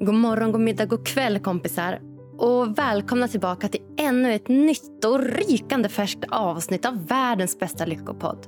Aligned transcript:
God 0.00 0.14
morgon, 0.14 0.52
god 0.52 0.60
middag, 0.60 0.86
god 0.86 1.06
kväll 1.06 1.38
kompisar. 1.38 2.00
Och 2.38 2.78
välkomna 2.78 3.28
tillbaka 3.28 3.68
till 3.68 3.80
ännu 3.96 4.34
ett 4.34 4.48
nytt 4.48 5.04
och 5.04 5.20
rykande 5.20 5.88
färskt 5.88 6.24
avsnitt 6.28 6.86
av 6.86 7.06
världens 7.06 7.58
bästa 7.58 7.84
lyckopodd. 7.84 8.46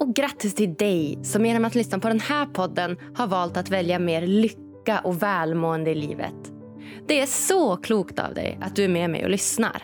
Och 0.00 0.14
grattis 0.14 0.54
till 0.54 0.74
dig 0.74 1.18
som 1.22 1.46
genom 1.46 1.64
att 1.64 1.74
lyssna 1.74 1.98
på 1.98 2.08
den 2.08 2.20
här 2.20 2.46
podden 2.46 2.96
har 3.14 3.26
valt 3.26 3.56
att 3.56 3.70
välja 3.70 3.98
mer 3.98 4.26
lycka 4.26 5.00
och 5.04 5.22
välmående 5.22 5.90
i 5.90 5.94
livet. 5.94 6.52
Det 7.06 7.20
är 7.20 7.26
så 7.26 7.76
klokt 7.76 8.18
av 8.18 8.34
dig 8.34 8.58
att 8.62 8.76
du 8.76 8.84
är 8.84 8.88
med 8.88 9.10
mig 9.10 9.24
och 9.24 9.30
lyssnar. 9.30 9.82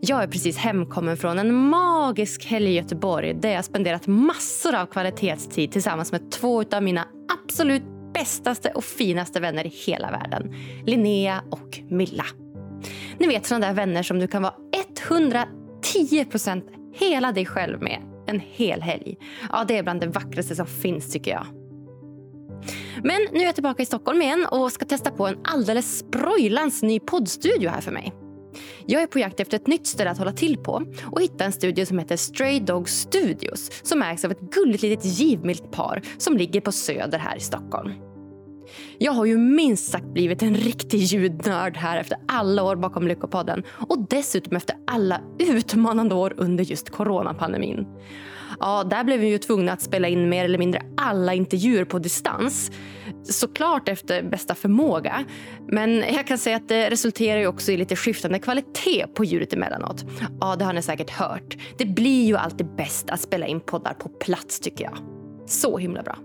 Jag 0.00 0.22
är 0.22 0.28
precis 0.28 0.56
hemkommen 0.56 1.16
från 1.16 1.38
en 1.38 1.54
magisk 1.54 2.46
helg 2.46 2.70
i 2.70 2.74
Göteborg 2.74 3.34
där 3.34 3.50
jag 3.50 3.64
spenderat 3.64 4.06
massor 4.06 4.74
av 4.74 4.86
kvalitetstid 4.86 5.72
tillsammans 5.72 6.12
med 6.12 6.30
två 6.30 6.64
av 6.72 6.82
mina 6.82 7.04
absolut 7.44 7.99
bästaste 8.12 8.70
och 8.70 8.84
finaste 8.84 9.40
vänner 9.40 9.66
i 9.66 9.68
hela 9.68 10.10
världen. 10.10 10.54
Linnea 10.86 11.42
och 11.50 11.80
Milla. 11.88 12.24
Ni 13.18 13.26
vet 13.26 13.46
sådana 13.46 13.66
där 13.66 13.74
vänner 13.74 14.02
som 14.02 14.18
du 14.18 14.26
kan 14.26 14.42
vara 14.42 14.54
110 15.12 16.24
procent 16.24 16.64
hela 16.94 17.32
dig 17.32 17.46
själv 17.46 17.82
med 17.82 18.02
en 18.26 18.40
hel 18.40 18.82
helg. 18.82 19.16
Ja, 19.52 19.64
det 19.68 19.78
är 19.78 19.82
bland 19.82 20.00
det 20.00 20.06
vackraste 20.06 20.56
som 20.56 20.66
finns 20.66 21.12
tycker 21.12 21.30
jag. 21.30 21.46
Men 23.02 23.20
nu 23.32 23.40
är 23.40 23.44
jag 23.44 23.54
tillbaka 23.54 23.82
i 23.82 23.86
Stockholm 23.86 24.22
igen 24.22 24.46
och 24.50 24.72
ska 24.72 24.84
testa 24.84 25.10
på 25.10 25.26
en 25.26 25.38
alldeles 25.44 25.98
sproilans 25.98 26.82
ny 26.82 27.00
poddstudio 27.00 27.70
här 27.70 27.80
för 27.80 27.92
mig. 27.92 28.12
Jag 28.86 29.02
är 29.02 29.06
på 29.06 29.18
jakt 29.18 29.40
efter 29.40 29.56
ett 29.56 29.66
nytt 29.66 29.86
ställe 29.86 30.10
att 30.10 30.18
hålla 30.18 30.32
till 30.32 30.56
på 30.56 30.82
och 31.04 31.20
hittar 31.20 31.44
en 31.44 31.52
studio 31.52 31.86
som 31.86 31.98
heter 31.98 32.16
Stray 32.16 32.60
Dog 32.60 32.88
Studios 32.88 33.70
som 33.82 34.02
ägs 34.02 34.24
av 34.24 34.30
ett 34.30 34.40
gulligt 34.40 34.82
litet 34.82 35.04
givmilt 35.04 35.72
par 35.72 36.02
som 36.18 36.36
ligger 36.36 36.60
på 36.60 36.72
Söder 36.72 37.18
här 37.18 37.36
i 37.36 37.40
Stockholm. 37.40 37.92
Jag 38.98 39.12
har 39.12 39.24
ju 39.24 39.38
minst 39.38 39.90
sagt 39.90 40.06
blivit 40.06 40.42
en 40.42 40.54
riktig 40.54 40.98
ljudnörd 40.98 41.76
här 41.76 42.00
efter 42.00 42.18
alla 42.28 42.62
år 42.62 42.76
bakom 42.76 43.08
Lyckopodden 43.08 43.62
och 43.70 44.06
dessutom 44.10 44.56
efter 44.56 44.76
alla 44.86 45.20
utmanande 45.38 46.14
år 46.14 46.34
under 46.36 46.64
just 46.64 46.90
coronapandemin. 46.90 47.86
Ja, 48.60 48.84
där 48.84 49.04
blev 49.04 49.20
vi 49.20 49.28
ju 49.28 49.38
tvungna 49.38 49.72
att 49.72 49.82
spela 49.82 50.08
in 50.08 50.28
mer 50.28 50.44
eller 50.44 50.58
mindre 50.58 50.82
alla 50.96 51.34
intervjuer 51.34 51.84
på 51.84 51.98
distans. 51.98 52.70
Såklart 53.22 53.88
efter 53.88 54.22
bästa 54.22 54.54
förmåga. 54.54 55.24
Men 55.68 55.96
jag 55.96 56.26
kan 56.26 56.38
säga 56.38 56.56
att 56.56 56.68
det 56.68 56.90
resulterar 56.90 57.40
ju 57.40 57.46
också 57.46 57.72
i 57.72 57.76
lite 57.76 57.96
skiftande 57.96 58.38
kvalitet 58.38 59.06
på 59.14 59.24
ljudet 59.24 59.52
emellanåt. 59.52 60.04
Ja, 60.40 60.56
det 60.56 60.64
har 60.64 60.72
ni 60.72 60.82
säkert 60.82 61.10
hört. 61.10 61.56
Det 61.78 61.84
blir 61.84 62.26
ju 62.26 62.36
alltid 62.36 62.76
bäst 62.76 63.10
att 63.10 63.20
spela 63.20 63.46
in 63.46 63.60
poddar 63.60 63.94
på 63.94 64.08
plats 64.08 64.60
tycker 64.60 64.84
jag. 64.84 64.98
Så 65.46 65.78
himla 65.78 66.02
bra. 66.02 66.18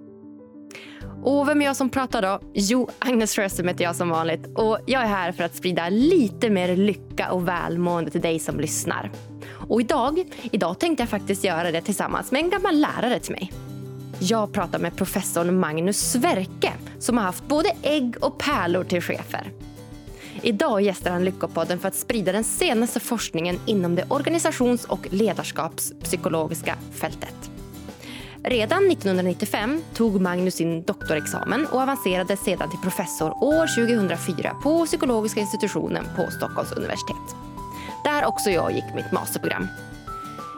Och 1.24 1.48
vem 1.48 1.62
är 1.62 1.66
jag 1.66 1.76
som 1.76 1.90
pratar 1.90 2.22
då? 2.22 2.40
Jo, 2.54 2.90
Agnes 3.00 3.36
Sjöström 3.36 3.68
heter 3.68 3.84
jag 3.84 3.96
som 3.96 4.10
vanligt 4.10 4.48
och 4.56 4.80
jag 4.86 5.02
är 5.02 5.08
här 5.08 5.32
för 5.32 5.44
att 5.44 5.56
sprida 5.56 5.90
lite 5.90 6.50
mer 6.50 6.76
lycka 6.76 7.32
och 7.32 7.48
välmående 7.48 8.12
till 8.12 8.22
dig 8.22 8.40
som 8.40 8.60
lyssnar. 8.60 9.12
Och 9.70 9.82
idag, 9.82 10.24
idag 10.52 10.80
tänkte 10.80 11.02
jag 11.02 11.10
faktiskt 11.10 11.44
göra 11.44 11.72
det 11.72 11.82
tillsammans 11.82 12.32
med 12.32 12.44
en 12.44 12.50
gammal 12.50 12.80
lärare 12.80 13.20
till 13.20 13.32
mig. 13.32 13.52
Jag 14.20 14.54
pratar 14.54 14.80
med 14.80 14.96
professorn 14.96 15.60
Magnus 15.60 16.12
Sverke 16.12 16.74
som 17.00 17.18
har 17.18 17.26
haft 17.26 17.48
både 17.48 17.70
ägg 17.82 18.16
och 18.22 18.38
pärlor 18.38 18.84
till 18.84 19.02
chefer. 19.02 19.52
Idag 20.42 20.82
gästar 20.82 21.12
han 21.12 21.26
Lyckopodden 21.26 21.80
för 21.80 21.88
att 21.88 21.96
sprida 21.96 22.32
den 22.32 22.44
senaste 22.44 23.00
forskningen 23.00 23.60
inom 23.66 23.96
det 23.96 24.06
organisations 24.08 24.86
och 24.86 25.08
ledarskapspsykologiska 25.12 26.76
fältet. 26.92 27.52
Redan 28.44 28.92
1995 28.92 29.82
tog 29.94 30.22
Magnus 30.22 30.56
sin 30.56 30.84
doktorexamen 30.84 31.66
och 31.66 31.82
avancerade 31.82 32.38
sedan 32.38 32.70
till 32.70 32.80
professor 32.80 33.44
år 33.44 33.86
2004 33.88 34.56
på 34.64 34.86
psykologiska 34.86 35.40
institutionen 35.40 36.06
på 36.16 36.32
Stockholms 36.32 36.72
universitet. 36.72 37.36
Där 38.04 38.26
också 38.26 38.50
jag 38.50 38.72
gick 38.72 38.86
mitt 38.96 39.12
masterprogram. 39.12 39.68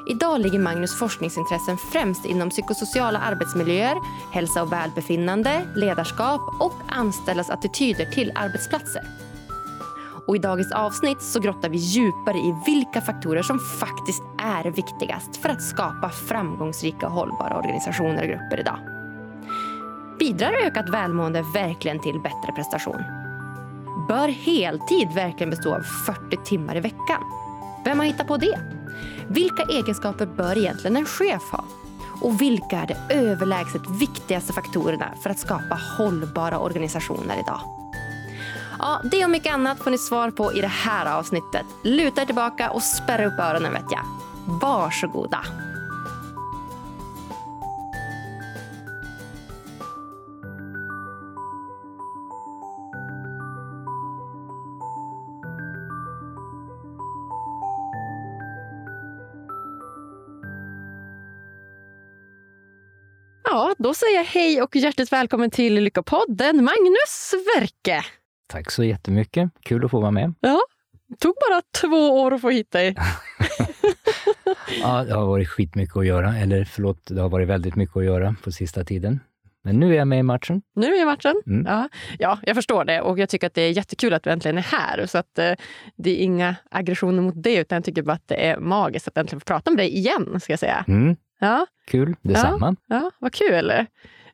Idag 0.09 0.41
ligger 0.41 0.59
Magnus 0.59 0.99
forskningsintressen 0.99 1.77
främst 1.77 2.25
inom 2.25 2.49
psykosociala 2.49 3.19
arbetsmiljöer, 3.19 3.97
hälsa 4.31 4.61
och 4.61 4.71
välbefinnande, 4.71 5.61
ledarskap 5.75 6.41
och 6.59 6.73
anställdas 6.87 7.49
attityder 7.49 8.05
till 8.05 8.31
arbetsplatser. 8.35 9.01
Och 10.27 10.35
I 10.35 10.39
dagens 10.39 10.71
avsnitt 10.71 11.21
så 11.21 11.39
grottar 11.39 11.69
vi 11.69 11.77
djupare 11.77 12.37
i 12.37 12.55
vilka 12.65 13.01
faktorer 13.01 13.41
som 13.41 13.59
faktiskt 13.59 14.23
är 14.37 14.71
viktigast 14.71 15.37
för 15.37 15.49
att 15.49 15.61
skapa 15.61 16.09
framgångsrika 16.09 17.07
och 17.07 17.13
hållbara 17.13 17.57
organisationer 17.57 18.21
och 18.21 18.27
grupper 18.27 18.59
idag. 18.59 18.79
Bidrar 20.19 20.53
ökat 20.65 20.89
välmående 20.89 21.43
verkligen 21.53 21.99
till 21.99 22.19
bättre 22.19 22.51
prestation? 22.55 23.03
Bör 24.07 24.27
heltid 24.27 25.07
verkligen 25.15 25.49
bestå 25.49 25.75
av 25.75 25.81
40 25.81 26.37
timmar 26.45 26.77
i 26.77 26.79
veckan? 26.79 27.23
Vem 27.85 27.99
har 27.99 28.05
hittat 28.05 28.27
på 28.27 28.37
det? 28.37 28.76
Vilka 29.27 29.63
egenskaper 29.63 30.25
bör 30.25 30.57
egentligen 30.57 30.97
en 30.97 31.05
chef 31.05 31.43
ha? 31.51 31.63
Och 32.21 32.41
vilka 32.41 32.77
är 32.77 32.87
de 32.87 33.15
överlägset 33.15 33.81
viktigaste 33.89 34.53
faktorerna 34.53 35.09
för 35.23 35.29
att 35.29 35.39
skapa 35.39 35.79
hållbara 35.97 36.59
organisationer 36.59 37.39
idag? 37.39 37.59
Ja, 38.79 39.01
det 39.11 39.23
och 39.23 39.29
mycket 39.29 39.53
annat 39.53 39.79
får 39.79 39.91
ni 39.91 39.97
svar 39.97 40.31
på 40.31 40.53
i 40.53 40.61
det 40.61 40.67
här 40.67 41.17
avsnittet. 41.19 41.65
Luta 41.83 42.21
er 42.21 42.25
tillbaka 42.25 42.69
och 42.69 42.83
spärra 42.83 43.25
upp 43.25 43.39
öronen 43.39 43.73
vet 43.73 43.91
jag. 43.91 44.03
Varsågoda. 44.61 45.39
Ja, 63.57 63.75
då 63.77 63.93
säger 63.93 64.15
jag 64.15 64.23
hej 64.23 64.61
och 64.61 64.75
hjärtligt 64.75 65.11
välkommen 65.11 65.49
till 65.49 65.73
Lyckopodden, 65.73 66.55
Magnus 66.55 67.09
Sverke. 67.09 68.05
Tack 68.47 68.71
så 68.71 68.83
jättemycket. 68.83 69.49
Kul 69.61 69.85
att 69.85 69.91
få 69.91 69.99
vara 69.99 70.11
med. 70.11 70.33
Ja, 70.39 70.59
tog 71.19 71.33
bara 71.49 71.61
två 71.81 72.21
år 72.21 72.33
att 72.33 72.41
få 72.41 72.49
hit 72.49 72.71
dig. 72.71 72.95
ja, 74.81 75.03
det 75.03 75.13
har 75.13 75.25
varit 75.25 75.49
skitmycket 75.49 75.97
att 75.97 76.05
göra. 76.05 76.37
Eller 76.37 76.65
förlåt, 76.65 76.97
det 77.05 77.21
har 77.21 77.29
varit 77.29 77.47
väldigt 77.47 77.75
mycket 77.75 77.97
att 77.97 78.05
göra 78.05 78.35
på 78.43 78.51
sista 78.51 78.83
tiden. 78.83 79.19
Men 79.63 79.79
nu 79.79 79.93
är 79.93 79.97
jag 79.97 80.07
med 80.07 80.19
i 80.19 80.23
matchen. 80.23 80.61
Nu 80.75 80.85
är 80.85 80.91
jag 80.91 81.01
i 81.01 81.05
matchen? 81.05 81.41
Mm. 81.45 81.65
Ja. 81.65 81.89
ja, 82.19 82.39
jag 82.43 82.55
förstår 82.55 82.85
det. 82.85 83.01
Och 83.01 83.19
jag 83.19 83.29
tycker 83.29 83.47
att 83.47 83.53
det 83.53 83.61
är 83.61 83.71
jättekul 83.71 84.13
att 84.13 84.23
du 84.23 84.29
äntligen 84.29 84.57
är 84.57 84.61
här. 84.61 85.05
Så 85.05 85.17
att 85.17 85.39
eh, 85.39 85.51
det 85.95 86.09
är 86.11 86.23
inga 86.23 86.55
aggressioner 86.71 87.21
mot 87.21 87.43
det, 87.43 87.55
utan 87.55 87.75
jag 87.75 87.83
tycker 87.83 88.01
bara 88.01 88.13
att 88.13 88.27
det 88.27 88.47
är 88.47 88.59
magiskt 88.59 89.07
att 89.07 89.17
äntligen 89.17 89.39
få 89.39 89.45
prata 89.45 89.71
med 89.71 89.77
dig 89.77 89.97
igen, 89.97 90.39
ska 90.39 90.53
jag 90.53 90.59
säga. 90.59 90.85
Mm. 90.87 91.15
Ja. 91.39 91.65
Kul, 91.87 92.15
detsamma. 92.21 92.75
Ja, 92.87 92.95
ja, 92.95 93.11
vad 93.19 93.33
kul. 93.33 93.85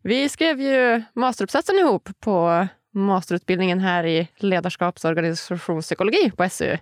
Vi 0.01 0.29
skrev 0.29 0.61
ju 0.61 1.03
masteruppsatsen 1.13 1.75
ihop 1.75 2.09
på 2.19 2.67
masterutbildningen 2.93 3.79
här 3.79 4.03
i 4.03 4.27
ledarskaps 4.37 5.05
och 5.05 5.09
organisationspsykologi 5.09 6.31
på 6.37 6.49
SU. 6.49 6.77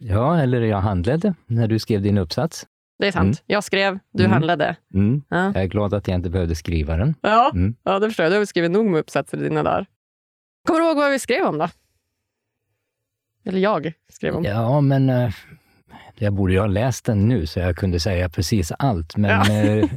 Ja, 0.00 0.40
eller 0.40 0.60
jag 0.60 0.80
handledde 0.80 1.34
när 1.46 1.68
du 1.68 1.78
skrev 1.78 2.02
din 2.02 2.18
uppsats. 2.18 2.66
Det 2.98 3.06
är 3.06 3.12
sant. 3.12 3.24
Mm. 3.24 3.44
Jag 3.46 3.64
skrev, 3.64 3.98
du 4.12 4.24
mm. 4.24 4.32
handledde. 4.32 4.76
Mm. 4.94 5.22
Ja. 5.28 5.44
Jag 5.44 5.62
är 5.62 5.66
glad 5.66 5.94
att 5.94 6.08
jag 6.08 6.14
inte 6.14 6.30
behövde 6.30 6.54
skriva 6.54 6.96
den. 6.96 7.14
Ja, 7.20 7.50
mm. 7.54 7.74
ja 7.82 7.98
det 7.98 8.06
förstår 8.08 8.24
jag. 8.24 8.32
Du 8.32 8.38
har 8.38 8.44
skrivit 8.44 8.70
nog 8.70 8.86
med 8.86 9.00
uppsatser 9.00 9.38
i 9.38 9.40
dina 9.40 9.62
dagar. 9.62 9.86
Kommer 10.66 10.80
du 10.80 10.86
ihåg 10.86 10.96
vad 10.96 11.10
vi 11.10 11.18
skrev 11.18 11.46
om 11.46 11.58
då? 11.58 11.68
Eller 13.44 13.58
jag 13.58 13.92
skrev 14.08 14.34
om. 14.34 14.44
Ja, 14.44 14.80
men 14.80 15.10
äh, 15.10 15.34
jag 16.22 16.32
borde 16.32 16.52
ju 16.52 16.58
ha 16.58 16.66
läst 16.66 17.04
den 17.04 17.28
nu 17.28 17.46
så 17.46 17.60
jag 17.60 17.76
kunde 17.76 18.00
säga 18.00 18.28
precis 18.28 18.72
allt. 18.78 19.16
Men 19.16 19.30
ja. 19.30 19.56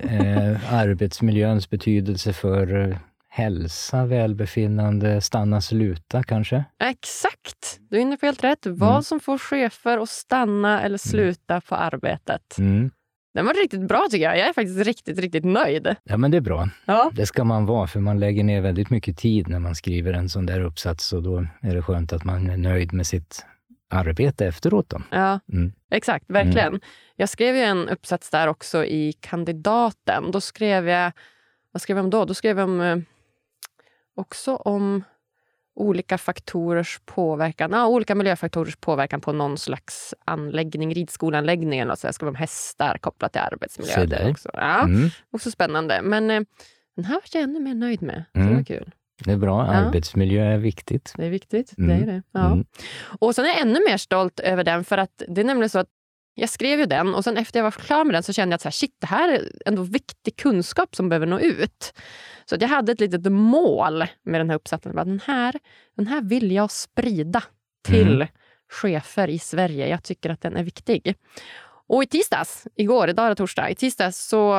äh, 0.09 0.73
arbetsmiljöns 0.73 1.69
betydelse 1.69 2.33
för 2.33 2.97
hälsa, 3.29 4.05
välbefinnande, 4.05 5.21
stanna, 5.21 5.61
sluta 5.61 6.23
kanske? 6.23 6.63
Exakt! 6.83 7.79
Du 7.89 7.97
är 7.97 8.01
inne 8.01 8.17
på 8.17 8.25
helt 8.25 8.43
rätt. 8.43 8.65
Vad 8.65 8.91
mm. 8.91 9.03
som 9.03 9.19
får 9.19 9.37
chefer 9.37 9.97
att 9.97 10.09
stanna 10.09 10.77
eller 10.79 10.87
mm. 10.87 10.97
sluta 10.97 11.53
mm. 11.53 11.61
på 11.61 11.75
arbetet. 11.75 12.57
Mm. 12.57 12.91
Den 13.33 13.45
var 13.45 13.53
riktigt 13.53 13.87
bra 13.87 14.07
tycker 14.11 14.25
jag. 14.25 14.37
Jag 14.37 14.49
är 14.49 14.53
faktiskt 14.53 14.85
riktigt, 14.85 15.19
riktigt 15.19 15.45
nöjd. 15.45 15.95
Ja, 16.03 16.17
men 16.17 16.31
det 16.31 16.37
är 16.37 16.41
bra. 16.41 16.69
Ja. 16.85 17.11
Det 17.13 17.25
ska 17.25 17.43
man 17.43 17.65
vara, 17.65 17.87
för 17.87 17.99
man 17.99 18.19
lägger 18.19 18.43
ner 18.43 18.61
väldigt 18.61 18.89
mycket 18.89 19.17
tid 19.17 19.47
när 19.47 19.59
man 19.59 19.75
skriver 19.75 20.13
en 20.13 20.29
sån 20.29 20.45
där 20.45 20.59
uppsats 20.61 21.13
och 21.13 21.23
då 21.23 21.47
är 21.61 21.75
det 21.75 21.81
skönt 21.81 22.13
att 22.13 22.23
man 22.23 22.49
är 22.49 22.57
nöjd 22.57 22.93
med 22.93 23.07
sitt 23.07 23.45
arbete 23.93 24.45
efteråt. 24.45 24.89
Då. 24.89 25.01
Ja, 25.09 25.39
mm. 25.53 25.73
exakt. 25.91 26.25
Verkligen. 26.27 26.67
Mm. 26.67 26.81
Jag 27.15 27.29
skrev 27.29 27.55
ju 27.55 27.61
en 27.61 27.89
uppsats 27.89 28.29
där 28.29 28.47
också 28.47 28.85
i 28.85 29.13
kandidaten. 29.19 30.31
Då 30.31 30.41
skrev 30.41 30.89
jag, 30.89 31.11
vad 31.71 31.81
skrev 31.81 31.97
jag 31.97 32.03
om 32.03 32.09
då? 32.09 32.25
Då 32.25 32.33
skrev 32.33 32.59
jag 32.59 32.69
om 32.69 32.81
eh, 32.81 32.97
också 34.15 34.55
om 34.55 35.03
olika 35.75 36.17
faktorers 36.17 36.99
påverkan, 37.05 37.71
ja, 37.71 37.87
olika 37.87 38.15
miljöfaktorers 38.15 38.75
påverkan 38.75 39.21
på 39.21 39.33
någon 39.33 39.57
slags 39.57 40.13
anläggning, 40.25 40.93
ridskolanläggning 40.93 41.79
eller 41.79 41.95
så. 41.95 42.07
Jag 42.07 42.15
ska 42.15 42.27
om 42.27 42.35
hästar 42.35 42.97
kopplat 42.97 43.31
till 43.31 43.41
arbetsmiljö. 43.41 44.29
Också. 44.29 44.49
Ja, 44.53 44.83
mm. 44.83 45.09
också 45.31 45.51
spännande. 45.51 46.01
Men 46.01 46.31
eh, 46.31 46.41
den 46.95 47.05
här 47.05 47.13
var 47.13 47.21
jag 47.33 47.43
ännu 47.43 47.59
mer 47.59 47.73
nöjd 47.73 48.01
med. 48.01 48.23
Så 48.33 48.39
mm. 48.39 48.49
det 48.49 48.55
var 48.55 48.63
kul. 48.63 48.91
Det 49.25 49.31
är 49.31 49.37
bra. 49.37 49.61
Arbetsmiljö 49.63 50.43
är 50.45 50.57
viktigt. 50.57 51.13
Det 51.17 51.25
är 51.25 51.29
viktigt. 51.29 51.73
Det 51.77 51.83
är 51.83 51.97
Mm. 51.97 52.05
det. 52.07 52.21
Ja. 52.31 52.45
Mm. 52.45 52.65
Och 53.19 53.35
sen 53.35 53.45
är 53.45 53.49
jag 53.49 53.59
ännu 53.61 53.79
mer 53.89 53.97
stolt 53.97 54.39
över 54.39 54.63
den 54.63 54.83
för 54.83 54.97
att 54.97 55.21
det 55.27 55.41
är 55.41 55.45
nämligen 55.45 55.69
så 55.69 55.79
att 55.79 55.87
jag 56.35 56.49
skrev 56.49 56.79
ju 56.79 56.85
den 56.85 57.15
och 57.15 57.23
sen 57.23 57.37
efter 57.37 57.59
jag 57.59 57.63
var 57.63 57.71
klar 57.71 58.05
med 58.05 58.15
den 58.15 58.23
så 58.23 58.33
kände 58.33 58.53
jag 58.53 58.55
att 58.55 58.61
så 58.61 58.67
här, 58.67 58.71
shit, 58.71 58.95
det 58.99 59.07
här 59.07 59.29
är 59.33 59.51
ändå 59.65 59.81
viktig 59.83 60.35
kunskap 60.37 60.95
som 60.95 61.09
behöver 61.09 61.25
nå 61.25 61.39
ut. 61.39 61.93
Så 62.45 62.55
att 62.55 62.61
jag 62.61 62.69
hade 62.69 62.91
ett 62.91 62.99
litet 62.99 63.31
mål 63.31 64.05
med 64.25 64.39
den 64.41 64.49
här 64.49 64.55
uppsatsen. 64.55 64.95
Den 64.95 65.19
här, 65.25 65.55
den 65.95 66.07
här 66.07 66.21
vill 66.21 66.51
jag 66.51 66.71
sprida 66.71 67.43
till 67.87 68.15
Mm. 68.15 68.27
chefer 68.71 69.27
i 69.27 69.39
Sverige. 69.39 69.87
Jag 69.87 70.03
tycker 70.03 70.29
att 70.29 70.41
den 70.41 70.57
är 70.57 70.63
viktig. 70.63 71.15
Och 71.87 72.03
i 72.03 72.05
tisdags, 72.07 72.67
igår, 72.75 73.09
idag 73.09 73.25
är 73.25 73.29
det 73.29 73.35
torsdag, 73.35 73.69
i 73.69 73.75
tisdags 73.75 74.27
så 74.27 74.53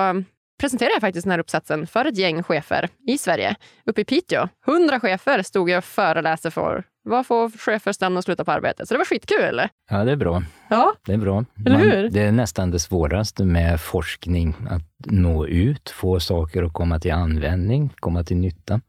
presenterade 0.64 0.94
jag 0.94 1.00
faktiskt 1.00 1.24
den 1.24 1.30
här 1.30 1.38
uppsatsen 1.38 1.86
för 1.86 2.04
ett 2.04 2.18
gäng 2.18 2.42
chefer 2.42 2.88
i 3.06 3.18
Sverige, 3.18 3.54
uppe 3.86 4.00
i 4.00 4.04
Piteå. 4.04 4.48
Hundra 4.66 5.00
chefer 5.00 5.42
stod 5.42 5.70
jag 5.70 5.78
och 5.78 5.84
föreläste 5.84 6.50
för. 6.50 6.84
Vad 7.04 7.26
får 7.26 7.50
chefer 7.50 7.92
stanna 7.92 8.18
och 8.18 8.24
sluta 8.24 8.44
på 8.44 8.52
arbetet? 8.52 8.88
Så 8.88 8.94
det 8.94 8.98
var 8.98 9.04
skitkul. 9.04 9.60
Ja, 9.90 10.04
det 10.04 10.12
är 10.12 10.16
bra. 10.16 10.42
Ja, 10.70 10.94
Det 11.06 11.12
är 11.12 11.16
bra. 11.18 11.44
Eller 11.66 11.78
hur? 11.78 12.08
det 12.08 12.20
är 12.20 12.32
nästan 12.32 12.70
det 12.70 12.78
svåraste 12.78 13.44
med 13.44 13.80
forskning, 13.80 14.54
att 14.70 14.82
nå 15.06 15.46
ut, 15.46 15.90
få 15.90 16.20
saker 16.20 16.62
att 16.62 16.72
komma 16.72 16.98
till 17.00 17.12
användning, 17.12 17.90
komma 17.96 18.24
till 18.24 18.36
nytta. 18.36 18.80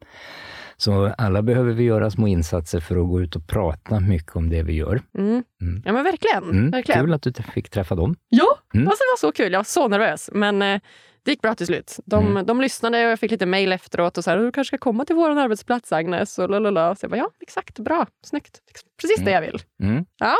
Så 0.78 1.14
alla 1.18 1.42
behöver 1.42 1.74
vi 1.74 1.84
göra 1.84 2.12
små 2.12 2.28
insatser 2.28 2.80
för 2.80 2.96
att 2.98 3.08
gå 3.08 3.22
ut 3.22 3.36
och 3.36 3.48
prata 3.48 4.00
mycket 4.00 4.36
om 4.36 4.50
det 4.50 4.64
vi 4.64 4.74
gör. 4.74 5.02
mm. 5.18 5.44
Mm. 5.62 5.82
ja 5.86 5.94
men 5.94 6.04
verkligen. 6.04 6.44
Mm, 6.44 6.72
verkligen. 6.72 7.02
kul 7.02 7.14
att 7.14 7.22
du 7.22 7.34
fick 7.54 7.70
träffa 7.70 7.96
dem. 7.96 8.16
Ja, 8.30 8.58
Mm. 8.74 8.88
alltså, 8.88 9.02
det 9.04 9.12
var 9.12 9.30
så 9.30 9.32
kul. 9.32 9.52
Jag 9.52 9.60
var 9.60 9.64
så 9.64 9.88
nervös. 9.88 10.30
Men 10.34 10.62
eh, 10.62 10.80
det 11.26 11.32
gick 11.32 11.42
bra 11.42 11.56
till 11.56 11.66
slut. 11.68 12.00
De, 12.06 12.28
Mm. 12.28 12.46
de 12.46 12.62
lyssnade 12.62 13.06
och 13.06 13.12
jag 13.12 13.20
fick 13.20 13.32
lite 13.32 13.46
mejl 13.46 13.72
efteråt. 13.72 14.18
och 14.18 14.24
så 14.24 14.30
här, 14.32 14.38
Du 14.38 14.52
kanske 14.52 14.78
ska 14.78 14.84
komma 14.84 15.06
till 15.06 15.16
vår 15.16 15.30
arbetsplats, 15.30 15.92
Agnes. 15.92 16.40
Och 16.40 16.50
lalala. 16.50 16.96
Så 16.96 17.04
jag 17.04 17.12
bara, 17.12 17.18
ja, 17.18 17.30
exakt. 17.42 17.80
Bra. 17.80 18.08
Snyggt. 18.26 18.60
Precis 19.02 19.26
det 19.26 19.32
jag 19.32 19.42
vill. 19.42 19.62
Mm. 19.84 20.06
Ja. 20.20 20.36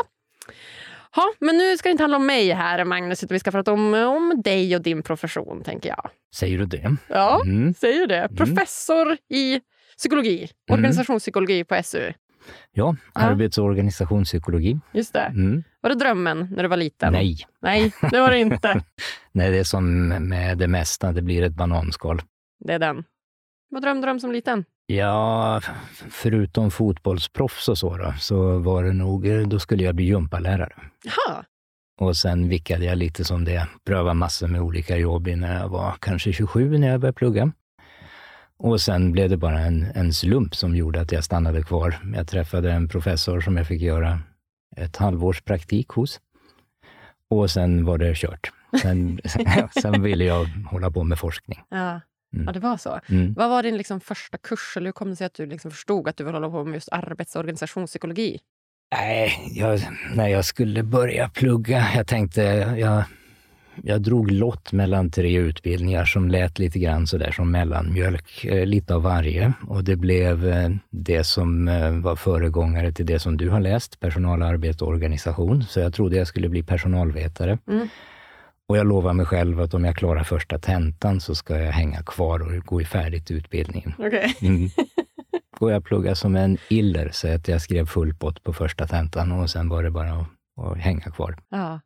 Ha, 1.16 1.32
men 1.38 1.56
nu 1.58 1.76
ska 1.76 1.88
det 1.88 1.90
inte 1.90 2.02
handla 2.02 2.16
om 2.16 2.26
mig 2.26 2.50
här, 2.52 2.84
Magnus, 2.84 3.24
utan 3.24 3.34
vi 3.34 3.38
ska 3.40 3.50
prata 3.50 3.72
om, 3.72 3.94
om 3.94 4.42
dig 4.44 4.76
och 4.76 4.82
din 4.82 5.02
profession, 5.02 5.62
tänker 5.64 5.88
jag. 5.88 6.10
Säger 6.34 6.58
du 6.58 6.66
det? 6.66 6.96
Ja, 7.08 7.40
Mm. 7.44 7.74
säger 7.74 8.06
det. 8.06 8.28
Professor 8.36 9.16
i 9.30 9.60
psykologi, 9.98 10.38
Mm. 10.38 10.78
organisationspsykologi 10.78 11.64
på 11.64 11.74
SU. 11.74 12.12
Ja, 12.72 12.96
Ja. 13.14 13.20
arbets 13.20 13.58
och 13.58 13.64
organisationspsykologi. 13.64 14.78
Just 14.92 15.12
det. 15.12 15.20
Mm. 15.20 15.62
Var 15.80 15.90
det 15.90 15.96
drömmen 15.96 16.48
när 16.56 16.62
du 16.62 16.68
var 16.68 16.76
liten? 16.76 17.12
Nej. 17.12 17.36
Nej, 17.62 17.92
det 18.10 18.20
var 18.20 18.30
det 18.30 18.38
inte. 18.38 18.82
Nej, 19.32 19.50
det 19.50 19.58
är 19.58 19.64
som 19.64 20.08
med 20.08 20.58
det 20.58 20.68
mesta, 20.68 21.12
det 21.12 21.22
blir 21.22 21.42
ett 21.42 21.54
bananskal. 21.54 22.22
Det 22.64 22.72
är 22.72 22.78
den. 22.78 23.04
Vad 23.70 23.82
drömde 23.82 24.06
du 24.06 24.10
om 24.10 24.20
som 24.20 24.32
liten? 24.32 24.64
Ja, 24.86 25.60
förutom 26.10 26.70
fotbollsproffs 26.70 27.68
och 27.68 27.78
så, 27.78 27.96
då, 27.96 28.14
så 28.18 28.58
var 28.58 28.84
det 28.84 28.92
nog, 28.92 29.26
eh, 29.26 29.40
då 29.48 29.58
skulle 29.58 29.84
jag 29.84 29.94
bli 29.94 30.04
gympalärare. 30.04 30.72
Jaha. 31.04 31.44
Och 32.00 32.16
sen 32.16 32.48
vickade 32.48 32.84
jag 32.84 32.98
lite 32.98 33.24
som 33.24 33.44
det, 33.44 33.68
prövade 33.86 34.14
massor 34.14 34.48
med 34.48 34.60
olika 34.60 34.96
jobb 34.96 35.28
innan 35.28 35.50
jag 35.50 35.68
var 35.68 35.94
kanske 36.00 36.32
27 36.32 36.78
när 36.78 36.88
jag 36.88 37.00
började 37.00 37.16
plugga. 37.16 37.52
Och 38.58 38.80
sen 38.80 39.12
blev 39.12 39.30
det 39.30 39.36
bara 39.36 39.60
en, 39.60 39.86
en 39.94 40.12
slump 40.12 40.54
som 40.54 40.76
gjorde 40.76 41.00
att 41.00 41.12
jag 41.12 41.24
stannade 41.24 41.62
kvar. 41.62 41.98
Jag 42.14 42.28
träffade 42.28 42.72
en 42.72 42.88
professor 42.88 43.40
som 43.40 43.56
jag 43.56 43.66
fick 43.66 43.82
göra 43.82 44.20
ett 44.76 44.96
halvårs 44.96 45.42
praktik 45.42 45.88
hos. 45.88 46.20
Och 47.30 47.50
sen 47.50 47.84
var 47.84 47.98
det 47.98 48.16
kört. 48.16 48.52
Sen, 48.82 49.20
sen 49.82 50.02
ville 50.02 50.24
jag 50.24 50.44
hålla 50.44 50.90
på 50.90 51.04
med 51.04 51.18
forskning. 51.18 51.62
Ja. 51.68 52.00
Mm. 52.34 52.46
ja, 52.46 52.52
det 52.52 52.60
var 52.60 52.76
så. 52.76 53.00
Mm. 53.08 53.34
Vad 53.34 53.50
var 53.50 53.62
din 53.62 53.76
liksom 53.76 54.00
första 54.00 54.38
kurs? 54.38 54.76
Eller 54.76 54.86
hur 54.86 54.92
kom 54.92 55.10
det 55.10 55.16
sig 55.16 55.26
att 55.26 55.34
du 55.34 55.46
liksom 55.46 55.70
förstod 55.70 56.08
att 56.08 56.16
du 56.16 56.24
ville 56.24 56.36
hålla 56.36 56.50
på 56.50 56.64
med 56.64 56.74
just 56.74 56.88
arbets 56.92 57.36
och 57.36 57.40
organisationspsykologi? 57.40 58.38
Nej, 58.92 59.52
jag, 59.54 59.80
när 60.14 60.28
jag 60.28 60.44
skulle 60.44 60.82
börja 60.82 61.28
plugga, 61.28 61.86
jag 61.96 62.06
tänkte, 62.06 62.42
jag, 62.78 63.04
jag 63.82 64.02
drog 64.02 64.30
lott 64.30 64.72
mellan 64.72 65.10
tre 65.10 65.38
utbildningar 65.38 66.04
som 66.04 66.28
lät 66.28 66.58
lite 66.58 66.78
grann 66.78 67.06
sådär 67.06 67.30
som 67.30 67.50
mellanmjölk, 67.50 68.44
eh, 68.44 68.66
lite 68.66 68.94
av 68.94 69.02
varje. 69.02 69.52
Och 69.68 69.84
det 69.84 69.96
blev 69.96 70.48
eh, 70.48 70.70
det 70.90 71.24
som 71.24 71.68
eh, 71.68 71.90
var 71.90 72.16
föregångare 72.16 72.92
till 72.92 73.06
det 73.06 73.18
som 73.18 73.36
du 73.36 73.48
har 73.48 73.60
läst, 73.60 74.00
personalarbete 74.00 74.84
och 74.84 74.90
organisation. 74.90 75.64
Så 75.64 75.80
jag 75.80 75.94
trodde 75.94 76.16
jag 76.16 76.26
skulle 76.26 76.48
bli 76.48 76.62
personalvetare. 76.62 77.58
Mm. 77.68 77.88
Och 78.68 78.76
jag 78.76 78.86
lovar 78.86 79.12
mig 79.12 79.26
själv 79.26 79.60
att 79.60 79.74
om 79.74 79.84
jag 79.84 79.96
klarar 79.96 80.22
första 80.24 80.58
tentan 80.58 81.20
så 81.20 81.34
ska 81.34 81.58
jag 81.58 81.72
hänga 81.72 82.02
kvar 82.02 82.40
och 82.40 82.66
gå 82.66 82.80
i 82.80 82.84
färdigt 82.84 83.30
utbildningen. 83.30 83.92
Okej. 83.98 84.34
Mm. 84.42 84.68
Och 85.60 85.72
jag 85.72 85.84
pluggade 85.84 86.16
som 86.16 86.36
en 86.36 86.58
iller, 86.68 87.10
så 87.12 87.34
att 87.34 87.48
jag 87.48 87.62
skrev 87.62 87.86
full 87.86 88.14
pott 88.14 88.42
på 88.42 88.52
första 88.52 88.86
tentan 88.86 89.32
och 89.32 89.50
sen 89.50 89.68
var 89.68 89.82
det 89.82 89.90
bara 89.90 90.12
att, 90.12 90.26
att 90.60 90.78
hänga 90.78 91.00
kvar. 91.00 91.36
Ja. 91.48 91.80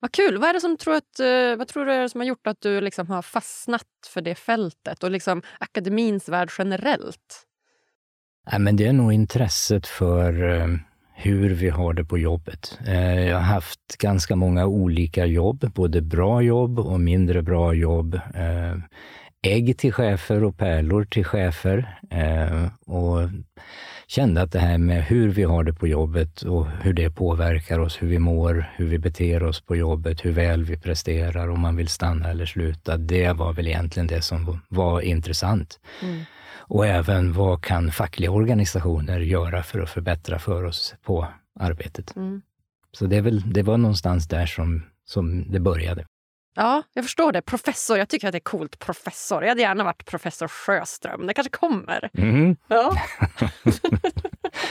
Vad 0.00 0.12
kul. 0.12 0.38
Vad 0.38 0.48
är 0.48 0.54
det 0.54 0.60
som 0.60 0.76
tror 0.76 0.94
att, 0.94 1.20
eh, 1.20 1.58
vad 1.58 1.68
tror 1.68 1.86
du 1.86 1.92
är 1.92 2.00
det 2.00 2.08
som 2.08 2.20
har 2.20 2.26
gjort 2.26 2.46
att 2.46 2.60
du 2.60 2.80
liksom 2.80 3.06
har 3.10 3.22
fastnat 3.22 3.86
för 4.08 4.20
det 4.20 4.34
fältet 4.34 5.04
och 5.04 5.10
liksom 5.10 5.42
akademins 5.60 6.28
värld 6.28 6.50
generellt? 6.58 7.44
Nej, 8.50 8.60
men 8.60 8.76
det 8.76 8.86
är 8.86 8.92
nog 8.92 9.12
intresset 9.12 9.86
för 9.86 10.54
eh, 10.60 10.66
hur 11.14 11.54
vi 11.54 11.68
har 11.68 11.92
det 11.92 12.04
på 12.04 12.18
jobbet. 12.18 12.78
Eh, 12.86 13.28
jag 13.28 13.36
har 13.36 13.42
haft 13.42 13.98
ganska 13.98 14.36
många 14.36 14.66
olika 14.66 15.26
jobb, 15.26 15.72
både 15.74 16.02
bra 16.02 16.42
jobb 16.42 16.78
och 16.78 17.00
mindre 17.00 17.42
bra 17.42 17.74
jobb. 17.74 18.20
Ägg 19.42 19.78
till 19.78 19.92
chefer 19.92 20.44
och 20.44 20.56
pärlor 20.56 21.04
till 21.04 21.24
chefer. 21.24 22.00
Och 22.86 23.18
kände 24.08 24.42
att 24.42 24.52
det 24.52 24.58
här 24.58 24.78
med 24.78 25.04
hur 25.04 25.28
vi 25.28 25.42
har 25.42 25.64
det 25.64 25.72
på 25.72 25.88
jobbet 25.88 26.42
och 26.42 26.66
hur 26.66 26.92
det 26.92 27.10
påverkar 27.10 27.78
oss, 27.78 28.02
hur 28.02 28.08
vi 28.08 28.18
mår, 28.18 28.70
hur 28.76 28.86
vi 28.86 28.98
beter 28.98 29.42
oss 29.42 29.60
på 29.60 29.76
jobbet, 29.76 30.24
hur 30.24 30.32
väl 30.32 30.64
vi 30.64 30.76
presterar, 30.76 31.48
om 31.48 31.60
man 31.60 31.76
vill 31.76 31.88
stanna 31.88 32.30
eller 32.30 32.46
sluta. 32.46 32.96
Det 32.96 33.32
var 33.32 33.52
väl 33.52 33.66
egentligen 33.66 34.06
det 34.06 34.22
som 34.22 34.60
var 34.68 35.00
intressant. 35.00 35.80
Mm. 36.02 36.24
Och 36.70 36.86
även 36.86 37.32
vad 37.32 37.64
kan 37.64 37.92
fackliga 37.92 38.30
organisationer 38.30 39.20
göra 39.20 39.62
för 39.62 39.80
att 39.80 39.90
förbättra 39.90 40.38
för 40.38 40.64
oss 40.64 40.94
på 41.02 41.26
arbetet. 41.60 42.16
Mm. 42.16 42.42
Så 42.92 43.06
det, 43.06 43.20
väl, 43.20 43.52
det 43.52 43.62
var 43.62 43.76
någonstans 43.76 44.28
där 44.28 44.46
som, 44.46 44.82
som 45.04 45.52
det 45.52 45.60
började. 45.60 46.04
Ja, 46.60 46.82
jag 46.94 47.04
förstår 47.04 47.32
det. 47.32 47.42
Professor. 47.42 47.98
Jag 47.98 48.08
tycker 48.08 48.28
att 48.28 48.32
det 48.32 48.38
är 48.38 48.40
coolt. 48.40 48.78
Professor. 48.78 49.42
Jag 49.42 49.48
hade 49.48 49.60
gärna 49.60 49.84
varit 49.84 50.04
professor 50.04 50.48
Sjöström. 50.48 51.26
Det 51.26 51.34
kanske 51.34 51.50
kommer. 51.50 52.10
Mhm. 52.12 52.56
Ja. 52.68 52.92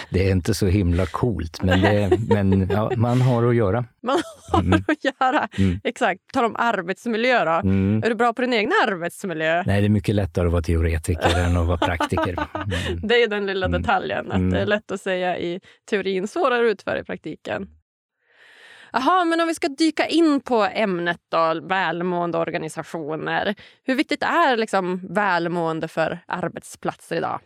Det 0.09 0.27
är 0.27 0.31
inte 0.31 0.53
så 0.53 0.65
himla 0.67 1.05
coolt, 1.05 1.61
men, 1.63 1.81
det, 1.81 2.17
men 2.29 2.69
ja, 2.69 2.91
man 2.97 3.21
har 3.21 3.43
att 3.49 3.55
göra. 3.55 3.85
Man 4.03 4.17
har 4.51 4.59
Mm. 4.61 4.83
att 4.87 5.03
göra. 5.21 5.47
Mm. 5.57 5.79
Exakt. 5.83 6.21
Tal 6.33 6.45
om 6.45 6.55
arbetsmiljö 6.59 7.45
då. 7.45 7.51
Mm. 7.51 8.03
Är 8.03 8.09
du 8.09 8.15
bra 8.15 8.33
på 8.33 8.41
din 8.41 8.53
egna 8.53 8.73
arbetsmiljö? 8.87 9.63
Nej, 9.65 9.81
det 9.81 9.87
är 9.87 9.89
mycket 9.89 10.15
lättare 10.15 10.45
att 10.45 10.51
vara 10.51 10.61
teoretiker 10.61 11.39
än 11.39 11.57
att 11.57 11.67
vara 11.67 11.77
praktiker. 11.77 12.35
Mm. 12.87 13.07
Det 13.07 13.23
är 13.23 13.27
den 13.27 13.45
lilla 13.45 13.65
Mm. 13.65 13.81
detaljen. 13.81 14.27
Att 14.31 14.37
Mm. 14.37 14.49
det 14.49 14.59
är 14.59 14.65
lätt 14.65 14.91
att 14.91 15.01
säga 15.01 15.37
i 15.37 15.59
teorin, 15.89 16.27
svårare 16.27 16.67
att 16.67 16.71
utföra 16.71 16.99
i 16.99 17.03
praktiken. 17.03 17.67
Jaha, 18.99 19.25
men 19.25 19.41
om 19.41 19.47
vi 19.47 19.55
ska 19.55 19.67
dyka 19.67 20.07
in 20.07 20.41
på 20.41 20.63
ämnet 20.63 21.19
då, 21.31 21.61
välmående 21.63 22.37
organisationer. 22.37 23.55
Hur 23.83 23.95
viktigt 23.95 24.23
är 24.23 24.57
liksom 24.57 25.07
välmående 25.09 25.87
för 25.87 26.19
arbetsplatser 26.27 27.15
idag? 27.15 27.39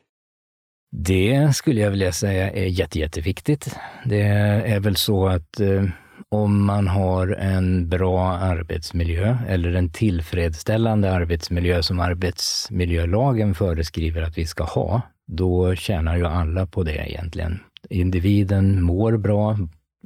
Det 0.91 1.55
skulle 1.55 1.81
jag 1.81 1.91
vilja 1.91 2.11
säga 2.11 2.51
är 2.51 2.65
jätte, 2.65 2.99
jätteviktigt. 2.99 3.75
Det 4.05 4.21
är 4.21 4.79
väl 4.79 4.95
så 4.95 5.27
att 5.27 5.59
eh, 5.59 5.83
om 6.29 6.65
man 6.65 6.87
har 6.87 7.27
en 7.27 7.89
bra 7.89 8.27
arbetsmiljö 8.27 9.37
eller 9.47 9.73
en 9.73 9.91
tillfredsställande 9.91 11.11
arbetsmiljö 11.11 11.83
som 11.83 11.99
arbetsmiljölagen 11.99 13.55
föreskriver 13.55 14.21
att 14.21 14.37
vi 14.37 14.45
ska 14.45 14.63
ha, 14.63 15.01
då 15.27 15.75
tjänar 15.75 16.17
ju 16.17 16.25
alla 16.25 16.65
på 16.65 16.83
det 16.83 17.09
egentligen. 17.09 17.59
Individen 17.89 18.83
mår 18.83 19.17
bra, 19.17 19.57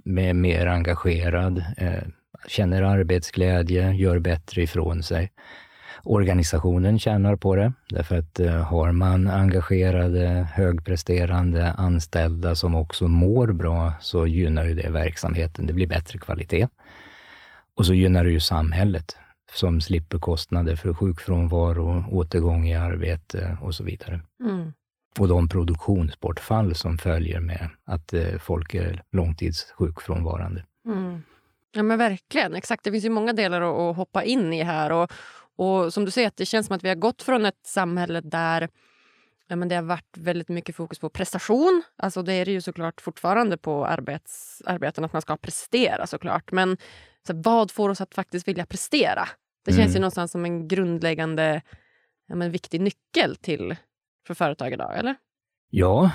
är 0.05 0.33
mer 0.33 0.67
engagerad, 0.67 1.63
eh, 1.77 2.03
känner 2.47 2.81
arbetsglädje, 2.81 3.91
gör 3.91 4.19
bättre 4.19 4.61
ifrån 4.61 5.03
sig. 5.03 5.31
Organisationen 6.03 6.99
tjänar 6.99 7.35
på 7.35 7.55
det, 7.55 7.73
därför 7.89 8.17
att 8.17 8.39
eh, 8.39 8.63
har 8.63 8.91
man 8.91 9.27
engagerade, 9.27 10.47
högpresterande 10.53 11.71
anställda 11.71 12.55
som 12.55 12.75
också 12.75 13.07
mår 13.07 13.47
bra, 13.47 13.93
så 14.01 14.27
gynnar 14.27 14.65
ju 14.65 14.73
det 14.73 14.89
verksamheten. 14.89 15.67
Det 15.67 15.73
blir 15.73 15.87
bättre 15.87 16.19
kvalitet. 16.19 16.67
Och 17.75 17.85
så 17.85 17.93
gynnar 17.93 18.23
det 18.23 18.31
ju 18.31 18.39
samhället, 18.39 19.15
som 19.53 19.81
slipper 19.81 20.19
kostnader 20.19 20.75
för 20.75 20.93
sjukfrånvaro, 20.93 22.05
återgång 22.11 22.67
i 22.67 22.75
arbete 22.75 23.57
och 23.61 23.75
så 23.75 23.83
vidare. 23.83 24.21
Mm. 24.43 24.73
Och 25.19 25.27
de 25.27 25.49
produktionsbortfall 25.49 26.75
som 26.75 26.97
följer 26.97 27.39
med 27.39 27.69
att 27.85 28.13
eh, 28.13 28.37
folk 28.39 28.73
är 28.73 29.03
långtidssjukfrånvarande. 29.11 30.65
Mm. 30.85 31.21
Ja 31.71 31.83
men 31.83 31.97
verkligen, 31.97 32.55
exakt. 32.55 32.83
Det 32.83 32.91
finns 32.91 33.05
ju 33.05 33.09
många 33.09 33.33
delar 33.33 33.89
att, 33.89 33.95
hoppa 33.95 34.23
in 34.23 34.53
i 34.53 34.63
här. 34.63 34.91
Och, 34.91 35.11
och 35.55 35.93
som 35.93 36.05
du 36.05 36.11
säger, 36.11 36.31
det 36.35 36.45
känns 36.45 36.67
som 36.67 36.75
att 36.75 36.83
vi 36.83 36.89
har 36.89 36.95
gått 36.95 37.21
från 37.21 37.45
ett 37.45 37.59
samhälle 37.65 38.21
där 38.21 38.69
ja, 39.47 39.55
men 39.55 39.67
det 39.67 39.75
har 39.75 39.83
varit 39.83 40.17
väldigt 40.17 40.49
mycket 40.49 40.75
fokus 40.75 40.99
på 40.99 41.09
prestation. 41.09 41.83
Alltså 41.95 42.21
det 42.21 42.33
är 42.33 42.45
det 42.45 42.51
ju 42.51 42.61
såklart 42.61 43.01
fortfarande 43.01 43.57
på 43.57 43.85
arbets, 43.85 44.61
arbeten, 44.65 45.05
att 45.05 45.13
man 45.13 45.21
ska 45.21 45.37
prestera 45.37 46.07
såklart. 46.07 46.51
Men 46.51 46.77
så 47.27 47.33
vad 47.35 47.71
får 47.71 47.89
oss 47.89 48.01
att 48.01 48.15
faktiskt 48.15 48.47
vilja 48.47 48.65
prestera? 48.65 49.27
Det 49.65 49.71
känns 49.71 49.85
mm. 49.85 49.93
ju 49.93 49.99
någonstans 49.99 50.31
som 50.31 50.45
en 50.45 50.67
grundläggande 50.67 51.61
ja, 52.27 52.35
men 52.35 52.51
viktig 52.51 52.81
nyckel 52.81 53.35
till 53.35 53.75
för 54.27 54.33
företag 54.33 54.73
idag, 54.73 54.97
eller? 54.97 55.15
Ja, 55.69 56.11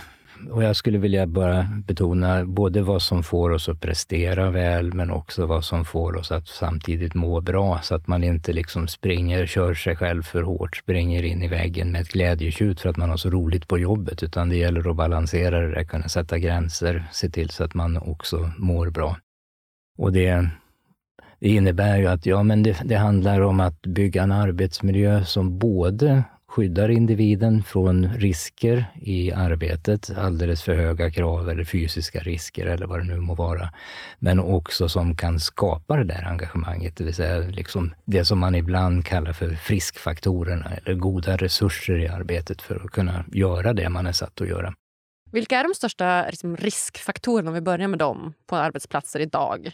och 0.50 0.64
jag 0.64 0.76
skulle 0.76 0.98
vilja 0.98 1.26
bara 1.26 1.66
betona 1.86 2.44
både 2.44 2.82
vad 2.82 3.02
som 3.02 3.22
får 3.22 3.50
oss 3.50 3.68
att 3.68 3.80
prestera 3.80 4.50
väl, 4.50 4.92
men 4.92 5.10
också 5.10 5.46
vad 5.46 5.64
som 5.64 5.84
får 5.84 6.16
oss 6.16 6.32
att 6.32 6.48
samtidigt 6.48 7.14
må 7.14 7.40
bra, 7.40 7.80
så 7.82 7.94
att 7.94 8.06
man 8.06 8.24
inte 8.24 8.52
liksom 8.52 8.88
springer, 8.88 9.46
kör 9.46 9.74
sig 9.74 9.96
själv 9.96 10.22
för 10.22 10.42
hårt, 10.42 10.76
springer 10.76 11.22
in 11.22 11.42
i 11.42 11.48
väggen 11.48 11.92
med 11.92 12.00
ett 12.00 12.12
glädjetjut 12.12 12.80
för 12.80 12.88
att 12.88 12.96
man 12.96 13.10
har 13.10 13.16
så 13.16 13.30
roligt 13.30 13.68
på 13.68 13.78
jobbet, 13.78 14.22
utan 14.22 14.48
det 14.48 14.56
gäller 14.56 14.90
att 14.90 14.96
balansera 14.96 15.60
det, 15.60 15.84
kunna 15.84 16.08
sätta 16.08 16.38
gränser, 16.38 17.04
se 17.12 17.30
till 17.30 17.50
så 17.50 17.64
att 17.64 17.74
man 17.74 17.96
också 17.96 18.50
mår 18.58 18.90
bra. 18.90 19.16
Och 19.98 20.12
det, 20.12 20.48
det 21.38 21.48
innebär 21.48 21.98
ju 21.98 22.06
att 22.06 22.26
ja, 22.26 22.42
men 22.42 22.62
det, 22.62 22.80
det 22.84 22.96
handlar 22.96 23.40
om 23.40 23.60
att 23.60 23.82
bygga 23.82 24.22
en 24.22 24.32
arbetsmiljö 24.32 25.24
som 25.24 25.58
både 25.58 26.24
skyddar 26.50 26.88
individen 26.88 27.62
från 27.62 28.08
risker 28.08 28.84
i 29.02 29.32
arbetet, 29.32 30.10
alldeles 30.16 30.62
för 30.62 30.74
höga 30.74 31.10
krav 31.10 31.50
eller 31.50 31.64
fysiska 31.64 32.20
risker 32.20 32.66
eller 32.66 32.86
vad 32.86 33.00
det 33.00 33.04
nu 33.04 33.20
må 33.20 33.34
vara. 33.34 33.70
Men 34.18 34.40
också 34.40 34.88
som 34.88 35.16
kan 35.16 35.40
skapa 35.40 35.96
det 35.96 36.04
där 36.04 36.24
engagemanget, 36.24 36.96
det 36.96 37.04
vill 37.04 37.14
säga 37.14 37.38
liksom 37.38 37.94
det 38.04 38.24
som 38.24 38.38
man 38.38 38.54
ibland 38.54 39.04
kallar 39.04 39.32
för 39.32 39.50
friskfaktorerna 39.50 40.70
eller 40.70 40.94
goda 40.94 41.36
resurser 41.36 41.98
i 41.98 42.08
arbetet 42.08 42.62
för 42.62 42.76
att 42.84 42.90
kunna 42.90 43.24
göra 43.32 43.72
det 43.72 43.88
man 43.88 44.06
är 44.06 44.12
satt 44.12 44.40
att 44.40 44.48
göra. 44.48 44.74
Vilka 45.32 45.58
är 45.58 45.64
de 45.64 45.74
största 45.74 46.26
liksom, 46.26 46.56
riskfaktorerna, 46.56 47.50
om 47.50 47.54
vi 47.54 47.60
börjar 47.60 47.88
med 47.88 47.98
dem, 47.98 48.32
på 48.46 48.56
arbetsplatser 48.56 49.20
idag? 49.20 49.72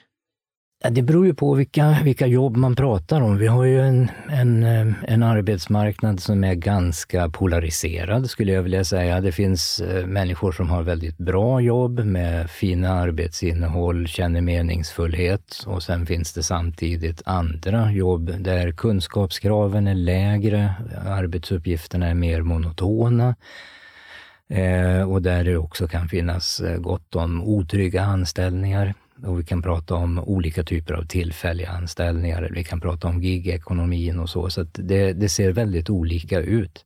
Det 0.90 1.02
beror 1.02 1.26
ju 1.26 1.34
på 1.34 1.54
vilka, 1.54 1.98
vilka 2.04 2.26
jobb 2.26 2.56
man 2.56 2.76
pratar 2.76 3.20
om. 3.20 3.38
Vi 3.38 3.46
har 3.46 3.64
ju 3.64 3.80
en, 3.80 4.10
en, 4.30 4.62
eh, 4.62 4.94
en 5.04 5.22
arbetsmarknad 5.22 6.20
som 6.20 6.44
är 6.44 6.54
ganska 6.54 7.28
polariserad, 7.28 8.30
skulle 8.30 8.52
jag 8.52 8.62
vilja 8.62 8.84
säga. 8.84 9.20
Det 9.20 9.32
finns 9.32 9.80
eh, 9.80 10.06
människor 10.06 10.52
som 10.52 10.70
har 10.70 10.82
väldigt 10.82 11.18
bra 11.18 11.60
jobb 11.60 12.00
med 12.00 12.50
fina 12.50 12.90
arbetsinnehåll, 12.90 14.08
känner 14.08 14.40
meningsfullhet. 14.40 15.64
Och 15.66 15.82
sen 15.82 16.06
finns 16.06 16.32
det 16.32 16.42
samtidigt 16.42 17.22
andra 17.24 17.92
jobb 17.92 18.32
där 18.38 18.72
kunskapskraven 18.72 19.86
är 19.86 19.94
lägre, 19.94 20.74
arbetsuppgifterna 21.06 22.06
är 22.06 22.14
mer 22.14 22.42
monotona. 22.42 23.34
Eh, 24.48 25.10
och 25.10 25.22
där 25.22 25.44
det 25.44 25.56
också 25.56 25.88
kan 25.88 26.08
finnas 26.08 26.62
gott 26.78 27.16
om 27.16 27.42
otrygga 27.42 28.02
anställningar. 28.02 28.94
Och 29.24 29.40
vi 29.40 29.44
kan 29.44 29.62
prata 29.62 29.94
om 29.94 30.18
olika 30.18 30.62
typer 30.62 30.94
av 30.94 31.06
tillfälliga 31.06 31.70
anställningar, 31.70 32.50
vi 32.54 32.64
kan 32.64 32.80
prata 32.80 33.08
om 33.08 33.22
gigekonomin 33.22 34.18
och 34.18 34.30
så. 34.30 34.50
Så 34.50 34.66
det, 34.72 35.12
det, 35.12 35.28
ser 35.28 35.52
väldigt 35.52 35.90
olika 35.90 36.40
ut. 36.40 36.84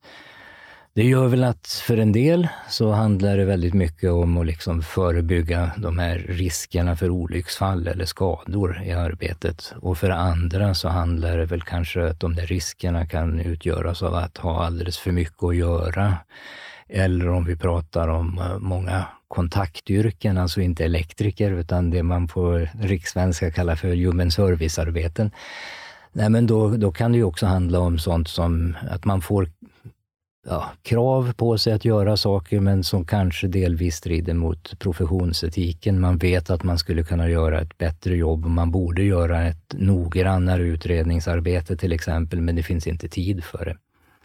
Det 0.94 1.04
gör 1.04 1.28
väl 1.28 1.44
att 1.44 1.66
för 1.86 1.96
en 1.96 2.12
del 2.12 2.48
så 2.68 2.90
handlar 2.90 3.36
det 3.36 3.44
väldigt 3.44 3.74
mycket 3.74 4.10
om 4.10 4.36
att 4.36 4.46
liksom 4.46 4.82
förebygga 4.82 5.70
de 5.76 5.98
här 5.98 6.18
riskerna 6.28 6.96
för 6.96 7.10
olycksfall 7.10 7.86
eller 7.86 8.04
skador 8.04 8.82
i 8.84 8.92
arbetet. 8.92 9.72
Och 9.76 9.98
för 9.98 10.10
andra 10.10 10.74
så 10.74 10.88
handlar 10.88 11.38
det 11.38 11.44
väl 11.44 11.62
kanske 11.62 12.06
att 12.06 12.20
de 12.20 12.34
där 12.34 12.46
riskerna 12.46 13.06
kan 13.06 13.40
utgöras 13.40 14.02
av 14.02 14.14
att 14.14 14.38
ha 14.38 14.64
alldeles 14.64 14.98
för 14.98 15.12
mycket 15.12 15.42
att 15.42 15.56
göra. 15.56 16.16
Eller 16.92 17.28
om 17.28 17.44
vi 17.44 17.56
pratar 17.56 18.08
om 18.08 18.38
eh, 18.38 18.58
många 18.58 19.04
kontaktyrken, 19.28 20.38
alltså 20.38 20.60
inte 20.60 20.84
elektriker, 20.84 21.50
utan 21.50 21.90
det 21.90 22.02
man 22.02 22.28
på 22.28 22.66
rikssvenska 22.80 23.50
kallar 23.50 23.76
för 23.76 23.94
human 23.94 24.30
service-arbeten. 24.30 25.30
Nej, 26.12 26.30
men 26.30 26.46
då, 26.46 26.68
då 26.68 26.92
kan 26.92 27.12
det 27.12 27.18
ju 27.18 27.24
också 27.24 27.46
handla 27.46 27.78
om 27.78 27.98
sånt 27.98 28.28
som 28.28 28.76
att 28.90 29.04
man 29.04 29.22
får 29.22 29.48
ja, 30.46 30.70
krav 30.82 31.32
på 31.32 31.58
sig 31.58 31.72
att 31.72 31.84
göra 31.84 32.16
saker, 32.16 32.60
men 32.60 32.84
som 32.84 33.04
kanske 33.04 33.46
delvis 33.46 33.96
strider 33.96 34.34
mot 34.34 34.78
professionsetiken. 34.78 36.00
Man 36.00 36.18
vet 36.18 36.50
att 36.50 36.62
man 36.62 36.78
skulle 36.78 37.04
kunna 37.04 37.28
göra 37.28 37.60
ett 37.60 37.78
bättre 37.78 38.16
jobb 38.16 38.44
och 38.44 38.50
man 38.50 38.70
borde 38.70 39.02
göra 39.02 39.48
ett 39.48 39.74
noggrannare 39.78 40.62
utredningsarbete 40.62 41.76
till 41.76 41.92
exempel, 41.92 42.40
men 42.40 42.56
det 42.56 42.62
finns 42.62 42.86
inte 42.86 43.08
tid 43.08 43.44
för 43.44 43.64
det. 43.64 43.76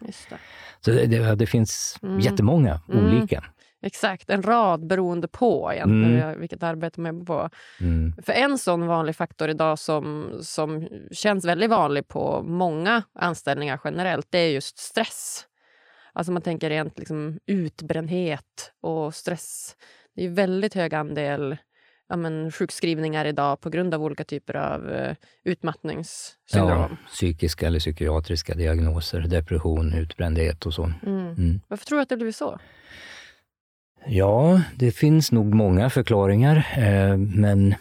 Just 0.08 0.30
det. 0.30 0.38
Så 0.86 0.92
det, 0.92 1.36
det 1.36 1.46
finns 1.46 2.00
mm. 2.04 2.20
jättemånga 2.20 2.82
mm. 2.90 3.06
olika. 3.06 3.44
Exakt, 3.82 4.30
en 4.30 4.44
rad 4.44 4.88
beroende 4.88 5.28
på 5.28 5.72
egentligen 5.74 6.22
mm. 6.22 6.40
vilket 6.40 6.64
arbete 6.64 7.02
man 7.02 7.18
jobbar 7.18 7.26
på. 7.26 7.50
Mm. 7.84 8.14
För 8.26 8.34
en 8.34 8.58
sån 8.58 8.88
vanlig 8.88 9.16
faktor 9.16 9.50
idag 9.50 9.80
som, 9.80 10.38
som 10.42 10.88
känns 11.12 11.46
väldigt 11.46 11.70
vanlig 11.70 12.08
på 12.08 12.44
många 12.44 13.04
anställningar 13.14 13.80
generellt, 13.84 14.28
det 14.30 14.38
är 14.38 14.50
just 14.50 14.78
stress. 14.78 15.46
Alltså 16.14 16.32
man 16.32 16.42
tänker 16.42 16.70
rent 16.70 17.00
liksom 17.00 17.40
utbrändhet 17.46 18.74
och 18.82 19.16
stress. 19.16 19.76
Det 20.16 20.26
är 20.26 20.30
väldigt 20.30 20.74
hög 20.74 20.94
andel 20.94 21.58
ja, 22.10 22.16
men, 22.16 22.52
sjukskrivningar 22.52 23.26
idag 23.26 23.62
på 23.62 23.70
grund 23.70 23.94
av 23.94 24.04
olika 24.04 24.24
typer 24.24 24.54
av 24.54 24.90
uh, 24.90 25.16
utmattningssyndrom. 25.44 26.70
Ja, 26.70 26.90
psykiska 27.08 27.68
eller 27.68 27.80
psykiatriska 27.80 28.54
diagnoser, 28.54 29.20
depression, 29.22 29.94
utbrändhet 29.94 30.66
och 30.66 30.74
så. 30.74 30.84
Mm. 31.06 31.28
Mm. 31.28 31.62
Varför 31.68 31.86
tror 31.86 31.98
du 31.98 32.02
att 32.02 32.10
det 32.10 32.18
blivit 32.18 32.36
så? 32.36 32.60
Ja, 34.08 34.62
det 34.76 34.92
finns 34.92 35.32
nog 35.32 35.54
många 35.54 35.90
förklaringar, 35.90 36.56
eh, 36.78 37.18
men 37.18 37.76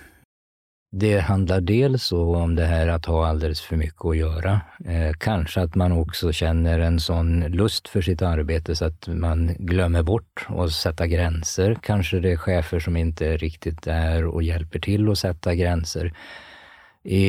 det 0.96 1.18
handlar 1.18 1.60
dels 1.60 2.12
om 2.12 2.54
det 2.54 2.64
här 2.64 2.88
att 2.88 3.06
ha 3.06 3.26
alldeles 3.26 3.60
för 3.60 3.76
mycket 3.76 4.04
att 4.04 4.16
göra. 4.16 4.60
Eh, 4.86 5.12
kanske 5.18 5.60
att 5.60 5.74
man 5.74 5.92
också 5.92 6.32
känner 6.32 6.78
en 6.78 7.00
sån 7.00 7.40
lust 7.40 7.88
för 7.88 8.02
sitt 8.02 8.22
arbete 8.22 8.76
så 8.76 8.84
att 8.84 9.08
man 9.08 9.54
glömmer 9.58 10.02
bort 10.02 10.46
att 10.48 10.72
sätta 10.72 11.06
gränser. 11.06 11.76
Kanske 11.82 12.20
det 12.20 12.32
är 12.32 12.36
chefer 12.36 12.80
som 12.80 12.96
inte 12.96 13.36
riktigt 13.36 13.86
är 13.86 14.24
och 14.24 14.42
hjälper 14.42 14.78
till 14.78 15.10
att 15.10 15.18
sätta 15.18 15.54
gränser. 15.54 16.12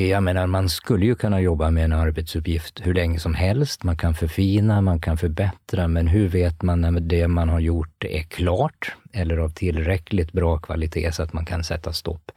Jag 0.09 0.23
menar, 0.23 0.47
man 0.47 0.69
skulle 0.69 1.05
ju 1.05 1.15
kunna 1.15 1.41
jobba 1.41 1.71
med 1.71 1.85
en 1.85 1.93
arbetsuppgift 1.93 2.81
hur 2.83 2.93
länge 2.93 3.19
som 3.19 3.33
helst. 3.33 3.83
Man 3.83 3.97
kan 3.97 4.13
förfina, 4.13 4.81
man 4.81 4.99
kan 4.99 5.17
förbättra, 5.17 5.87
men 5.87 6.07
hur 6.07 6.27
vet 6.27 6.61
man 6.61 6.81
när 6.81 6.99
det 6.99 7.27
man 7.27 7.49
har 7.49 7.59
gjort 7.59 8.03
är 8.03 8.23
klart 8.23 8.95
eller 9.13 9.37
av 9.37 9.49
tillräckligt 9.49 10.31
bra 10.31 10.57
kvalitet 10.57 11.11
så 11.11 11.23
att 11.23 11.33
man 11.33 11.45
kan 11.45 11.63
sätta 11.63 11.93
stopp? 11.93 12.31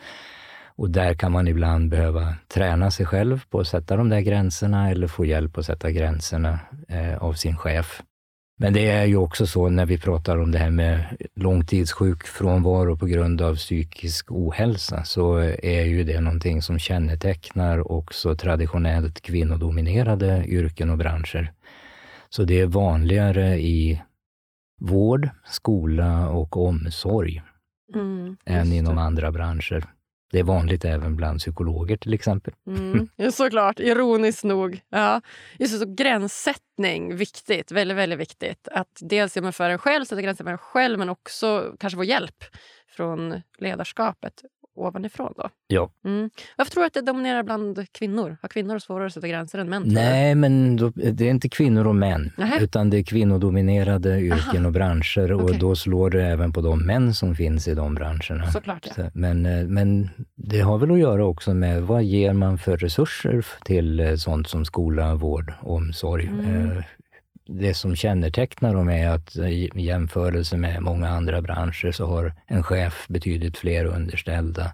Och 0.79 0.91
där 0.91 1.15
kan 1.15 1.33
man 1.33 1.49
ibland 1.49 1.91
behöva 1.91 2.35
träna 2.49 2.91
sig 2.91 3.07
själv 3.07 3.45
på 3.51 3.61
att 3.61 3.69
sätta 3.69 3.97
de 3.97 4.09
där 4.09 4.21
gränserna 4.21 4.91
eller 4.91 5.07
få 5.07 5.25
hjälp 5.25 5.59
att 5.59 5.67
sätta 5.67 5.91
gränserna 5.91 6.59
eh, 6.89 7.17
av 7.19 7.33
sin 7.33 7.57
chef. 7.57 8.03
Men 8.61 8.73
det 8.73 8.91
är 8.91 9.05
ju 9.05 9.17
också 9.17 9.47
så 9.47 9.69
när 9.69 9.87
vi 9.87 9.99
pratar 9.99 10.39
om 10.39 10.53
det 10.53 10.59
här 10.59 10.71
med 10.71 11.17
långtidssjukfrånvaro 11.35 12.97
på 12.97 13.07
grund 13.07 13.43
av 13.43 13.57
psykisk 13.57 14.33
ohälsa, 14.33 15.05
så 15.05 15.37
är 15.63 15.85
ju 15.85 16.05
det 16.05 16.21
någonting 16.21 16.63
som 16.63 16.79
kännetecknar 16.79 17.93
också 17.93 18.37
traditionellt 18.37 19.21
kvinnodominerade 19.21 20.45
yrken 20.47 20.91
och 20.91 20.99
branscher. 20.99 21.53
Så 22.29 22.45
det 22.45 22.61
är 22.61 22.67
vanligare 22.67 23.61
i 23.61 24.03
vård, 24.81 25.29
skola 25.45 26.29
och 26.29 26.57
omsorg 26.57 27.43
mm, 27.95 28.37
än 28.45 28.73
inom 28.73 28.99
andra 28.99 29.33
branscher. 29.33 29.98
Det 30.31 30.39
är 30.39 30.45
vanligt 30.45 30.85
även 30.85 31.17
bland 31.17 31.39
psykologer 31.39 31.97
till 31.97 32.15
exempel. 32.15 32.55
Mm, 32.67 33.09
såklart, 33.33 33.81
ironiskt 33.81 34.45
nog. 34.45 34.81
Ja. 34.89 35.21
Just 35.59 35.79
så, 35.79 35.95
gränssättning, 35.95 37.17
viktigt. 37.17 37.73
Väldigt, 37.73 37.97
väldigt 37.97 38.19
viktigt. 38.19 38.69
Att 38.69 38.99
dels 39.01 39.33
för 39.33 39.71
en 39.71 39.79
själv, 39.79 40.05
sätta 40.05 40.23
gränser 40.23 40.45
för 40.45 40.51
en 40.51 40.59
själv 40.59 40.99
men 40.99 41.09
också 41.09 41.77
kanske 41.81 41.97
få 41.97 42.05
hjälp 42.05 42.45
från 42.89 43.43
ledarskapet 43.59 44.43
ovanifrån. 44.81 45.35
Då. 45.37 45.49
Ja. 45.67 45.91
Mm. 46.05 46.31
Varför 46.57 46.73
tror 46.73 46.83
du 46.83 46.87
att 46.87 46.95
det 46.95 47.01
dominerar 47.01 47.43
bland 47.43 47.93
kvinnor? 47.93 48.37
Har 48.43 48.49
kvinnor 48.49 48.79
svårare 48.79 49.07
att 49.07 49.13
sätta 49.13 49.29
gränser 49.29 49.59
än 49.59 49.69
män? 49.69 49.83
Nej, 49.87 50.35
men 50.35 50.77
då, 50.77 50.93
det 50.95 51.27
är 51.27 51.31
inte 51.31 51.49
kvinnor 51.49 51.87
och 51.87 51.97
män, 51.97 52.33
Nähe. 52.37 52.65
utan 52.65 52.91
det 52.91 52.99
är 52.99 53.03
kvinnodominerade 53.03 54.21
yrken 54.21 54.57
Aha. 54.57 54.67
och 54.67 54.73
branscher 54.73 55.33
och 55.33 55.45
okay. 55.45 55.59
då 55.59 55.77
slår 55.77 56.11
det 56.11 56.25
även 56.25 56.53
på 56.53 56.61
de 56.61 56.87
män 56.87 57.15
som 57.15 57.35
finns 57.35 57.69
i 57.69 57.75
de 57.75 57.95
branscherna. 57.95 58.53
Såklart, 58.53 58.87
ja. 58.87 58.95
Så, 58.95 59.11
men, 59.15 59.47
eh, 59.47 59.67
men 59.67 60.11
det 60.35 60.61
har 60.61 60.79
väl 60.79 60.91
att 60.91 60.99
göra 60.99 61.25
också 61.25 61.55
med 61.55 61.83
vad 61.83 62.05
ger 62.05 62.33
man 62.33 62.59
för 62.59 62.77
resurser 62.77 63.47
till 63.65 64.01
eh, 64.01 64.15
sånt 64.15 64.49
som 64.49 64.65
skola, 64.65 65.15
vård, 65.15 65.53
omsorg. 65.61 66.27
Mm. 66.27 66.83
Det 67.51 67.75
som 67.75 67.97
kännetecknar 67.97 68.75
dem 68.75 68.89
är 68.89 69.09
att 69.09 69.37
i 69.37 69.71
jämförelse 69.75 70.57
med 70.57 70.83
många 70.83 71.09
andra 71.09 71.43
branscher 71.43 71.93
så 71.93 72.07
har 72.07 72.33
en 72.47 72.63
chef 72.63 73.07
betydligt 73.09 73.59
fler 73.59 73.85
underställda. 73.85 74.73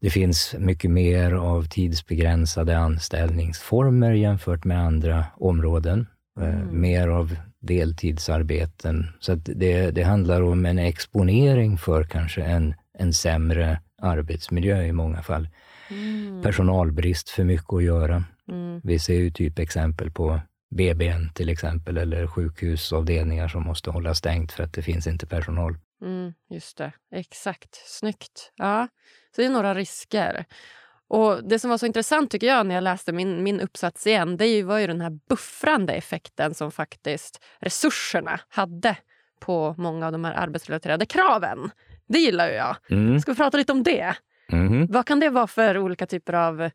Det 0.00 0.10
finns 0.10 0.54
mycket 0.58 0.90
mer 0.90 1.32
av 1.32 1.64
tidsbegränsade 1.64 2.78
anställningsformer 2.78 4.12
jämfört 4.12 4.64
med 4.64 4.78
andra 4.78 5.24
områden. 5.36 6.06
Eh, 6.40 6.48
mm. 6.48 6.80
Mer 6.80 7.08
av 7.08 7.36
deltidsarbeten. 7.60 9.06
Så 9.20 9.34
det, 9.34 9.90
det 9.90 10.02
handlar 10.02 10.42
om 10.42 10.66
en 10.66 10.78
exponering 10.78 11.78
för 11.78 12.04
kanske 12.04 12.42
en, 12.42 12.74
en 12.98 13.12
sämre 13.12 13.80
arbetsmiljö 14.02 14.82
i 14.82 14.92
många 14.92 15.22
fall. 15.22 15.48
Mm. 15.90 16.42
Personalbrist, 16.42 17.28
för 17.28 17.44
mycket 17.44 17.72
att 17.72 17.82
göra. 17.82 18.24
Mm. 18.48 18.80
Vi 18.84 18.98
ser 18.98 19.14
ju 19.14 19.30
typ 19.30 19.58
exempel 19.58 20.10
på 20.10 20.40
BBN 20.70 21.32
till 21.34 21.48
exempel, 21.48 21.96
eller 21.96 22.26
sjukhusavdelningar 22.26 23.48
som 23.48 23.62
måste 23.62 23.90
hålla 23.90 24.14
stängt 24.14 24.52
för 24.52 24.62
att 24.62 24.72
det 24.72 24.82
finns 24.82 25.06
inte 25.06 25.26
personal. 25.26 25.76
Mm, 26.02 26.32
just 26.50 26.78
det, 26.78 26.92
exakt. 27.14 27.82
Snyggt. 27.86 28.52
Ja. 28.56 28.88
Så 29.36 29.40
det 29.40 29.46
är 29.46 29.50
några 29.50 29.74
risker. 29.74 30.44
Och 31.08 31.48
Det 31.48 31.58
som 31.58 31.70
var 31.70 31.78
så 31.78 31.86
intressant 31.86 32.30
tycker 32.30 32.46
jag 32.46 32.66
när 32.66 32.74
jag 32.74 32.84
läste 32.84 33.12
min, 33.12 33.42
min 33.42 33.60
uppsats 33.60 34.06
igen 34.06 34.36
det 34.36 34.62
var 34.62 34.78
ju 34.78 34.86
den 34.86 35.00
här 35.00 35.18
buffrande 35.28 35.92
effekten 35.92 36.54
som 36.54 36.72
faktiskt 36.72 37.44
resurserna 37.60 38.40
hade 38.48 38.96
på 39.40 39.74
många 39.78 40.06
av 40.06 40.12
de 40.12 40.24
här 40.24 40.34
arbetsrelaterade 40.34 41.06
kraven. 41.06 41.70
Det 42.08 42.18
gillar 42.18 42.48
ju 42.48 42.54
jag. 42.54 42.76
Mm. 42.90 43.20
Ska 43.20 43.32
vi 43.32 43.36
prata 43.36 43.56
lite 43.56 43.72
om 43.72 43.82
det? 43.82 44.16
Mm. 44.52 44.86
Vad 44.86 45.06
kan 45.06 45.20
det 45.20 45.30
vara 45.30 45.46
för 45.46 45.78
olika 45.78 46.06
typer 46.06 46.32
av 46.32 46.70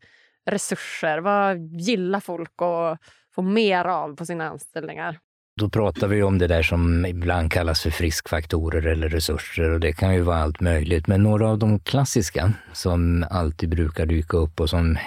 resurser? 0.46 1.20
Vad 1.20 1.58
gillar 1.58 2.20
folk 2.20 2.62
att 2.62 3.00
få 3.40 3.44
mer 3.44 3.86
av 3.86 4.16
på 4.16 4.26
sina 4.26 4.50
anställningar? 4.50 5.20
Då 5.60 5.70
pratar 5.70 6.08
vi 6.08 6.24
om 6.24 6.38
det 6.38 6.48
där 6.48 6.64
som 6.64 7.06
ibland 7.06 7.52
kallas 7.52 7.82
för 7.82 7.90
friskfaktorer 7.90 8.88
eller 8.88 9.10
resurser 9.10 9.70
och 9.72 9.80
det 9.80 9.94
kan 9.94 10.14
ju 10.16 10.22
vara 10.22 10.38
allt 10.38 10.62
möjligt. 10.62 11.08
Men 11.08 11.24
några 11.24 11.50
av 11.50 11.60
de 11.60 11.80
klassiska 11.80 12.54
som 12.74 13.26
alltid 13.32 13.70
brukar 13.70 14.06
dyka 14.06 14.38
upp 14.38 14.60
och 14.60 14.70
som 14.70 14.98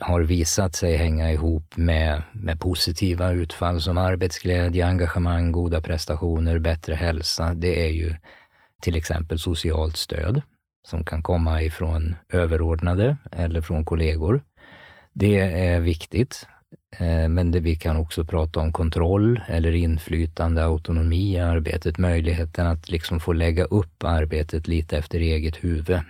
har 0.00 0.20
visat 0.20 0.74
sig 0.74 0.96
hänga 0.96 1.32
ihop 1.32 1.76
med, 1.76 2.22
med 2.32 2.60
positiva 2.60 3.32
utfall 3.32 3.80
som 3.80 3.98
arbetsglädje, 3.98 4.86
engagemang, 4.86 5.52
goda 5.52 5.80
prestationer, 5.80 6.58
bättre 6.58 6.94
hälsa, 6.94 7.54
det 7.54 7.86
är 7.86 7.92
ju 7.92 8.14
till 8.82 8.96
exempel 8.96 9.38
socialt 9.38 9.96
stöd 9.96 10.42
som 10.86 11.04
kan 11.04 11.22
komma 11.22 11.62
ifrån 11.62 12.16
överordnade 12.32 13.16
eller 13.32 13.60
från 13.60 13.84
kollegor. 13.84 14.42
Det 15.12 15.38
är 15.40 15.80
viktigt 15.80 16.46
Eh, 16.98 17.28
men 17.28 17.50
det, 17.50 17.60
vi 17.60 17.76
kan 17.76 17.96
också 17.96 18.24
prata 18.24 18.60
om 18.60 18.72
kontroll 18.72 19.40
eller 19.48 19.72
inflytande, 19.72 20.64
autonomi 20.64 21.34
i 21.34 21.38
arbetet, 21.38 21.98
möjligheten 21.98 22.66
att 22.66 22.88
liksom 22.88 23.20
få 23.20 23.32
lägga 23.32 23.64
upp 23.64 24.04
arbetet 24.04 24.68
lite 24.68 24.98
efter 24.98 25.20
eget 25.20 25.64
huvud. 25.64 26.00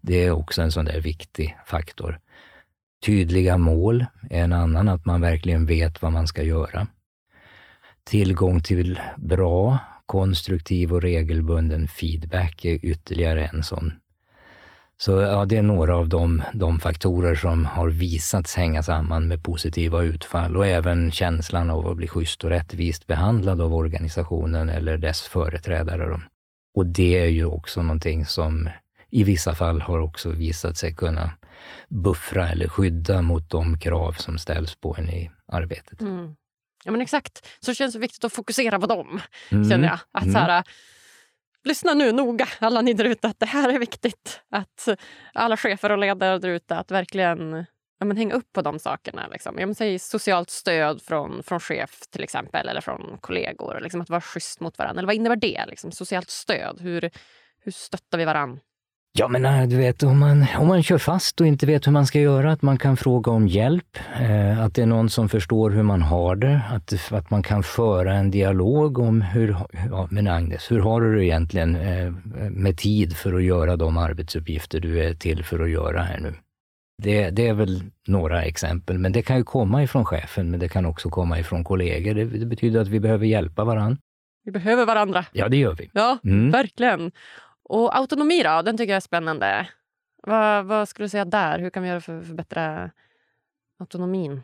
Det 0.00 0.24
är 0.24 0.30
också 0.30 0.62
en 0.62 0.72
sån 0.72 0.84
där 0.84 1.00
viktig 1.00 1.56
faktor. 1.66 2.18
Tydliga 3.06 3.58
mål 3.58 4.06
är 4.30 4.44
en 4.44 4.52
annan, 4.52 4.88
att 4.88 5.04
man 5.04 5.20
verkligen 5.20 5.66
vet 5.66 6.02
vad 6.02 6.12
man 6.12 6.26
ska 6.26 6.42
göra. 6.42 6.86
Tillgång 8.04 8.60
till 8.60 9.00
bra, 9.16 9.78
konstruktiv 10.06 10.92
och 10.92 11.02
regelbunden 11.02 11.88
feedback 11.88 12.64
är 12.64 12.84
ytterligare 12.84 13.46
en 13.46 13.62
sån 13.62 13.92
så 15.00 15.20
ja, 15.20 15.44
det 15.44 15.56
är 15.56 15.62
några 15.62 15.96
av 15.96 16.08
de, 16.08 16.42
de 16.52 16.80
faktorer 16.80 17.34
som 17.34 17.66
har 17.66 17.88
visats 17.88 18.54
hänga 18.54 18.82
samman 18.82 19.28
med 19.28 19.44
positiva 19.44 20.02
utfall 20.02 20.56
och 20.56 20.66
även 20.66 21.10
känslan 21.10 21.70
av 21.70 21.88
att 21.88 21.96
bli 21.96 22.08
schysst 22.08 22.44
och 22.44 22.50
rättvist 22.50 23.06
behandlad 23.06 23.60
av 23.60 23.74
organisationen 23.74 24.68
eller 24.68 24.98
dess 24.98 25.22
företrädare. 25.22 26.20
Och 26.74 26.86
det 26.86 27.18
är 27.18 27.28
ju 27.28 27.44
också 27.44 27.82
någonting 27.82 28.26
som 28.26 28.68
i 29.10 29.24
vissa 29.24 29.54
fall 29.54 29.80
har 29.80 29.98
också 29.98 30.30
visat 30.30 30.76
sig 30.76 30.94
kunna 30.94 31.30
buffra 31.88 32.48
eller 32.48 32.68
skydda 32.68 33.22
mot 33.22 33.50
de 33.50 33.78
krav 33.78 34.12
som 34.12 34.38
ställs 34.38 34.74
på 34.74 34.96
en 34.98 35.08
i 35.08 35.30
arbetet. 35.52 36.00
Mm. 36.00 36.36
Ja 36.84 36.90
men 36.90 37.00
exakt, 37.00 37.46
så 37.60 37.70
det 37.70 37.74
känns 37.74 37.94
det 37.94 38.00
viktigt 38.00 38.24
att 38.24 38.32
fokusera 38.32 38.80
på 38.80 38.86
dem. 38.86 39.20
Mm. 39.50 39.70
känner 39.70 39.88
jag. 39.88 39.98
Att, 40.12 40.22
mm. 40.22 40.32
så 40.32 40.38
här, 40.38 40.64
lyssna 41.64 41.94
nu 41.94 42.12
noga, 42.12 42.48
alla 42.58 42.80
ni 42.80 42.94
där 42.94 43.04
ute, 43.04 43.28
att 43.28 43.40
det 43.40 43.46
här 43.46 43.68
är 43.68 43.78
viktigt. 43.78 44.40
Att 44.50 44.88
alla 45.34 45.56
chefer 45.56 45.92
och 45.92 45.98
ledare 45.98 46.38
där 46.38 46.48
ute, 46.48 46.76
att 46.76 46.90
verkligen 46.90 47.66
ja, 47.98 48.06
men 48.06 48.16
hänga 48.16 48.34
upp 48.34 48.52
på 48.52 48.62
de 48.62 48.78
sakerna. 48.78 49.28
Liksom. 49.28 49.58
Jag 49.58 49.76
säg 49.76 49.98
socialt 49.98 50.50
stöd 50.50 51.02
från, 51.02 51.42
från 51.42 51.60
chef 51.60 52.00
till 52.10 52.22
exempel, 52.22 52.68
eller 52.68 52.80
från 52.80 53.18
kollegor. 53.20 53.80
Liksom, 53.80 54.00
att 54.00 54.10
vara 54.10 54.20
schysst 54.20 54.60
mot 54.60 54.78
varandra. 54.78 55.00
Eller 55.00 55.06
vad 55.06 55.16
innebär 55.16 55.36
det? 55.36 55.64
Liksom, 55.66 55.92
socialt 55.92 56.30
stöd, 56.30 56.80
hur, 56.80 57.10
hur 57.60 57.72
stöttar 57.72 58.18
vi 58.18 58.24
varandra? 58.24 58.60
Ja, 59.12 59.28
men 59.28 59.44
äh, 59.44 59.68
du 59.68 59.76
vet, 59.76 60.02
om 60.02 60.18
man, 60.18 60.46
om 60.58 60.68
man 60.68 60.82
kör 60.82 60.98
fast 60.98 61.40
och 61.40 61.46
inte 61.46 61.66
vet 61.66 61.86
hur 61.86 61.92
man 61.92 62.06
ska 62.06 62.20
göra, 62.20 62.52
att 62.52 62.62
man 62.62 62.78
kan 62.78 62.96
fråga 62.96 63.32
om 63.32 63.48
hjälp, 63.48 63.98
eh, 64.20 64.60
att 64.60 64.74
det 64.74 64.82
är 64.82 64.86
någon 64.86 65.10
som 65.10 65.28
förstår 65.28 65.70
hur 65.70 65.82
man 65.82 66.02
har 66.02 66.36
det, 66.36 66.60
att, 66.70 67.12
att 67.12 67.30
man 67.30 67.42
kan 67.42 67.62
föra 67.62 68.14
en 68.14 68.30
dialog 68.30 68.98
om 68.98 69.20
hur, 69.20 69.56
ja, 69.90 70.08
men 70.10 70.28
Agnes, 70.28 70.70
hur 70.70 70.80
har 70.80 71.00
du 71.00 71.14
det 71.14 71.24
egentligen 71.24 71.76
eh, 71.76 72.12
med 72.50 72.78
tid 72.78 73.16
för 73.16 73.34
att 73.34 73.42
göra 73.42 73.76
de 73.76 73.96
arbetsuppgifter 73.96 74.80
du 74.80 75.04
är 75.04 75.14
till 75.14 75.44
för 75.44 75.60
att 75.60 75.70
göra 75.70 76.02
här 76.02 76.18
nu? 76.18 76.34
Det, 77.02 77.30
det, 77.30 77.46
är 77.48 77.54
väl 77.54 77.82
några 78.06 78.42
exempel, 78.42 78.98
men 78.98 79.12
det 79.12 79.22
kan 79.22 79.36
ju 79.36 79.44
komma 79.44 79.82
ifrån 79.82 80.04
chefen, 80.04 80.50
men 80.50 80.60
det 80.60 80.68
kan 80.68 80.86
också 80.86 81.08
komma 81.10 81.38
ifrån 81.38 81.64
kollegor. 81.64 82.14
Det, 82.14 82.24
det 82.24 82.46
betyder 82.46 82.80
att 82.80 82.88
vi 82.88 83.00
behöver 83.00 83.26
hjälpa 83.26 83.64
varandra. 83.64 83.98
Vi 84.44 84.52
behöver 84.52 84.86
varandra. 84.86 85.24
Ja, 85.32 85.48
det 85.48 85.56
gör 85.56 85.74
vi. 85.74 85.90
Ja, 85.92 86.18
mm. 86.24 86.50
verkligen. 86.50 87.12
Och 87.68 87.96
autonomi 87.96 88.42
då, 88.42 88.62
den 88.62 88.76
tycker 88.76 88.92
jag 88.92 88.96
är 88.96 89.00
spännande. 89.00 89.68
Vad, 90.22 90.64
vad 90.64 90.88
skulle 90.88 91.04
du 91.04 91.08
säga 91.08 91.24
där? 91.24 91.58
Hur 91.58 91.70
kan 91.70 91.82
vi 91.82 91.88
göra 91.88 92.00
för 92.00 92.20
att 92.20 92.26
förbättra 92.26 92.90
autonomin? 93.78 94.42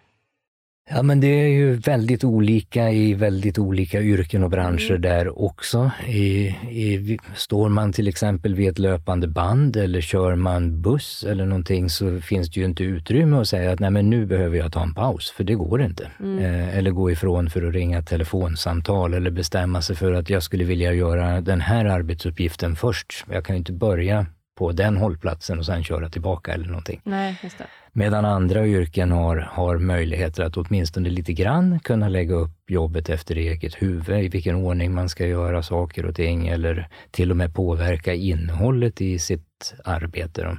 Ja, 0.91 1.03
men 1.03 1.21
det 1.21 1.27
är 1.27 1.49
ju 1.49 1.75
väldigt 1.75 2.25
olika 2.25 2.91
i 2.91 3.15
väldigt 3.15 3.59
olika 3.59 4.01
yrken 4.01 4.45
och 4.45 4.51
branscher 4.51 4.91
mm. 4.91 5.03
där 5.03 5.43
också. 5.43 5.91
I, 6.07 6.47
i, 6.71 7.19
står 7.35 7.69
man 7.69 7.93
till 7.93 8.09
exempel 8.09 8.55
vid 8.55 8.69
ett 8.69 8.79
löpande 8.79 9.29
band 9.29 9.77
eller 9.77 10.01
kör 10.01 10.35
man 10.35 10.83
buss 10.83 11.25
eller 11.25 11.47
någonting 11.47 11.91
så 11.91 12.21
finns 12.21 12.51
det 12.51 12.61
ju 12.61 12.67
inte 12.67 12.85
utrymme 12.85 13.37
att 13.37 13.49
säga 13.49 13.73
att 13.73 13.81
nej 13.81 13.91
men 13.91 14.11
nu 14.11 14.27
behöver 14.27 14.59
jag 14.59 14.73
ta 14.73 14.83
en 14.83 14.95
paus, 14.95 15.31
för 15.31 15.45
det 15.45 15.55
går 15.55 15.83
inte. 15.83 16.11
Mm. 16.21 16.39
Eh, 16.39 16.79
eller 16.79 16.91
gå 16.91 17.11
ifrån 17.11 17.51
för 17.51 17.63
att 17.67 17.75
ringa 17.75 18.03
telefonsamtal 18.03 19.15
eller 19.15 19.31
bestämma 19.31 19.83
sig 19.83 19.97
för 19.97 20.13
att 20.13 20.31
jag 20.31 20.43
skulle 20.43 20.65
vilja 20.65 20.93
göra 20.93 21.41
den 21.41 21.61
här 21.61 21.85
arbetsuppgiften 21.85 22.77
först. 22.77 23.25
Jag 23.31 23.45
kan 23.45 23.57
ju 23.57 23.59
inte 23.59 23.73
börja 23.73 24.27
på 24.55 24.73
den 24.73 24.97
hållplatsen 24.97 25.59
och 25.59 25.67
sen 25.67 25.85
köra 25.85 26.09
tillbaka 26.09 26.53
eller 26.53 26.67
någonting. 26.67 27.01
Nej, 27.05 27.41
just 27.43 27.59
det. 27.59 27.67
Medan 27.93 28.25
andra 28.25 28.67
yrken 28.67 29.11
har, 29.11 29.37
har 29.37 29.79
möjligheter 29.79 30.43
att 30.43 30.57
åtminstone 30.57 31.09
lite 31.09 31.33
grann 31.33 31.81
kunna 31.81 32.09
lägga 32.09 32.35
upp 32.35 32.71
jobbet 32.71 33.09
efter 33.09 33.37
eget 33.37 33.83
huvud, 33.83 34.25
i 34.25 34.29
vilken 34.29 34.55
ordning 34.55 34.95
man 34.95 35.09
ska 35.09 35.27
göra 35.27 35.63
saker 35.63 36.07
och 36.07 36.15
ting 36.15 36.49
eller 36.49 36.89
till 37.11 37.31
och 37.31 37.37
med 37.37 37.55
påverka 37.55 38.15
innehållet 38.15 39.01
i 39.01 39.19
sitt 39.19 39.75
arbete. 39.85 40.57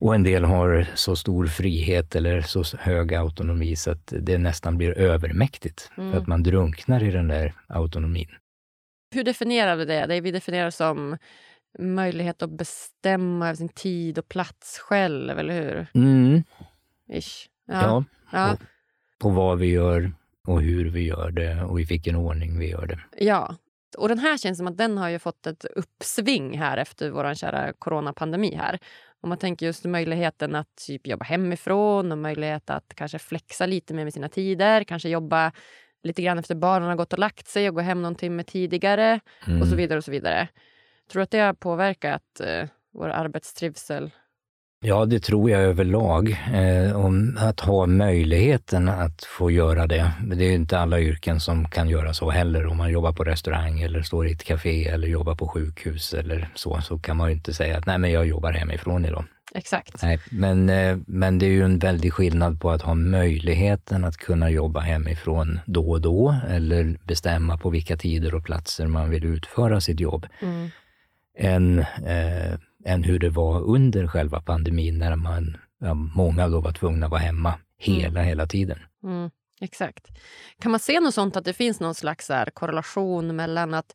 Och 0.00 0.14
en 0.14 0.22
del 0.22 0.44
har 0.44 0.86
så 0.94 1.16
stor 1.16 1.46
frihet 1.46 2.16
eller 2.16 2.42
så 2.42 2.64
hög 2.78 3.14
autonomi 3.14 3.76
så 3.76 3.90
att 3.90 4.12
det 4.20 4.38
nästan 4.38 4.78
blir 4.78 4.98
övermäktigt, 4.98 5.90
mm. 5.96 6.12
för 6.12 6.18
att 6.18 6.26
man 6.26 6.42
drunknar 6.42 7.02
i 7.02 7.10
den 7.10 7.28
där 7.28 7.54
autonomin. 7.66 8.28
Hur 9.14 9.24
definierar 9.24 9.76
vi 9.76 9.84
det? 9.84 10.06
Det 10.06 10.20
vi 10.20 10.30
definierar 10.30 10.70
som 10.70 11.16
möjlighet 11.78 12.42
att 12.42 12.50
bestämma 12.50 13.46
över 13.46 13.56
sin 13.56 13.68
tid 13.68 14.18
och 14.18 14.28
plats 14.28 14.78
själv, 14.78 15.38
eller 15.38 15.62
hur? 15.62 15.86
Mm. 15.94 16.42
Ish. 17.08 17.48
Ja. 17.66 17.82
ja. 17.82 18.04
ja. 18.32 18.56
På, 19.18 19.30
vad 19.30 19.58
vi 19.58 19.70
gör 19.70 20.12
och 20.46 20.62
hur 20.62 20.90
vi 20.90 21.06
gör 21.06 21.30
det 21.30 21.62
och 21.62 21.80
i 21.80 21.84
vilken 21.84 22.16
ordning 22.16 22.58
vi 22.58 22.70
gör 22.70 22.86
det. 22.86 23.00
Ja. 23.24 23.56
Och 23.98 24.08
den 24.08 24.18
här 24.18 24.38
känns 24.38 24.58
som 24.58 24.66
att 24.66 24.78
den 24.78 24.98
har 24.98 25.08
ju 25.08 25.18
fått 25.18 25.46
ett 25.46 25.64
uppsving 25.64 26.58
här 26.58 26.76
efter 26.76 27.10
vår 27.10 27.34
kära 27.34 27.72
coronapandemi 27.72 28.54
här. 28.54 28.78
Om 29.20 29.28
man 29.28 29.38
tänker 29.38 29.66
just 29.66 29.84
möjligheten 29.84 30.54
att 30.54 30.76
typ 30.86 31.06
jobba 31.06 31.24
hemifrån 31.24 32.12
och 32.12 32.18
möjlighet 32.18 32.70
att 32.70 32.92
kanske 32.94 33.18
flexa 33.18 33.66
lite 33.66 33.94
mer 33.94 34.04
med 34.04 34.14
sina 34.14 34.28
tider, 34.28 34.84
kanske 34.84 35.08
jobba 35.08 35.52
lite 36.02 36.22
grann 36.22 36.38
efter 36.38 36.54
barnen 36.54 36.88
har 36.88 36.96
gått 36.96 37.12
och 37.12 37.18
lagt 37.18 37.48
sig 37.48 37.68
och 37.68 37.74
gå 37.74 37.80
hem 37.80 38.02
någon 38.02 38.14
timme 38.14 38.44
tidigare 38.44 39.20
mm. 39.46 39.62
och 39.62 39.68
så 39.68 39.76
vidare 39.76 39.98
och 39.98 40.04
så 40.04 40.10
vidare. 40.10 40.48
Tror 41.10 41.20
du 41.20 41.22
att 41.22 41.30
det 41.30 41.38
har 41.38 41.54
påverkat 41.54 42.40
eh, 42.40 42.68
vår 42.92 43.08
arbetstrivsel? 43.08 44.10
Ja, 44.86 45.04
det 45.04 45.20
tror 45.20 45.50
jag 45.50 45.60
överlag. 45.60 46.30
Eh, 46.52 46.96
om 46.96 47.38
att 47.40 47.60
ha 47.60 47.86
möjligheten 47.86 48.88
att 48.88 49.24
få 49.24 49.50
göra 49.50 49.86
det. 49.86 50.10
Det 50.36 50.44
är 50.44 50.52
inte 50.52 50.78
alla 50.78 51.00
yrken 51.00 51.40
som 51.40 51.68
kan 51.68 51.88
göra 51.88 52.14
så 52.14 52.30
heller. 52.30 52.66
Om 52.66 52.76
man 52.76 52.90
jobbar 52.90 53.12
på 53.12 53.24
restaurang 53.24 53.80
eller 53.80 54.02
står 54.02 54.28
i 54.28 54.32
ett 54.32 54.44
café 54.44 54.88
eller 54.88 55.08
jobbar 55.08 55.34
på 55.34 55.48
sjukhus 55.48 56.14
eller 56.14 56.48
så, 56.54 56.80
så 56.80 56.98
kan 56.98 57.16
man 57.16 57.28
ju 57.28 57.34
inte 57.34 57.54
säga 57.54 57.78
att 57.78 57.86
nej, 57.86 57.98
men 57.98 58.10
jag 58.10 58.26
jobbar 58.26 58.52
hemifrån 58.52 59.04
idag. 59.04 59.24
Exakt. 59.54 60.02
Nej, 60.02 60.18
men, 60.30 60.68
eh, 60.68 60.98
men 61.06 61.38
det 61.38 61.46
är 61.46 61.50
ju 61.50 61.64
en 61.64 61.78
väldig 61.78 62.12
skillnad 62.12 62.60
på 62.60 62.70
att 62.70 62.82
ha 62.82 62.94
möjligheten 62.94 64.04
att 64.04 64.16
kunna 64.16 64.50
jobba 64.50 64.80
hemifrån 64.80 65.60
då 65.66 65.90
och 65.90 66.00
då 66.00 66.36
eller 66.48 66.98
bestämma 67.04 67.58
på 67.58 67.70
vilka 67.70 67.96
tider 67.96 68.34
och 68.34 68.44
platser 68.44 68.86
man 68.86 69.10
vill 69.10 69.24
utföra 69.24 69.80
sitt 69.80 70.00
jobb. 70.00 70.26
Mm 70.42 70.70
än, 71.38 71.78
eh, 71.78 72.52
än 72.84 73.04
hur 73.04 73.18
det 73.18 73.30
var 73.30 73.60
under 73.60 74.06
själva 74.06 74.40
pandemin 74.40 74.98
när 74.98 75.16
man, 75.16 75.56
ja, 75.80 75.94
många 75.94 76.48
då 76.48 76.60
var 76.60 76.72
tvungna 76.72 77.06
att 77.06 77.12
vara 77.12 77.20
hemma 77.20 77.54
hela, 77.78 78.20
mm. 78.20 78.24
hela 78.24 78.46
tiden. 78.46 78.78
Mm. 79.04 79.30
Exakt. 79.60 80.08
Kan 80.58 80.70
man 80.70 80.80
se 80.80 81.00
något 81.00 81.14
sånt 81.14 81.36
att 81.36 81.44
det 81.44 81.52
finns 81.52 81.80
någon 81.80 81.94
slags 81.94 82.30
korrelation 82.54 83.36
mellan 83.36 83.74
att 83.74 83.94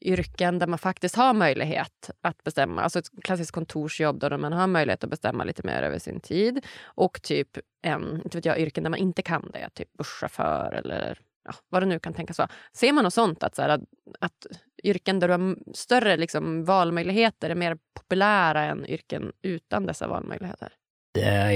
yrken 0.00 0.58
där 0.58 0.66
man 0.66 0.78
faktiskt 0.78 1.16
har 1.16 1.34
möjlighet 1.34 2.10
att 2.20 2.44
bestämma, 2.44 2.82
alltså 2.82 2.98
ett 2.98 3.08
klassiskt 3.22 3.50
kontorsjobb 3.50 4.20
där 4.20 4.38
man 4.38 4.52
har 4.52 4.66
möjlighet 4.66 5.04
att 5.04 5.10
bestämma 5.10 5.44
lite 5.44 5.62
mer 5.66 5.82
över 5.82 5.98
sin 5.98 6.20
tid 6.20 6.66
och 6.84 7.22
typ 7.22 7.48
en, 7.82 8.20
inte 8.24 8.38
vet 8.38 8.44
jag, 8.44 8.58
yrken 8.60 8.84
där 8.84 8.90
man 8.90 8.98
inte 8.98 9.22
kan 9.22 9.50
det, 9.52 9.68
typ 9.74 9.92
busschaufför 9.92 10.72
eller 10.72 11.20
ja, 11.44 11.54
vad 11.68 11.82
det 11.82 11.86
nu 11.86 11.98
kan 11.98 12.14
tänkas 12.14 12.38
vara. 12.38 12.48
Ser 12.72 12.92
man 12.92 13.04
något 13.04 13.14
sånt, 13.14 13.42
att, 13.42 13.54
så 13.54 13.62
här, 13.62 13.68
att, 13.68 13.82
att 14.20 14.46
yrken 14.84 15.20
där 15.20 15.28
du 15.28 15.34
har 15.34 15.56
större 15.74 16.16
liksom, 16.16 16.64
valmöjligheter 16.64 17.50
är 17.50 17.54
mer 17.54 17.78
populära 17.94 18.64
än 18.64 18.86
yrken 18.86 19.32
utan 19.42 19.86
dessa 19.86 20.08
valmöjligheter? 20.08 20.72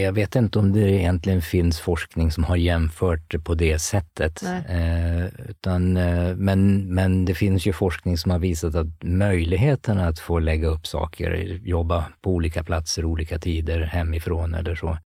Jag 0.03 0.13
vet 0.13 0.37
inte 0.37 0.59
om 0.59 0.73
det 0.73 0.81
egentligen 0.81 1.43
finns 1.43 1.81
forskning 1.81 2.31
som 2.31 2.45
har 2.45 2.57
jämfört 2.57 3.31
det 3.31 3.39
på 3.39 3.55
det 3.55 3.79
sättet. 3.79 4.43
Eh, 4.69 5.25
utan, 5.49 5.97
eh, 5.97 6.37
men, 6.37 6.95
men 6.95 7.25
det 7.25 7.35
finns 7.35 7.67
ju 7.67 7.73
forskning 7.73 8.19
som 8.19 8.31
har 8.31 8.39
visat 8.39 8.75
att 8.75 9.03
möjligheten 9.03 9.99
att 9.99 10.19
få 10.19 10.39
lägga 10.39 10.69
upp 10.69 10.87
saker, 10.87 11.61
jobba 11.63 12.05
på 12.21 12.31
olika 12.31 12.65
platser, 12.65 13.05
olika 13.05 13.39
tider, 13.39 13.81
hemifrån 13.81 14.55
eller 14.55 14.75
så, 14.75 14.99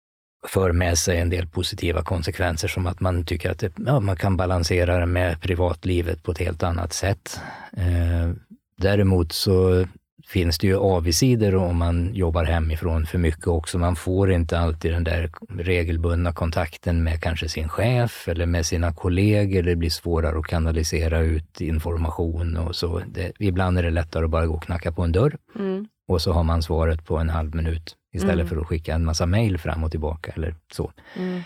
för 0.48 0.72
med 0.72 0.98
sig 0.98 1.18
en 1.20 1.30
del 1.30 1.46
positiva 1.46 2.02
konsekvenser 2.02 2.68
som 2.68 2.86
att 2.86 3.00
man 3.00 3.24
tycker 3.24 3.50
att 3.50 3.58
det, 3.58 3.72
ja, 3.86 4.00
man 4.00 4.16
kan 4.16 4.36
balansera 4.36 4.98
det 4.98 5.06
med 5.06 5.40
privatlivet 5.40 6.22
på 6.22 6.32
ett 6.32 6.38
helt 6.38 6.62
annat 6.62 6.92
sätt. 6.92 7.40
Eh, 7.76 8.32
däremot 8.78 9.32
så 9.32 9.86
finns 10.26 10.58
det 10.58 10.66
ju 10.66 10.76
avigsidor 10.76 11.54
om 11.54 11.76
man 11.76 12.14
jobbar 12.14 12.44
hemifrån 12.44 13.06
för 13.06 13.18
mycket 13.18 13.46
också. 13.46 13.78
Man 13.78 13.96
får 13.96 14.32
inte 14.32 14.58
alltid 14.58 14.92
den 14.92 15.04
där 15.04 15.30
regelbundna 15.58 16.32
kontakten 16.32 17.04
med 17.04 17.20
kanske 17.20 17.48
sin 17.48 17.68
chef 17.68 18.28
eller 18.28 18.46
med 18.46 18.66
sina 18.66 18.92
kollegor. 18.92 19.62
Det 19.62 19.76
blir 19.76 19.90
svårare 19.90 20.38
att 20.38 20.46
kanalisera 20.46 21.20
ut 21.20 21.60
information 21.60 22.56
och 22.56 22.76
så. 22.76 23.02
Det, 23.06 23.32
ibland 23.38 23.78
är 23.78 23.82
det 23.82 23.90
lättare 23.90 24.24
att 24.24 24.30
bara 24.30 24.46
gå 24.46 24.54
och 24.54 24.62
knacka 24.62 24.92
på 24.92 25.02
en 25.02 25.12
dörr 25.12 25.36
mm. 25.58 25.86
och 26.08 26.22
så 26.22 26.32
har 26.32 26.42
man 26.42 26.62
svaret 26.62 27.04
på 27.04 27.18
en 27.18 27.30
halv 27.30 27.54
minut 27.54 27.96
istället 28.16 28.34
mm. 28.34 28.48
för 28.48 28.56
att 28.56 28.66
skicka 28.66 28.94
en 28.94 29.04
massa 29.04 29.26
mejl 29.26 29.58
fram 29.58 29.84
och 29.84 29.90
tillbaka 29.90 30.32
eller 30.36 30.54
så. 30.72 30.92
Mm. 31.16 31.42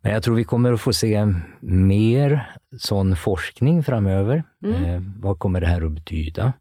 Men 0.00 0.12
jag 0.12 0.22
tror 0.22 0.34
vi 0.34 0.44
kommer 0.44 0.72
att 0.72 0.80
få 0.80 0.92
se 0.92 1.26
mer 1.60 2.50
sån 2.78 3.16
forskning 3.16 3.82
framöver. 3.82 4.44
Mm. 4.64 4.84
Eh, 4.84 5.02
vad 5.16 5.38
kommer 5.38 5.60
det 5.60 5.66
här 5.66 5.86
att 5.86 5.92
betyda? 5.92 6.52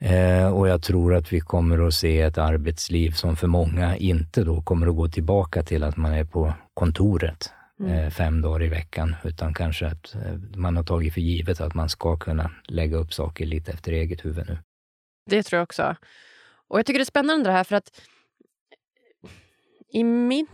Eh, 0.00 0.48
och 0.48 0.68
jag 0.68 0.82
tror 0.82 1.14
att 1.14 1.32
vi 1.32 1.40
kommer 1.40 1.86
att 1.86 1.94
se 1.94 2.20
ett 2.20 2.38
arbetsliv 2.38 3.10
som 3.10 3.36
för 3.36 3.46
många 3.46 3.96
inte 3.96 4.44
då 4.44 4.62
kommer 4.62 4.86
att 4.86 4.96
gå 4.96 5.08
tillbaka 5.08 5.62
till 5.62 5.84
att 5.84 5.96
man 5.96 6.12
är 6.12 6.24
på 6.24 6.54
kontoret 6.74 7.52
mm. 7.80 7.92
eh, 7.92 8.10
fem 8.10 8.42
dagar 8.42 8.62
i 8.62 8.68
veckan, 8.68 9.16
utan 9.24 9.54
kanske 9.54 9.86
att 9.86 10.14
eh, 10.14 10.34
man 10.56 10.76
har 10.76 10.84
tagit 10.84 11.14
för 11.14 11.20
givet 11.20 11.60
att 11.60 11.74
man 11.74 11.88
ska 11.88 12.16
kunna 12.16 12.50
lägga 12.64 12.96
upp 12.96 13.12
saker 13.12 13.46
lite 13.46 13.72
efter 13.72 13.92
eget 13.92 14.24
huvud 14.24 14.44
nu. 14.48 14.58
Det 15.30 15.42
tror 15.42 15.56
jag 15.58 15.62
också. 15.64 15.96
Och 16.68 16.78
jag 16.78 16.86
tycker 16.86 16.98
det 16.98 17.02
är 17.02 17.04
spännande 17.04 17.48
det 17.48 17.52
här 17.52 17.64
för 17.64 17.76
att 17.76 17.90
i 19.96 20.04
mitt 20.04 20.48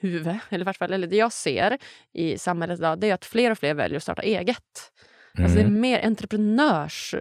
huvud, 0.00 0.38
eller 0.48 0.60
i 0.60 0.64
vart 0.64 0.76
fall 0.76 0.92
eller 0.92 1.06
det 1.06 1.16
jag 1.16 1.32
ser 1.32 1.78
i 2.12 2.38
samhället 2.38 2.78
idag, 2.78 3.00
det 3.00 3.10
är 3.10 3.14
att 3.14 3.24
fler 3.24 3.50
och 3.50 3.58
fler 3.58 3.74
väljer 3.74 3.96
att 3.96 4.02
starta 4.02 4.22
eget. 4.22 4.92
Mm. 5.34 5.44
Alltså 5.44 5.56
det 5.56 5.62
är 5.62 5.68
mm. 5.68 5.80
mer 5.80 6.06
entreprenörs 6.06 7.14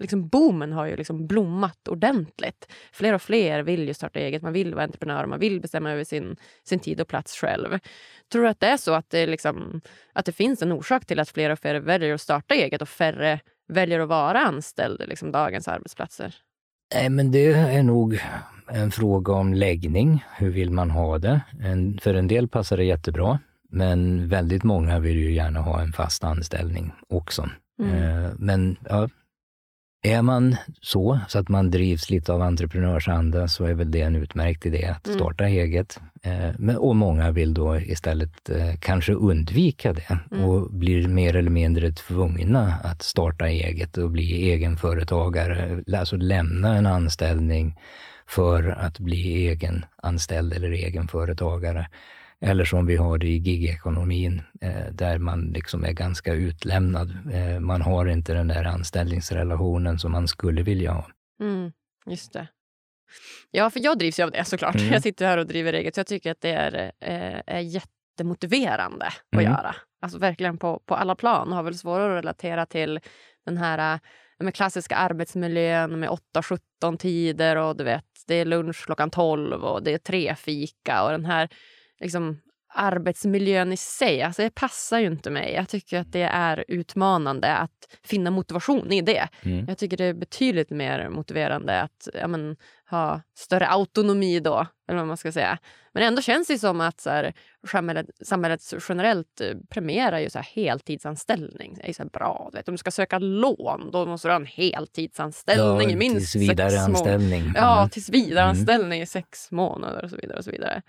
liksom 0.00 0.28
boomen 0.28 0.72
har 0.72 0.86
ju 0.86 0.96
liksom 0.96 1.26
blommat 1.26 1.88
ordentligt. 1.88 2.72
Fler 2.92 3.12
och 3.12 3.22
fler 3.22 3.62
vill 3.62 3.88
ju 3.88 3.94
starta 3.94 4.18
eget, 4.18 4.42
man 4.42 4.52
vill 4.52 4.74
vara 4.74 4.84
entreprenör, 4.84 5.26
man 5.26 5.38
vill 5.38 5.60
bestämma 5.60 5.90
över 5.90 6.04
sin, 6.04 6.36
sin 6.64 6.78
tid 6.78 7.00
och 7.00 7.08
plats 7.08 7.36
själv. 7.36 7.78
Tror 8.32 8.42
du 8.42 8.48
att 8.48 8.60
det 8.60 8.66
är 8.66 8.76
så 8.76 8.92
att 8.92 9.10
det, 9.10 9.26
liksom, 9.26 9.80
att 10.12 10.26
det 10.26 10.32
finns 10.32 10.62
en 10.62 10.72
orsak 10.72 11.06
till 11.06 11.20
att 11.20 11.28
fler 11.28 11.50
och 11.50 11.58
fler 11.58 11.74
väljer 11.74 12.14
att 12.14 12.20
starta 12.20 12.54
eget 12.54 12.82
och 12.82 12.88
färre 12.88 13.40
väljer 13.68 14.00
att 14.00 14.08
vara 14.08 14.38
anställd 14.38 15.08
liksom 15.08 15.32
dagens 15.32 15.68
arbetsplatser? 15.68 16.34
Nej, 16.94 17.08
men 17.08 17.30
det 17.30 17.52
är 17.52 17.82
nog 17.82 18.20
en 18.68 18.90
fråga 18.90 19.32
om 19.32 19.54
läggning. 19.54 20.24
Hur 20.36 20.50
vill 20.50 20.70
man 20.70 20.90
ha 20.90 21.18
det? 21.18 21.40
En, 21.60 21.98
för 22.02 22.14
en 22.14 22.28
del 22.28 22.48
passar 22.48 22.76
det 22.76 22.84
jättebra, 22.84 23.38
men 23.70 24.28
väldigt 24.28 24.64
många 24.64 24.98
vill 24.98 25.16
ju 25.16 25.32
gärna 25.32 25.60
ha 25.60 25.80
en 25.80 25.92
fast 25.92 26.24
anställning 26.24 26.92
också. 27.08 27.48
Mm. 27.82 27.94
Eh, 27.94 28.30
men 28.38 28.76
ja, 28.88 29.08
är 30.02 30.22
man 30.22 30.56
så, 30.80 31.20
så 31.28 31.38
att 31.38 31.48
man 31.48 31.70
drivs 31.70 32.10
lite 32.10 32.32
av 32.32 32.42
entreprenörsanda, 32.42 33.48
så 33.48 33.64
är 33.64 33.74
väl 33.74 33.90
det 33.90 34.00
en 34.00 34.16
utmärkt 34.16 34.66
idé 34.66 34.84
att 34.84 35.06
mm. 35.06 35.18
starta 35.18 35.44
mm. 35.44 35.58
eget. 35.58 36.00
Eh, 36.22 36.76
och 36.76 36.96
många 36.96 37.30
vill 37.30 37.54
då 37.54 37.80
istället 37.80 38.50
eh, 38.50 38.74
kanske 38.80 39.12
undvika 39.12 39.92
det 39.92 40.18
mm. 40.30 40.44
och 40.44 40.72
blir 40.72 41.08
mer 41.08 41.36
eller 41.36 41.50
mindre 41.50 41.92
tvungna 41.92 42.74
att 42.84 43.02
starta 43.02 43.48
eget 43.48 43.98
och 43.98 44.10
bli 44.10 44.50
egenföretagare, 44.50 45.82
alltså 45.96 46.16
lämna 46.16 46.76
en 46.76 46.86
anställning 46.86 47.76
för 48.26 48.68
att 48.68 48.98
bli 48.98 49.48
egenanställd 49.48 50.52
eller 50.52 50.70
egenföretagare. 50.70 51.86
Eller 52.40 52.64
som 52.64 52.86
vi 52.86 52.96
har 52.96 53.18
det 53.18 53.26
i 53.26 53.36
gigekonomin, 53.36 54.42
eh, 54.60 54.92
där 54.92 55.18
man 55.18 55.40
liksom 55.40 55.84
är 55.84 55.92
ganska 55.92 56.32
utlämnad. 56.34 57.10
Eh, 57.32 57.60
man 57.60 57.82
har 57.82 58.06
inte 58.06 58.34
den 58.34 58.48
där 58.48 58.64
anställningsrelationen 58.64 59.98
som 59.98 60.12
man 60.12 60.28
skulle 60.28 60.62
vilja 60.62 60.92
ha. 60.92 61.10
Mm, 61.40 61.72
just 62.06 62.32
det. 62.32 62.48
Ja, 63.50 63.70
för 63.70 63.80
jag 63.80 63.98
drivs 63.98 64.18
ju 64.18 64.22
av 64.22 64.30
det 64.30 64.44
såklart. 64.44 64.74
Mm. 64.74 64.92
Jag 64.92 65.02
sitter 65.02 65.26
här 65.26 65.38
och 65.38 65.46
driver 65.46 65.72
eget, 65.72 65.94
så 65.94 65.98
jag 65.98 66.06
tycker 66.06 66.30
att 66.30 66.40
det 66.40 66.50
är, 66.50 66.92
eh, 67.00 67.40
är 67.46 67.60
jättemotiverande 67.60 69.06
att 69.06 69.32
mm. 69.32 69.44
göra. 69.44 69.74
Alltså 70.02 70.18
verkligen 70.18 70.58
på, 70.58 70.82
på 70.86 70.94
alla 70.94 71.14
plan. 71.14 71.52
Har 71.52 71.62
väl 71.62 71.78
svårare 71.78 72.18
att 72.18 72.24
relatera 72.24 72.66
till 72.66 73.00
den 73.44 73.56
här 73.56 74.00
med 74.44 74.54
klassiska 74.54 74.96
arbetsmiljön 74.96 76.00
med 76.00 76.10
8-17 76.10 76.96
tider 76.98 77.56
och 77.56 77.76
du 77.76 77.84
vet, 77.84 78.04
det 78.26 78.34
är 78.34 78.44
lunch 78.44 78.84
klockan 78.84 79.10
12 79.10 79.64
och 79.64 79.82
det 79.82 79.94
är 79.94 79.98
tre 79.98 80.34
fika 80.34 81.04
och 81.04 81.10
den 81.10 81.24
här 81.24 81.48
liksom, 82.00 82.40
arbetsmiljön 82.74 83.72
i 83.72 83.76
sig. 83.76 84.22
Alltså 84.22 84.42
det 84.42 84.54
passar 84.54 84.98
ju 84.98 85.06
inte 85.06 85.30
mig. 85.30 85.52
Jag 85.52 85.68
tycker 85.68 86.00
att 86.00 86.12
det 86.12 86.22
är 86.22 86.64
utmanande 86.68 87.56
att 87.56 87.98
finna 88.04 88.30
motivation 88.30 88.92
i 88.92 89.00
det. 89.00 89.28
Mm. 89.42 89.64
Jag 89.68 89.78
tycker 89.78 89.96
det 89.96 90.04
är 90.04 90.14
betydligt 90.14 90.70
mer 90.70 91.08
motiverande 91.08 91.80
att 91.80 92.08
ja, 92.14 92.28
men, 92.28 92.56
ha 92.90 93.22
större 93.38 93.68
autonomi 93.68 94.40
då, 94.40 94.66
eller 94.88 94.98
vad 94.98 95.06
man 95.06 95.16
ska 95.16 95.32
säga. 95.32 95.58
Men 95.92 96.02
ändå 96.02 96.22
känns 96.22 96.48
det 96.48 96.58
som 96.58 96.80
att 96.80 97.00
så 97.00 97.10
här, 97.10 97.32
samhället, 97.66 98.06
samhället 98.24 98.60
generellt 98.88 99.40
eh, 99.40 99.56
premierar 99.70 100.18
ju 100.18 100.30
så 100.30 100.38
här, 100.38 100.46
heltidsanställning. 100.54 101.74
Det 101.74 101.88
är 101.88 101.92
så 101.92 102.04
bra. 102.04 102.50
Vet, 102.52 102.68
om 102.68 102.74
du 102.74 102.78
ska 102.78 102.90
söka 102.90 103.18
lån, 103.18 103.90
då 103.92 104.06
måste 104.06 104.28
du 104.28 104.32
ha 104.32 104.40
en 104.40 104.46
heltidsanställning 104.46 105.88
ja, 105.88 105.94
i 105.94 105.96
minst 105.96 106.32
tills 106.32 106.50
vidare 106.50 106.80
anställning. 106.80 107.40
Mm. 107.40 107.54
Ja, 107.56 107.88
tills 107.92 108.08
vidare 108.08 108.44
anställning 108.44 108.98
mm. 108.98 109.02
i 109.02 109.06
sex 109.06 109.50
månader 109.50 110.04
och 110.04 110.10
så 110.10 110.16
vidare. 110.16 110.38
Och 110.38 110.44
så 110.44 110.50
vidare. 110.50 110.82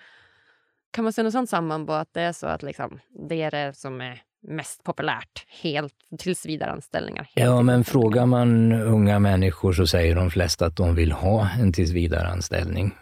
Kan 0.92 1.04
man 1.04 1.14
se 1.14 1.24
något 1.24 1.34
sånt 1.34 1.50
samband 1.50 1.88
på 1.88 1.94
att 1.94 2.14
det 2.14 2.22
är 2.22 2.32
så 2.32 2.48
att 2.48 2.64
liksom, 2.64 3.00
det 3.30 3.42
är 3.42 3.52
det 3.52 3.74
som 3.78 4.02
är 4.02 4.22
mest 4.48 4.84
populärt, 4.84 5.46
helt 5.62 5.94
tillsvidareanställningar? 6.20 7.30
Ja, 7.34 7.62
men 7.62 7.84
frågar 7.84 8.26
man 8.26 8.72
unga 8.72 9.20
människor 9.20 9.74
så 9.74 9.88
säger 9.88 10.16
de 10.16 10.30
flesta 10.32 10.66
att 10.66 10.76
de 10.76 10.96
vill 10.96 11.12
ha 11.12 11.50
en 11.60 11.74
tillsvidareanställning. 11.74 12.96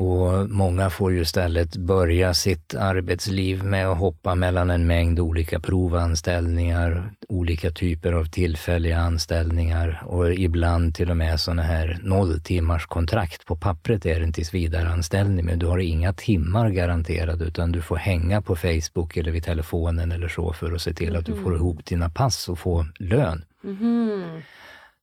Och 0.00 0.50
många 0.50 0.90
får 0.90 1.12
ju 1.12 1.20
istället 1.20 1.76
börja 1.76 2.34
sitt 2.34 2.74
arbetsliv 2.74 3.64
med 3.64 3.88
att 3.88 3.98
hoppa 3.98 4.34
mellan 4.34 4.70
en 4.70 4.86
mängd 4.86 5.20
olika 5.20 5.60
provanställningar, 5.60 7.12
olika 7.28 7.70
typer 7.70 8.12
av 8.12 8.24
tillfälliga 8.24 8.98
anställningar 8.98 10.02
och 10.06 10.32
ibland 10.32 10.94
till 10.94 11.10
och 11.10 11.16
med 11.16 11.40
sådana 11.40 11.62
här 11.62 11.98
nolltimmars 12.02 12.86
kontrakt. 12.86 13.46
På 13.46 13.56
pappret 13.56 14.06
är 14.06 14.20
det 14.20 14.26
en 14.26 14.32
tillsvidareanställning, 14.32 15.44
men 15.44 15.58
du 15.58 15.66
har 15.66 15.78
inga 15.78 16.12
timmar 16.12 16.70
garanterade 16.70 17.44
utan 17.44 17.72
du 17.72 17.82
får 17.82 17.96
hänga 17.96 18.42
på 18.42 18.56
Facebook 18.56 19.16
eller 19.16 19.30
vid 19.30 19.44
telefonen 19.44 20.12
eller 20.12 20.28
så 20.28 20.52
för 20.52 20.72
att 20.72 20.82
se 20.82 20.92
till 20.92 21.16
att 21.16 21.26
du 21.26 21.34
får 21.34 21.50
mhm. 21.50 21.54
ihop 21.54 21.84
dina 21.84 22.10
pass 22.10 22.48
och 22.48 22.58
få 22.58 22.86
lön. 22.98 23.44
Mm. 23.64 24.40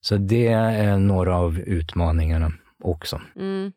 Så 0.01 0.17
det 0.17 0.47
är 0.47 0.97
några 0.97 1.35
av 1.35 1.59
utmaningarna 1.59 2.51
också. 2.83 3.21
Mm. 3.35 3.71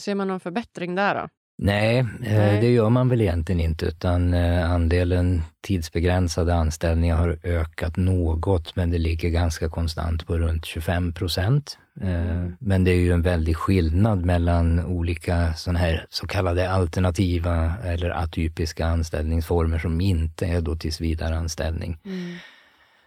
Ser 0.00 0.14
man 0.14 0.28
någon 0.28 0.40
förbättring 0.40 0.94
där 0.94 1.14
då? 1.14 1.28
Nej, 1.62 1.98
eh, 1.98 2.06
Nej, 2.20 2.60
det 2.60 2.70
gör 2.70 2.90
man 2.90 3.08
väl 3.08 3.20
egentligen 3.20 3.60
inte, 3.60 3.86
utan 3.86 4.34
eh, 4.34 4.70
andelen 4.70 5.42
tidsbegränsade 5.60 6.54
anställningar 6.54 7.16
har 7.16 7.38
ökat 7.42 7.96
något, 7.96 8.76
men 8.76 8.90
det 8.90 8.98
ligger 8.98 9.28
ganska 9.28 9.68
konstant 9.68 10.26
på 10.26 10.38
runt 10.38 10.64
25 10.64 11.12
procent. 11.12 11.78
Eh, 12.00 12.30
mm. 12.30 12.56
Men 12.60 12.84
det 12.84 12.90
är 12.90 12.96
ju 12.96 13.12
en 13.12 13.22
väldig 13.22 13.56
skillnad 13.56 14.24
mellan 14.24 14.84
olika 14.84 15.54
såna 15.54 15.78
här 15.78 16.06
så 16.10 16.26
kallade 16.26 16.70
alternativa 16.70 17.74
eller 17.84 18.10
atypiska 18.10 18.86
anställningsformer 18.86 19.78
som 19.78 20.00
inte 20.00 20.46
är 20.46 20.60
då 20.60 20.76
tillsvidareanställning. 20.76 21.98
Mm. 22.04 22.34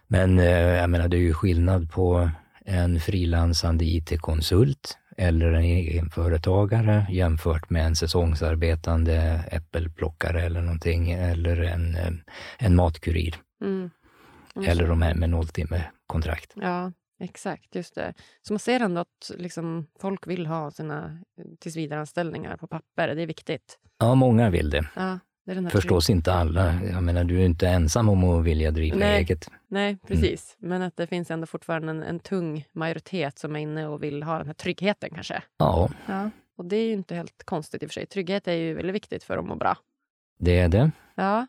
Men 0.06 0.38
jag 0.78 0.90
menar, 0.90 1.08
det 1.08 1.16
är 1.16 1.20
ju 1.20 1.34
skillnad 1.34 1.90
på 1.90 2.30
en 2.64 3.00
frilansande 3.00 3.84
IT-konsult 3.84 4.98
eller 5.16 5.52
en 5.52 5.64
egenföretagare 5.64 7.06
jämfört 7.10 7.70
med 7.70 7.86
en 7.86 7.96
säsongsarbetande 7.96 9.44
äppelplockare 9.50 10.42
eller 10.42 10.60
någonting, 10.60 11.10
eller 11.12 11.60
en, 11.60 11.96
eh, 11.96 12.12
en 12.58 12.76
matkurir. 12.76 13.36
Mm. 13.62 13.90
Eller 14.66 14.88
de 14.88 15.02
här 15.02 15.14
med 15.14 15.30
nolltimmekontrakt. 15.30 16.52
Ja, 16.56 16.92
exakt. 17.20 17.74
Just 17.74 17.94
det. 17.94 18.14
Så 18.42 18.52
man 18.52 18.58
ser 18.58 18.80
ändå 18.80 19.00
att 19.00 19.30
liksom, 19.38 19.86
folk 20.00 20.26
vill 20.26 20.46
ha 20.46 20.70
sina 20.70 21.18
tillsvidareanställningar 21.60 22.56
på 22.56 22.66
papper. 22.66 23.14
Det 23.14 23.22
är 23.22 23.26
viktigt. 23.26 23.78
Ja, 23.98 24.14
många 24.14 24.50
vill 24.50 24.70
det. 24.70 24.86
Ja. 24.96 25.18
Förstås 25.70 26.10
inte 26.10 26.32
alla. 26.32 26.74
Jag 26.92 27.02
menar, 27.02 27.24
du 27.24 27.40
är 27.40 27.44
inte 27.44 27.68
ensam 27.68 28.08
om 28.08 28.24
att 28.24 28.44
vilja 28.44 28.70
driva 28.70 28.96
nej, 28.96 29.18
eget. 29.18 29.50
Nej, 29.68 29.88
mm. 29.88 29.98
precis. 30.06 30.56
Mm. 30.58 30.68
Men 30.68 30.82
att 30.82 30.96
det 30.96 31.06
finns 31.06 31.30
ändå 31.30 31.46
fortfarande 31.46 31.90
en, 31.90 32.02
en, 32.02 32.20
tung 32.20 32.66
majoritet 32.72 33.38
som 33.38 33.56
är 33.56 33.60
inne 33.60 33.86
och 33.86 34.02
vill 34.02 34.22
ha 34.22 34.38
den 34.38 34.46
här 34.46 34.54
tryggheten 34.54 35.10
kanske. 35.14 35.42
Ja. 35.56 35.90
ja. 36.06 36.30
Och 36.56 36.64
det 36.64 36.76
är 36.76 36.86
ju 36.86 36.92
inte 36.92 37.14
helt 37.14 37.44
konstigt 37.44 37.82
i 37.82 37.86
och 37.86 37.90
för 37.90 37.94
sig. 37.94 38.06
Trygghet 38.06 38.48
är 38.48 38.52
ju 38.52 38.74
väldigt 38.74 38.94
viktigt 38.94 39.24
för 39.24 39.38
att 39.38 39.44
må 39.44 39.56
bra. 39.56 39.76
Det 40.38 40.58
är 40.58 40.68
det. 40.68 40.90
Ja. 41.14 41.36
Mm. 41.36 41.46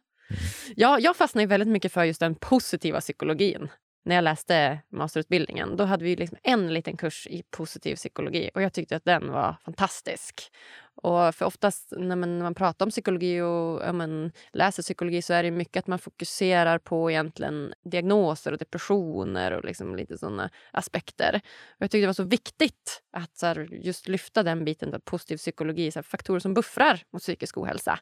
ja 0.76 1.00
jag 1.00 1.16
fastnade 1.16 1.48
väldigt 1.48 1.70
mycket 1.70 1.92
för 1.92 2.04
just 2.04 2.20
den 2.20 2.36
positiva 2.36 3.00
psykologin 3.00 3.70
när 4.06 4.16
jag 4.16 4.24
läste 4.24 4.80
masterutbildningen, 4.90 5.78
då 5.78 5.84
hade 5.84 6.04
vi 6.04 6.16
liksom 6.16 6.38
en 6.44 6.74
liten 6.74 6.98
kurs 6.98 7.28
i 7.28 7.44
positiv 7.50 7.96
psykologi 7.96 8.50
och 8.54 8.62
jag 8.62 8.74
tyckte 8.74 8.96
att 8.96 9.06
den 9.06 9.32
var 9.32 9.56
fantastisk. 9.66 10.52
Och 10.96 11.36
för 11.36 11.46
oftast 11.46 11.94
när 11.98 12.16
man, 12.16 12.38
när 12.38 12.44
man 12.44 12.56
pratar 12.56 12.86
om 12.86 12.90
psykologi 12.90 13.42
och 13.42 13.96
men, 13.96 14.32
läser 14.54 14.84
psykologi 14.84 15.22
så 15.22 15.34
är 15.34 15.44
det 15.44 15.52
mycket 15.52 15.80
att 15.80 15.88
man 15.88 16.00
fokuserar 16.00 16.78
på 16.78 17.12
egentligen 17.12 17.74
diagnoser 17.84 18.52
och 18.52 18.58
depressioner 18.58 19.52
och 19.52 19.66
liksom 19.66 19.96
lite 19.96 20.18
såna 20.18 20.50
aspekter. 20.72 21.42
Och 21.70 21.82
jag 21.82 21.92
tyckte 21.92 22.04
det 22.04 22.08
var 22.08 22.14
så 22.14 22.24
viktigt 22.24 23.02
att 23.12 23.38
så 23.38 23.46
här, 23.46 23.68
just 23.72 24.08
lyfta 24.08 24.44
den 24.44 24.66
biten 24.66 24.94
av 24.94 25.00
positiv 25.00 25.38
psykologi, 25.38 25.92
så 25.92 26.00
här, 26.00 26.04
faktorer 26.04 26.40
som 26.40 26.54
buffrar 26.54 27.04
mot 27.14 27.22
psykisk 27.22 27.58
ohälsa. 27.58 28.00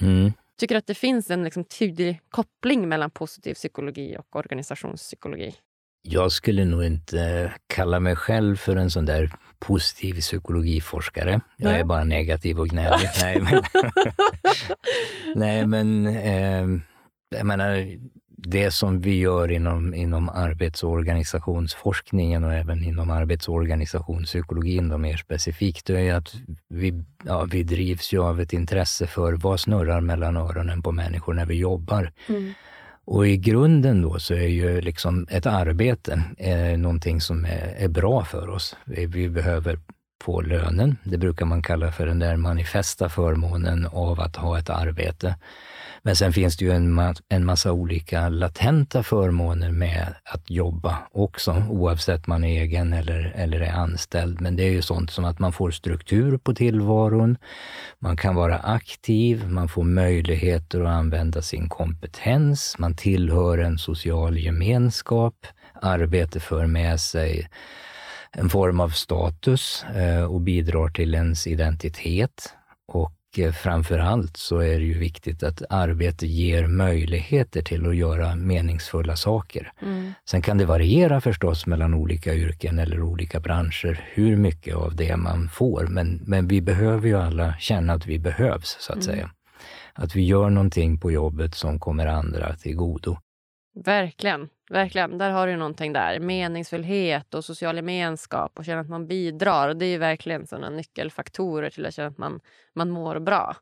Mm 0.00 0.32
tycker 0.56 0.76
att 0.76 0.86
det 0.86 0.94
finns 0.94 1.30
en 1.30 1.44
liksom 1.44 1.64
tydlig 1.64 2.20
koppling 2.28 2.88
mellan 2.88 3.10
positiv 3.10 3.54
psykologi 3.54 4.16
och 4.18 4.36
organisationspsykologi. 4.36 5.54
Jag 6.08 6.32
skulle 6.32 6.64
nog 6.64 6.84
inte 6.84 7.52
kalla 7.66 8.00
mig 8.00 8.16
själv 8.16 8.56
för 8.56 8.76
en 8.76 8.90
sån 8.90 9.04
där 9.04 9.30
positiv 9.58 10.20
psykologiforskare. 10.20 11.40
Jag 11.56 11.70
Nej. 11.70 11.80
är 11.80 11.84
bara 11.84 12.04
negativ 12.04 12.60
och 12.60 12.68
gnällig. 12.68 13.08
Nej, 13.20 13.40
men, 13.40 13.62
Nej, 15.34 15.66
men 15.66 16.06
eh, 16.06 16.80
jag 17.38 17.46
menar, 17.46 17.98
det 18.46 18.70
som 18.70 19.00
vi 19.00 19.18
gör 19.18 19.50
inom, 19.50 19.94
inom 19.94 20.28
arbets 20.28 20.84
och 20.84 21.06
även 22.52 22.84
inom 22.84 23.10
arbets 23.10 23.48
och 23.48 23.54
organisationspsykologin 23.54 24.88
då 24.88 24.98
mer 24.98 25.16
specifikt, 25.16 25.86
det 25.86 26.00
är 26.00 26.14
att 26.14 26.34
vi, 26.68 27.04
ja, 27.24 27.44
vi 27.44 27.62
drivs 27.62 28.12
ju 28.12 28.22
av 28.22 28.40
ett 28.40 28.52
intresse 28.52 29.06
för 29.06 29.32
vad 29.32 29.60
snurrar 29.60 30.00
mellan 30.00 30.36
öronen 30.36 30.82
på 30.82 30.92
människor 30.92 31.34
när 31.34 31.46
vi 31.46 31.54
jobbar. 31.54 32.12
Mm. 32.28 32.52
Och 33.04 33.26
i 33.26 33.36
grunden 33.36 34.02
då 34.02 34.18
så 34.18 34.34
är 34.34 34.48
ju 34.48 34.80
liksom 34.80 35.26
ett 35.30 35.46
arbete 35.46 36.22
eh, 36.38 36.78
någonting 36.78 37.20
som 37.20 37.44
är, 37.44 37.74
är 37.78 37.88
bra 37.88 38.24
för 38.24 38.48
oss. 38.48 38.76
Vi, 38.84 39.06
vi 39.06 39.28
behöver 39.28 39.78
få 40.24 40.40
lönen. 40.40 40.96
Det 41.04 41.18
brukar 41.18 41.46
man 41.46 41.62
kalla 41.62 41.92
för 41.92 42.06
den 42.06 42.18
där 42.18 42.36
manifesta 42.36 43.08
förmånen 43.08 43.86
av 43.86 44.20
att 44.20 44.36
ha 44.36 44.58
ett 44.58 44.70
arbete. 44.70 45.36
Men 46.06 46.16
sen 46.16 46.32
finns 46.32 46.56
det 46.56 46.64
ju 46.64 46.72
en, 46.72 46.92
ma 46.92 47.14
en 47.28 47.44
massa 47.44 47.72
olika 47.72 48.28
latenta 48.28 49.02
förmåner 49.02 49.70
med 49.70 50.14
att 50.24 50.50
jobba 50.50 50.98
också, 51.12 51.64
oavsett 51.70 52.26
man 52.26 52.44
är 52.44 52.62
egen 52.62 52.92
eller, 52.92 53.32
eller 53.36 53.60
är 53.60 53.72
anställd. 53.72 54.40
Men 54.40 54.56
det 54.56 54.62
är 54.62 54.70
ju 54.70 54.82
sånt 54.82 55.10
som 55.10 55.24
att 55.24 55.38
man 55.38 55.52
får 55.52 55.70
struktur 55.70 56.38
på 56.38 56.54
tillvaron, 56.54 57.36
man 57.98 58.16
kan 58.16 58.34
vara 58.34 58.58
aktiv, 58.58 59.48
man 59.48 59.68
får 59.68 59.84
möjligheter 59.84 60.80
att 60.80 60.88
använda 60.88 61.42
sin 61.42 61.68
kompetens, 61.68 62.76
man 62.78 62.94
tillhör 62.94 63.58
en 63.58 63.78
social 63.78 64.38
gemenskap, 64.38 65.46
arbete 65.82 66.40
för 66.40 66.66
med 66.66 67.00
sig 67.00 67.48
en 68.32 68.48
form 68.48 68.80
av 68.80 68.88
status 68.88 69.84
eh, 69.84 70.24
och 70.24 70.40
bidrar 70.40 70.88
till 70.88 71.14
ens 71.14 71.46
identitet. 71.46 72.54
Och 72.86 73.12
framför 73.52 73.98
allt 73.98 74.36
så 74.36 74.58
är 74.58 74.78
det 74.78 74.84
ju 74.84 74.98
viktigt 74.98 75.42
att 75.42 75.62
arbete 75.70 76.26
ger 76.26 76.66
möjligheter 76.66 77.62
till 77.62 77.88
att 77.88 77.96
göra 77.96 78.36
meningsfulla 78.36 79.16
saker. 79.16 79.72
Mm. 79.82 80.12
Sen 80.28 80.42
kan 80.42 80.58
det 80.58 80.64
variera 80.64 81.20
förstås 81.20 81.66
mellan 81.66 81.94
olika 81.94 82.34
yrken 82.34 82.78
eller 82.78 83.02
olika 83.02 83.40
branscher, 83.40 84.04
hur 84.12 84.36
mycket 84.36 84.74
av 84.74 84.96
det 84.96 85.16
man 85.16 85.48
får. 85.48 85.86
Men, 85.86 86.20
men 86.26 86.48
vi 86.48 86.60
behöver 86.60 87.08
ju 87.08 87.16
alla 87.16 87.54
känna 87.58 87.92
att 87.92 88.06
vi 88.06 88.18
behövs, 88.18 88.76
så 88.80 88.92
att 88.92 89.06
mm. 89.06 89.06
säga. 89.06 89.30
Att 89.92 90.16
vi 90.16 90.24
gör 90.24 90.50
någonting 90.50 90.98
på 90.98 91.10
jobbet 91.10 91.54
som 91.54 91.78
kommer 91.78 92.06
andra 92.06 92.56
till 92.56 92.76
godo. 92.76 93.16
Verkligen. 93.84 94.48
Verkligen. 94.70 95.18
Där 95.18 95.30
har 95.30 95.46
du 95.46 95.56
någonting 95.56 95.92
där. 95.92 96.20
Meningsfullhet 96.20 97.34
och 97.34 97.44
social 97.44 97.76
gemenskap 97.76 98.58
och 98.58 98.64
känna 98.64 98.80
att 98.80 98.88
man 98.88 99.06
bidrar. 99.06 99.74
Det 99.74 99.86
är 99.86 99.98
verkligen 99.98 100.46
såna 100.46 100.70
nyckelfaktorer 100.70 101.70
till 101.70 101.86
att 101.86 101.94
känna 101.94 102.08
att 102.08 102.18
man, 102.18 102.40
man 102.74 102.90
mår 102.90 103.18
bra. 103.18 103.56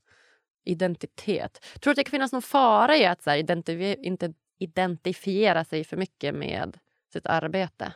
Identitet. 0.65 1.65
Tror 1.81 1.81
du 1.85 1.91
att 1.91 1.97
det 1.97 2.05
kan 2.05 2.11
finnas 2.11 2.33
någon 2.33 2.43
fara 2.43 2.97
i 2.97 3.07
att 3.07 3.23
så 3.23 3.35
identif 3.35 3.99
inte 3.99 4.33
identifiera 4.59 5.65
sig 5.65 5.85
för 5.85 5.97
mycket 5.97 6.35
med 6.35 6.79
sitt 7.12 7.27
arbete? 7.27 7.93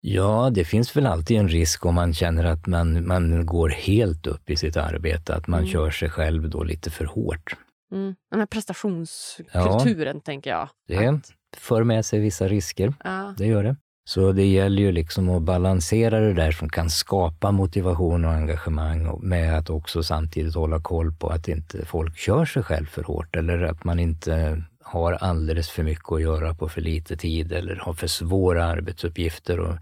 Ja, 0.00 0.50
det 0.52 0.64
finns 0.64 0.96
väl 0.96 1.06
alltid 1.06 1.36
en 1.36 1.48
risk 1.48 1.86
om 1.86 1.94
man 1.94 2.14
känner 2.14 2.44
att 2.44 2.66
man, 2.66 3.06
man 3.06 3.46
går 3.46 3.68
helt 3.68 4.26
upp 4.26 4.50
i 4.50 4.56
sitt 4.56 4.76
arbete, 4.76 5.34
att 5.34 5.46
man 5.46 5.60
mm. 5.60 5.70
kör 5.70 5.90
sig 5.90 6.10
själv 6.10 6.50
då 6.50 6.64
lite 6.64 6.90
för 6.90 7.04
hårt. 7.04 7.56
Mm. 7.92 8.14
Den 8.30 8.38
här 8.38 8.46
prestationskulturen, 8.46 10.16
ja, 10.16 10.22
tänker 10.24 10.50
jag. 10.50 10.68
Det 10.88 11.06
att... 11.06 11.32
för 11.56 11.84
med 11.84 12.04
sig 12.04 12.20
vissa 12.20 12.48
risker. 12.48 12.94
Ja. 13.04 13.34
Det 13.38 13.46
gör 13.46 13.64
det. 13.64 13.76
Så 14.08 14.32
det 14.32 14.46
gäller 14.46 14.82
ju 14.82 14.92
liksom 14.92 15.28
att 15.28 15.42
balansera 15.42 16.20
det 16.20 16.34
där 16.34 16.52
som 16.52 16.68
kan 16.68 16.90
skapa 16.90 17.50
motivation 17.50 18.24
och 18.24 18.32
engagemang 18.32 19.18
med 19.22 19.58
att 19.58 19.70
också 19.70 20.02
samtidigt 20.02 20.54
hålla 20.54 20.80
koll 20.80 21.12
på 21.12 21.28
att 21.28 21.48
inte 21.48 21.86
folk 21.86 22.16
kör 22.16 22.44
sig 22.44 22.62
själv 22.62 22.86
för 22.86 23.02
hårt 23.02 23.36
eller 23.36 23.62
att 23.62 23.84
man 23.84 23.98
inte 23.98 24.62
har 24.82 25.12
alldeles 25.12 25.70
för 25.70 25.82
mycket 25.82 26.12
att 26.12 26.22
göra 26.22 26.54
på 26.54 26.68
för 26.68 26.80
lite 26.80 27.16
tid 27.16 27.52
eller 27.52 27.76
har 27.76 27.92
för 27.92 28.06
svåra 28.06 28.64
arbetsuppgifter. 28.64 29.60
Och 29.60 29.76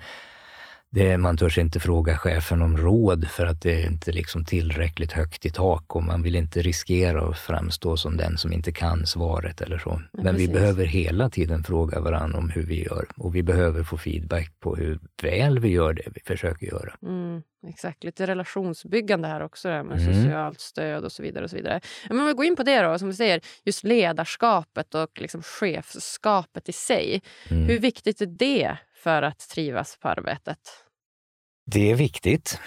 det, 0.91 1.19
man 1.19 1.37
törs 1.37 1.59
inte 1.59 1.81
fråga 1.81 2.19
chefen 2.19 2.63
om 2.63 2.77
råd 2.77 3.29
för 3.29 3.47
att 3.47 3.63
det 3.63 3.83
är 3.83 3.87
inte 3.87 4.13
liksom 4.13 4.45
tillräckligt 4.45 5.13
högt 5.13 5.47
i 5.47 5.51
tak 5.51 5.97
och 5.97 6.03
man 6.03 6.23
vill 6.23 6.37
inte 6.37 6.63
riskera 6.63 7.29
att 7.29 7.39
framstå 7.39 7.97
som 7.97 8.17
den 8.17 8.39
som 8.39 8.53
inte 8.53 8.73
kan 8.73 9.07
svaret 9.07 9.61
eller 9.61 9.79
så. 9.79 9.91
Ja, 9.91 10.23
Men 10.23 10.35
precis. 10.35 10.49
vi 10.49 10.53
behöver 10.53 10.85
hela 10.85 11.31
tiden 11.31 11.65
fråga 11.65 12.01
varandra 12.01 12.39
om 12.39 12.51
hur 12.51 12.67
vi 12.67 12.85
gör 12.85 13.07
och 13.17 13.35
vi 13.35 13.43
behöver 13.43 13.83
få 13.83 13.97
feedback 13.97 14.61
på 14.61 14.77
hur 14.77 14.99
väl 15.23 15.59
vi 15.59 15.69
gör 15.69 15.93
det 15.93 16.09
vi 16.15 16.21
försöker 16.27 16.67
göra. 16.67 16.95
Mm, 17.03 17.43
exakt, 17.69 18.05
lite 18.05 18.27
relationsbyggande 18.27 19.29
här 19.29 19.43
också 19.43 19.69
med 19.69 20.01
mm. 20.01 20.15
socialt 20.15 20.61
stöd 20.61 21.05
och 21.05 21.13
så 21.13 21.23
vidare. 21.23 21.45
och 21.45 21.51
så 21.51 21.57
vidare. 21.57 21.81
Men 22.09 22.21
om 22.21 22.27
vi 22.27 22.33
går 22.33 22.45
in 22.45 22.57
på 22.57 22.63
det 22.63 22.83
då, 22.83 22.99
som 22.99 23.09
vi 23.09 23.15
säger, 23.15 23.41
just 23.65 23.85
ledarskapet 23.85 24.95
och 24.95 25.21
liksom 25.21 25.43
chefskapet 25.43 26.69
i 26.69 26.73
sig. 26.73 27.23
Mm. 27.49 27.65
Hur 27.65 27.79
viktigt 27.79 28.21
är 28.21 28.27
det 28.27 28.77
för 29.07 29.23
att 29.23 29.39
trivas 29.39 29.99
på 30.03 30.09
arbetet? 30.09 30.59
Det 31.67 31.91
är 31.91 31.95
viktigt. 31.95 32.61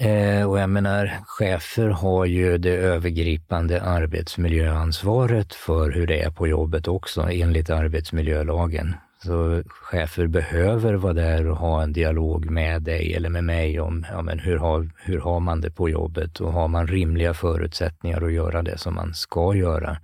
Eh, 0.00 0.50
och 0.50 0.58
jag 0.58 0.70
menar, 0.70 1.10
chefer 1.26 1.88
har 1.88 2.24
ju 2.24 2.58
det 2.58 2.70
övergripande 2.70 3.82
arbetsmiljöansvaret 3.82 5.54
för 5.54 5.90
hur 5.90 6.06
det 6.06 6.22
är 6.22 6.30
på 6.30 6.46
jobbet 6.48 6.88
också, 6.88 7.28
enligt 7.30 7.70
arbetsmiljölagen. 7.70 8.94
Så 9.24 9.62
chefer 9.66 10.26
behöver 10.26 10.94
vara 10.94 11.12
där 11.12 11.48
och 11.48 11.56
ha 11.56 11.82
en 11.82 11.92
dialog 11.92 12.50
med 12.50 12.82
dig 12.82 13.14
eller 13.14 13.28
med 13.28 13.44
mig 13.44 13.80
om 13.80 14.06
ja, 14.10 14.22
men 14.22 14.38
hur, 14.38 14.56
har, 14.56 14.90
hur 14.96 15.20
har 15.20 15.40
man 15.40 15.60
det 15.60 15.70
på 15.70 15.88
jobbet 15.88 16.40
och 16.40 16.52
har 16.52 16.68
man 16.68 16.86
rimliga 16.86 17.34
förutsättningar 17.34 18.22
att 18.22 18.32
göra 18.32 18.62
det 18.62 18.78
som 18.78 18.94
man 18.94 19.14
ska 19.14 19.54
göra. 19.54 19.96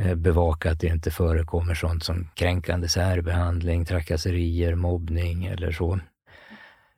Eh, 0.00 0.14
bevaka 0.14 0.70
att 0.70 0.80
det 0.80 0.86
inte 0.86 1.10
förekommer 1.10 1.74
sånt 1.74 2.04
som 2.04 2.28
kränkande 2.34 2.88
särbehandling, 2.88 3.84
trakasserier, 3.84 4.74
mobbning 4.74 5.46
eller 5.46 5.72
så. 5.72 6.00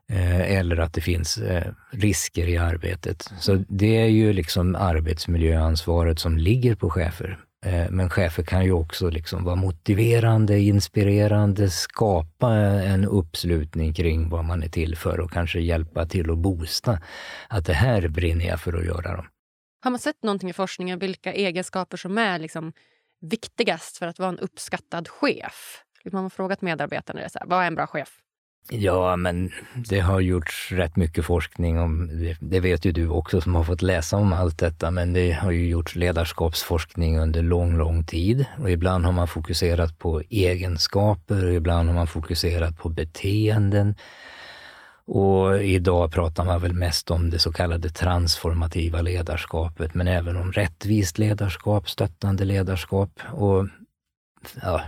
Eh, 0.08 0.40
eller 0.40 0.76
att 0.76 0.92
det 0.92 1.00
finns 1.00 1.38
eh, 1.38 1.72
risker 1.90 2.48
i 2.48 2.56
arbetet. 2.56 3.30
Så 3.40 3.64
det 3.68 3.96
är 3.96 4.06
ju 4.06 4.32
liksom 4.32 4.76
arbetsmiljöansvaret 4.76 6.18
som 6.18 6.38
ligger 6.38 6.74
på 6.74 6.90
chefer. 6.90 7.38
Men 7.90 8.10
chefer 8.10 8.42
kan 8.42 8.64
ju 8.64 8.72
också 8.72 9.10
liksom 9.10 9.44
vara 9.44 9.56
motiverande, 9.56 10.58
inspirerande, 10.58 11.70
skapa 11.70 12.52
en 12.54 13.04
uppslutning 13.04 13.94
kring 13.94 14.28
vad 14.28 14.44
man 14.44 14.62
är 14.62 14.68
till 14.68 14.96
för 14.96 15.20
och 15.20 15.32
kanske 15.32 15.60
hjälpa 15.60 16.06
till 16.06 16.30
att 16.30 16.38
boosta 16.38 16.98
att 17.48 17.66
det 17.66 17.72
här 17.72 18.08
brinner 18.08 18.46
jag 18.46 18.60
för 18.60 18.72
att 18.72 18.84
göra. 18.84 19.16
Dem. 19.16 19.26
Har 19.80 19.90
man 19.90 20.00
sett 20.00 20.22
någonting 20.22 20.50
i 20.50 20.52
forskningen 20.52 20.98
vilka 20.98 21.32
egenskaper 21.32 21.96
som 21.96 22.18
är 22.18 22.38
liksom 22.38 22.72
viktigast 23.20 23.96
för 23.96 24.06
att 24.06 24.18
vara 24.18 24.28
en 24.28 24.38
uppskattad 24.38 25.08
chef? 25.08 25.82
Liksom, 26.04 26.16
man 26.16 26.24
har 26.24 26.30
frågat 26.30 26.62
medarbetarna 26.62 27.20
det, 27.20 27.30
så 27.30 27.38
här, 27.38 27.46
vad 27.46 27.62
är 27.62 27.66
en 27.66 27.74
bra 27.74 27.86
chef? 27.86 28.20
Ja, 28.70 29.16
men 29.16 29.52
det 29.74 30.00
har 30.00 30.20
gjorts 30.20 30.72
rätt 30.72 30.96
mycket 30.96 31.24
forskning 31.24 31.78
om, 31.78 32.08
det, 32.08 32.36
det 32.40 32.60
vet 32.60 32.84
ju 32.84 32.92
du 32.92 33.08
också 33.08 33.40
som 33.40 33.54
har 33.54 33.64
fått 33.64 33.82
läsa 33.82 34.16
om 34.16 34.32
allt 34.32 34.58
detta, 34.58 34.90
men 34.90 35.12
det 35.12 35.32
har 35.32 35.50
ju 35.50 35.68
gjorts 35.68 35.96
ledarskapsforskning 35.96 37.18
under 37.18 37.42
lång, 37.42 37.76
lång 37.76 38.04
tid 38.04 38.44
och 38.58 38.70
ibland 38.70 39.04
har 39.04 39.12
man 39.12 39.28
fokuserat 39.28 39.98
på 39.98 40.22
egenskaper 40.30 41.46
och 41.46 41.52
ibland 41.52 41.88
har 41.88 41.94
man 41.94 42.06
fokuserat 42.06 42.78
på 42.78 42.88
beteenden. 42.88 43.94
Och 45.06 45.62
idag 45.62 46.12
pratar 46.12 46.44
man 46.44 46.60
väl 46.60 46.72
mest 46.72 47.10
om 47.10 47.30
det 47.30 47.38
så 47.38 47.52
kallade 47.52 47.88
transformativa 47.88 49.02
ledarskapet, 49.02 49.94
men 49.94 50.08
även 50.08 50.36
om 50.36 50.52
rättvist 50.52 51.18
ledarskap, 51.18 51.90
stöttande 51.90 52.44
ledarskap 52.44 53.20
och 53.32 53.66
ja, 54.62 54.82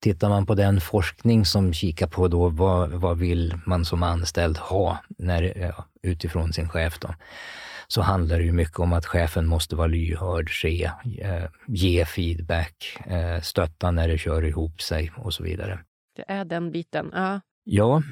Tittar 0.00 0.28
man 0.28 0.46
på 0.46 0.54
den 0.54 0.80
forskning 0.80 1.44
som 1.44 1.72
kikar 1.72 2.06
på 2.06 2.28
då 2.28 2.48
vad, 2.48 2.90
vad 2.90 3.18
vill 3.18 3.58
man 3.66 3.84
som 3.84 4.02
anställd 4.02 4.56
ha 4.56 4.98
när, 5.18 5.58
ja, 5.58 5.84
utifrån 6.02 6.52
sin 6.52 6.68
chef 6.68 6.98
då, 6.98 7.14
så 7.86 8.02
handlar 8.02 8.38
det 8.38 8.44
ju 8.44 8.52
mycket 8.52 8.78
om 8.78 8.92
att 8.92 9.06
chefen 9.06 9.46
måste 9.46 9.76
vara 9.76 9.86
lyhörd, 9.86 10.60
se, 10.60 10.90
eh, 11.18 11.44
ge 11.66 12.04
feedback, 12.04 12.98
eh, 13.06 13.40
stötta 13.40 13.90
när 13.90 14.08
det 14.08 14.18
kör 14.18 14.44
ihop 14.44 14.82
sig 14.82 15.12
och 15.16 15.34
så 15.34 15.42
vidare. 15.42 15.78
Det 16.16 16.24
är 16.28 16.44
den 16.44 16.72
biten. 16.72 17.10
Ja, 17.12 17.40
ja 17.64 18.02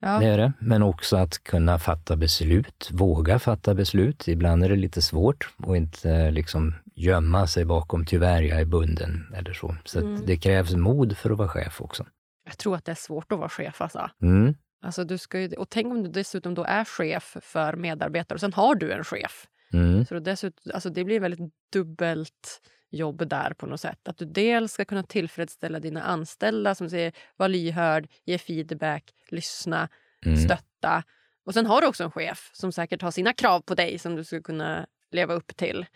Ja. 0.00 0.18
Det 0.18 0.26
är 0.26 0.38
det. 0.38 0.52
Men 0.60 0.82
också 0.82 1.16
att 1.16 1.44
kunna 1.44 1.78
fatta 1.78 2.16
beslut, 2.16 2.88
våga 2.92 3.38
fatta 3.38 3.74
beslut. 3.74 4.28
Ibland 4.28 4.64
är 4.64 4.68
det 4.68 4.76
lite 4.76 5.02
svårt 5.02 5.48
och 5.56 5.76
inte 5.76 6.30
liksom 6.30 6.74
gömma 6.94 7.46
sig 7.46 7.64
bakom 7.64 8.04
tyvärr, 8.04 8.42
jag 8.42 8.60
är 8.60 8.64
bunden 8.64 9.34
eller 9.36 9.52
så. 9.52 9.76
Så 9.84 10.00
mm. 10.00 10.26
det 10.26 10.36
krävs 10.36 10.74
mod 10.74 11.16
för 11.16 11.30
att 11.30 11.38
vara 11.38 11.48
chef 11.48 11.80
också. 11.80 12.06
Jag 12.44 12.58
tror 12.58 12.76
att 12.76 12.84
det 12.84 12.92
är 12.92 12.96
svårt 12.96 13.32
att 13.32 13.38
vara 13.38 13.48
chef 13.48 13.80
alltså. 13.82 14.10
Mm. 14.22 14.54
Alltså 14.82 15.04
du 15.04 15.18
ska 15.18 15.40
ju, 15.40 15.48
och 15.52 15.68
tänk 15.68 15.86
om 15.86 16.02
du 16.02 16.10
dessutom 16.10 16.54
då 16.54 16.64
är 16.64 16.84
chef 16.84 17.36
för 17.42 17.76
medarbetare 17.76 18.36
och 18.36 18.40
sen 18.40 18.52
har 18.52 18.74
du 18.74 18.92
en 18.92 19.04
chef. 19.04 19.46
Mm. 19.72 20.06
Så 20.06 20.18
dessutom, 20.18 20.72
alltså 20.74 20.90
det 20.90 21.04
blir 21.04 21.20
väldigt 21.20 21.52
dubbelt 21.72 22.60
jobb 22.90 23.28
där 23.28 23.52
på 23.54 23.66
något 23.66 23.80
sätt. 23.80 24.08
Att 24.08 24.18
du 24.18 24.24
dels 24.24 24.72
ska 24.72 24.84
kunna 24.84 25.02
tillfredsställa 25.02 25.80
dina 25.80 26.02
anställda 26.02 26.74
som 26.74 26.90
säger 26.90 27.12
var 27.36 27.48
lyhörd, 27.48 28.08
ge 28.24 28.38
feedback, 28.38 29.04
lyssna, 29.28 29.88
mm. 30.26 30.38
stötta. 30.38 31.02
Och 31.44 31.54
sen 31.54 31.66
har 31.66 31.80
du 31.80 31.86
också 31.86 32.04
en 32.04 32.10
chef 32.10 32.50
som 32.52 32.72
säkert 32.72 33.02
har 33.02 33.10
sina 33.10 33.32
krav 33.32 33.60
på 33.60 33.74
dig 33.74 33.98
som 33.98 34.16
du 34.16 34.24
ska 34.24 34.42
kunna 34.42 34.86
leva 35.10 35.34
upp 35.34 35.56
till. 35.56 35.86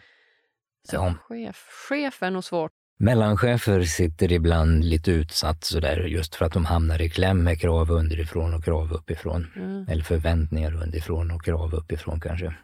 Så 0.88 0.96
ja. 0.96 1.14
chef, 1.28 1.68
chef 1.88 2.22
är 2.22 2.30
nog 2.30 2.44
svårt. 2.44 2.72
Mellanchefer 2.98 3.82
sitter 3.82 4.32
ibland 4.32 4.84
lite 4.84 5.10
utsatt 5.10 5.64
sådär 5.64 5.96
just 5.96 6.34
för 6.34 6.44
att 6.44 6.52
de 6.52 6.64
hamnar 6.64 7.02
i 7.02 7.10
kläm 7.10 7.44
med 7.44 7.60
krav 7.60 7.90
underifrån 7.90 8.54
och 8.54 8.64
krav 8.64 8.92
uppifrån. 8.92 9.52
Mm. 9.56 9.86
Eller 9.88 10.02
förväntningar 10.02 10.82
underifrån 10.82 11.30
och 11.30 11.44
krav 11.44 11.74
uppifrån 11.74 12.20
kanske. 12.20 12.54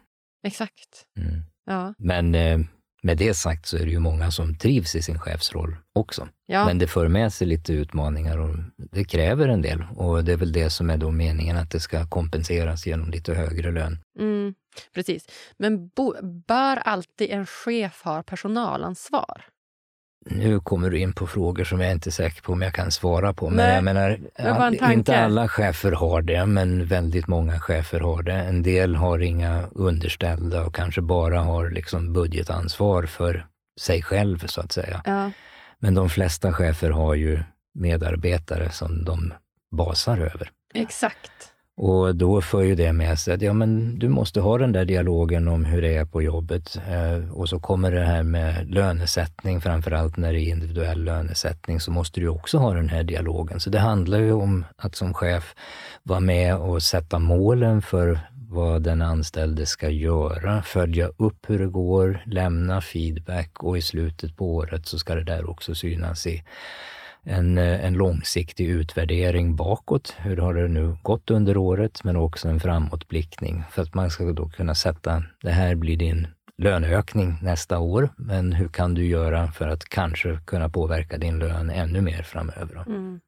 Exakt. 0.43 1.05
Mm. 1.17 1.43
Ja. 1.65 1.93
Men 1.97 2.35
eh, 2.35 2.59
med 3.01 3.17
det 3.17 3.33
sagt 3.33 3.65
så 3.65 3.77
är 3.77 3.85
det 3.85 3.91
ju 3.91 3.99
många 3.99 4.31
som 4.31 4.55
trivs 4.55 4.95
i 4.95 5.01
sin 5.01 5.19
chefsroll 5.19 5.75
också. 5.93 6.27
Ja. 6.45 6.65
Men 6.65 6.79
det 6.79 6.87
för 6.87 7.07
med 7.07 7.33
sig 7.33 7.47
lite 7.47 7.73
utmaningar 7.73 8.37
och 8.37 8.55
det 8.91 9.03
kräver 9.03 9.47
en 9.47 9.61
del. 9.61 9.83
Och 9.95 10.23
det 10.23 10.31
är 10.31 10.37
väl 10.37 10.51
det 10.51 10.69
som 10.69 10.89
är 10.89 10.97
då 10.97 11.11
meningen, 11.11 11.57
att 11.57 11.71
det 11.71 11.79
ska 11.79 12.05
kompenseras 12.05 12.85
genom 12.85 13.09
lite 13.09 13.33
högre 13.33 13.71
lön. 13.71 13.99
Mm, 14.19 14.53
precis. 14.93 15.25
Men 15.57 15.87
bör 16.47 16.77
alltid 16.77 17.29
en 17.29 17.45
chef 17.45 18.01
ha 18.03 18.23
personalansvar? 18.23 19.45
Nu 20.25 20.59
kommer 20.59 20.89
du 20.89 20.99
in 20.99 21.13
på 21.13 21.27
frågor 21.27 21.63
som 21.63 21.81
jag 21.81 21.91
inte 21.91 22.09
är 22.09 22.11
säker 22.11 22.41
på 22.41 22.53
om 22.53 22.61
jag 22.61 22.73
kan 22.73 22.91
svara 22.91 23.33
på. 23.33 23.49
Men 23.49 23.57
Nej, 23.57 23.75
jag 23.75 23.83
menar, 23.83 24.19
all, 24.37 24.91
inte 24.91 25.19
alla 25.19 25.47
chefer 25.47 25.91
har 25.91 26.21
det, 26.21 26.45
men 26.45 26.85
väldigt 26.85 27.27
många 27.27 27.59
chefer 27.59 27.99
har 27.99 28.23
det. 28.23 28.33
En 28.33 28.63
del 28.63 28.95
har 28.95 29.19
inga 29.19 29.63
underställda 29.71 30.65
och 30.65 30.75
kanske 30.75 31.01
bara 31.01 31.39
har 31.39 31.69
liksom 31.69 32.13
budgetansvar 32.13 33.03
för 33.03 33.45
sig 33.79 34.01
själv, 34.01 34.47
så 34.47 34.61
att 34.61 34.71
säga. 34.71 35.01
Ja. 35.05 35.31
Men 35.79 35.93
de 35.93 36.09
flesta 36.09 36.53
chefer 36.53 36.89
har 36.89 37.13
ju 37.15 37.43
medarbetare 37.73 38.69
som 38.71 39.05
de 39.05 39.33
basar 39.71 40.17
över. 40.17 40.51
Exakt. 40.73 41.48
Och 41.81 42.15
då 42.15 42.41
för 42.41 42.61
ju 42.61 42.75
det 42.75 42.93
med 42.93 43.19
sig 43.19 43.33
att 43.33 43.41
ja, 43.41 43.53
men 43.53 43.99
du 43.99 44.09
måste 44.09 44.41
ha 44.41 44.57
den 44.57 44.71
där 44.71 44.85
dialogen 44.85 45.47
om 45.47 45.65
hur 45.65 45.81
det 45.81 45.95
är 45.95 46.05
på 46.05 46.21
jobbet. 46.21 46.77
Eh, 46.89 47.31
och 47.31 47.49
så 47.49 47.59
kommer 47.59 47.91
det 47.91 48.05
här 48.05 48.23
med 48.23 48.73
lönesättning, 48.73 49.61
framförallt 49.61 50.17
när 50.17 50.33
det 50.33 50.41
är 50.41 50.49
individuell 50.49 51.03
lönesättning, 51.03 51.79
så 51.79 51.91
måste 51.91 52.19
du 52.19 52.27
också 52.27 52.57
ha 52.57 52.73
den 52.73 52.89
här 52.89 53.03
dialogen. 53.03 53.59
Så 53.59 53.69
det 53.69 53.79
handlar 53.79 54.19
ju 54.19 54.31
om 54.31 54.65
att 54.77 54.95
som 54.95 55.13
chef 55.13 55.55
vara 56.03 56.19
med 56.19 56.55
och 56.55 56.83
sätta 56.83 57.19
målen 57.19 57.81
för 57.81 58.19
vad 58.49 58.81
den 58.81 59.01
anställde 59.01 59.65
ska 59.65 59.89
göra, 59.89 60.61
följa 60.61 61.07
upp 61.17 61.45
hur 61.47 61.59
det 61.59 61.67
går, 61.67 62.23
lämna 62.25 62.81
feedback 62.81 63.63
och 63.63 63.77
i 63.77 63.81
slutet 63.81 64.35
på 64.35 64.55
året 64.55 64.85
så 64.85 64.99
ska 64.99 65.15
det 65.15 65.23
där 65.23 65.49
också 65.49 65.75
synas 65.75 66.27
i 66.27 66.43
en, 67.23 67.57
eh, 67.57 67.85
en 67.85 67.93
långsiktig 67.93 68.69
utvärdering 68.69 69.55
bakåt. 69.55 70.15
Hur 70.17 70.37
har 70.37 70.53
det 70.53 70.67
nu 70.67 70.97
gått 71.03 71.31
under 71.31 71.57
året? 71.57 72.03
Men 72.03 72.15
också 72.15 72.47
en 72.47 72.59
framåtblickning 72.59 73.63
för 73.71 73.81
att 73.81 73.93
man 73.93 74.09
ska 74.09 74.23
då 74.23 74.49
kunna 74.49 74.75
sätta, 74.75 75.23
det 75.41 75.51
här 75.51 75.75
blir 75.75 75.97
din 75.97 76.27
löneökning 76.57 77.37
nästa 77.41 77.79
år, 77.79 78.09
men 78.17 78.53
hur 78.53 78.67
kan 78.67 78.93
du 78.93 79.05
göra 79.05 79.51
för 79.51 79.67
att 79.67 79.89
kanske 79.89 80.39
kunna 80.45 80.69
påverka 80.69 81.17
din 81.17 81.39
lön 81.39 81.69
ännu 81.69 82.01
mer 82.01 82.23
framöver? 82.23 82.83
Mm. 82.87 83.19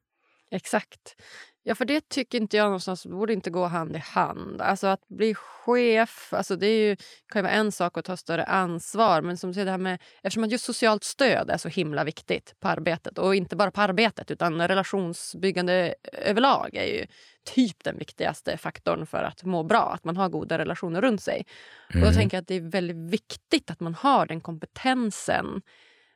Exakt. 0.50 1.16
Ja, 1.64 1.74
för 1.74 1.84
det 1.84 2.08
tycker 2.08 2.38
inte 2.38 2.56
jag 2.56 2.64
någonstans 2.64 3.06
borde 3.06 3.32
inte 3.32 3.50
gå 3.50 3.64
hand 3.64 3.96
i 3.96 3.98
hand. 3.98 4.60
Alltså 4.60 4.86
att 4.86 5.08
bli 5.08 5.34
chef, 5.34 6.32
alltså 6.32 6.56
det 6.56 6.66
är 6.66 6.88
ju, 6.88 6.96
kan 7.28 7.38
ju 7.38 7.42
vara 7.42 7.52
en 7.52 7.72
sak 7.72 7.98
att 7.98 8.04
ta 8.04 8.16
större 8.16 8.44
ansvar. 8.44 9.22
Men 9.22 9.36
som 9.36 9.54
säger, 9.54 9.64
det 9.64 9.70
här 9.70 9.78
med, 9.78 10.02
eftersom 10.22 10.44
att 10.44 10.50
just 10.50 10.64
socialt 10.64 11.04
stöd 11.04 11.50
är 11.50 11.56
så 11.56 11.68
himla 11.68 12.04
viktigt 12.04 12.54
på 12.60 12.68
arbetet 12.68 13.18
och 13.18 13.34
inte 13.34 13.56
bara 13.56 13.70
på 13.70 13.80
arbetet 13.80 14.30
utan 14.30 14.68
relationsbyggande 14.68 15.94
överlag 16.12 16.70
är 16.76 16.84
ju 16.84 17.06
typ 17.44 17.84
den 17.84 17.98
viktigaste 17.98 18.56
faktorn 18.56 19.06
för 19.06 19.22
att 19.22 19.44
må 19.44 19.62
bra. 19.62 19.92
Att 19.94 20.04
man 20.04 20.16
har 20.16 20.28
goda 20.28 20.58
relationer 20.58 21.00
runt 21.00 21.22
sig. 21.22 21.46
Mm. 21.90 22.02
Och 22.02 22.08
då 22.08 22.14
tänker 22.14 22.36
jag 22.36 22.42
att 22.42 22.48
det 22.48 22.54
är 22.54 22.70
väldigt 22.70 23.12
viktigt 23.12 23.70
att 23.70 23.80
man 23.80 23.94
har 23.94 24.26
den 24.26 24.40
kompetensen 24.40 25.62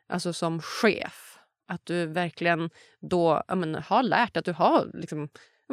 alltså 0.08 0.32
som 0.32 0.62
chef 0.62 1.35
att 1.68 1.80
du 1.84 2.06
verkligen 2.06 2.70
då 3.00 3.42
men, 3.54 3.74
har 3.74 4.02
lärt 4.02 4.36
att 4.36 4.44
du 4.44 4.52
har 4.52 4.90
liksom, 4.94 5.28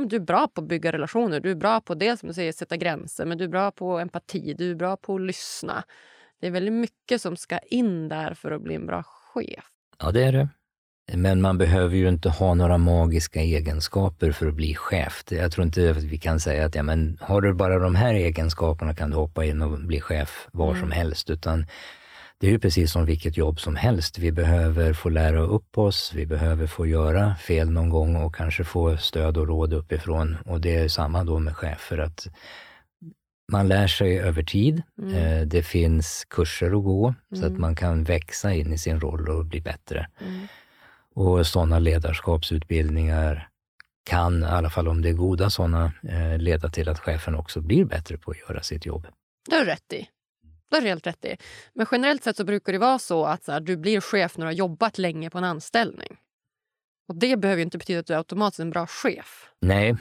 du 0.07 0.15
är 0.15 0.19
bra 0.19 0.47
på 0.47 0.61
att 0.61 0.67
bygga 0.67 0.91
relationer. 0.91 1.39
Du 1.39 1.51
är 1.51 1.55
bra 1.55 1.81
på 1.81 1.95
det 1.95 2.19
som 2.19 2.27
du 2.27 2.33
säger, 2.33 2.51
sätta 2.51 2.77
gränser, 2.77 3.25
men 3.25 3.37
du 3.37 3.43
är 3.43 3.49
bra 3.49 3.71
på 3.71 3.99
empati, 3.99 4.53
du 4.57 4.71
är 4.71 4.75
bra 4.75 4.97
på 4.97 5.15
att 5.15 5.21
lyssna. 5.21 5.83
Det 6.41 6.47
är 6.47 6.51
väldigt 6.51 6.73
mycket 6.73 7.21
som 7.21 7.37
ska 7.37 7.57
in 7.59 8.09
där 8.09 8.33
för 8.33 8.51
att 8.51 8.61
bli 8.61 8.75
en 8.75 8.85
bra 8.85 9.03
chef. 9.03 9.65
Ja, 9.99 10.11
det 10.11 10.23
är 10.23 10.31
det. 10.31 10.49
Men 11.11 11.41
man 11.41 11.57
behöver 11.57 11.95
ju 11.95 12.09
inte 12.09 12.29
ha 12.29 12.53
några 12.53 12.77
magiska 12.77 13.41
egenskaper 13.41 14.31
för 14.31 14.47
att 14.47 14.53
bli 14.53 14.75
chef. 14.75 15.23
Jag 15.29 15.51
tror 15.51 15.65
inte 15.65 15.91
att 15.91 16.03
vi 16.03 16.17
kan 16.17 16.39
säga 16.39 16.65
att 16.65 16.75
ja, 16.75 16.83
men 16.83 17.17
har 17.21 17.41
du 17.41 17.53
bara 17.53 17.79
de 17.79 17.95
här 17.95 18.13
egenskaperna 18.13 18.95
kan 18.95 19.09
du 19.09 19.15
hoppa 19.15 19.45
in 19.45 19.61
och 19.61 19.79
bli 19.79 20.01
chef 20.01 20.47
var 20.51 20.69
mm. 20.69 20.81
som 20.81 20.91
helst. 20.91 21.29
Utan 21.29 21.65
det 22.43 22.47
är 22.47 22.51
ju 22.51 22.59
precis 22.59 22.91
som 22.91 23.05
vilket 23.05 23.37
jobb 23.37 23.59
som 23.59 23.75
helst. 23.75 24.17
Vi 24.17 24.31
behöver 24.31 24.93
få 24.93 25.09
lära 25.09 25.39
upp 25.39 25.77
oss, 25.77 26.11
vi 26.15 26.25
behöver 26.25 26.67
få 26.67 26.85
göra 26.85 27.35
fel 27.35 27.69
någon 27.69 27.89
gång 27.89 28.15
och 28.15 28.35
kanske 28.35 28.63
få 28.63 28.97
stöd 28.97 29.37
och 29.37 29.47
råd 29.47 29.73
uppifrån. 29.73 30.37
Och 30.45 30.61
det 30.61 30.75
är 30.75 30.87
samma 30.87 31.23
då 31.23 31.39
med 31.39 31.55
chefer, 31.55 31.97
att 31.97 32.27
man 33.51 33.67
lär 33.67 33.87
sig 33.87 34.19
över 34.19 34.43
tid. 34.43 34.81
Mm. 35.01 35.13
Eh, 35.13 35.41
det 35.47 35.63
finns 35.63 36.25
kurser 36.29 36.65
att 36.77 36.83
gå 36.83 37.07
mm. 37.07 37.41
så 37.41 37.45
att 37.45 37.49
mm. 37.49 37.61
man 37.61 37.75
kan 37.75 38.03
växa 38.03 38.53
in 38.53 38.73
i 38.73 38.77
sin 38.77 38.99
roll 38.99 39.29
och 39.29 39.45
bli 39.45 39.61
bättre. 39.61 40.07
Mm. 40.21 40.47
Och 41.15 41.47
sådana 41.47 41.79
ledarskapsutbildningar 41.79 43.49
kan, 44.09 44.43
i 44.43 44.45
alla 44.45 44.69
fall 44.69 44.87
om 44.87 45.01
det 45.01 45.09
är 45.09 45.13
goda 45.13 45.49
sådana, 45.49 45.91
eh, 46.09 46.37
leda 46.37 46.69
till 46.69 46.89
att 46.89 46.99
chefen 46.99 47.35
också 47.35 47.61
blir 47.61 47.85
bättre 47.85 48.17
på 48.17 48.31
att 48.31 48.39
göra 48.49 48.63
sitt 48.63 48.85
jobb. 48.85 49.07
Det 49.49 49.55
har 49.55 49.65
du 49.65 49.71
rätt 49.71 49.93
i. 49.93 50.07
Det 50.73 50.77
har 50.77 50.81
du 50.81 50.87
helt 50.87 51.07
rätt 51.07 51.25
i. 51.25 51.37
Men 51.73 51.87
generellt 51.91 52.23
sett 52.23 52.37
så 52.37 52.43
brukar 52.43 52.73
det 52.73 52.79
vara 52.79 52.99
så 52.99 53.25
att 53.25 53.43
så 53.43 53.51
här, 53.51 53.59
du 53.59 53.77
blir 53.77 54.01
chef 54.01 54.37
när 54.37 54.45
du 54.45 54.47
har 54.47 54.53
jobbat 54.53 54.97
länge 54.97 55.29
på 55.29 55.37
en 55.37 55.43
anställning. 55.43 56.17
Och 57.07 57.15
Det 57.15 57.37
behöver 57.37 57.61
inte 57.61 57.77
betyda 57.77 57.99
att 57.99 58.07
du 58.07 58.13
är 58.13 58.17
automatiskt 58.17 58.59
en 58.59 58.69
bra 58.69 58.87
chef. 58.87 59.49
Nej, 59.61 59.95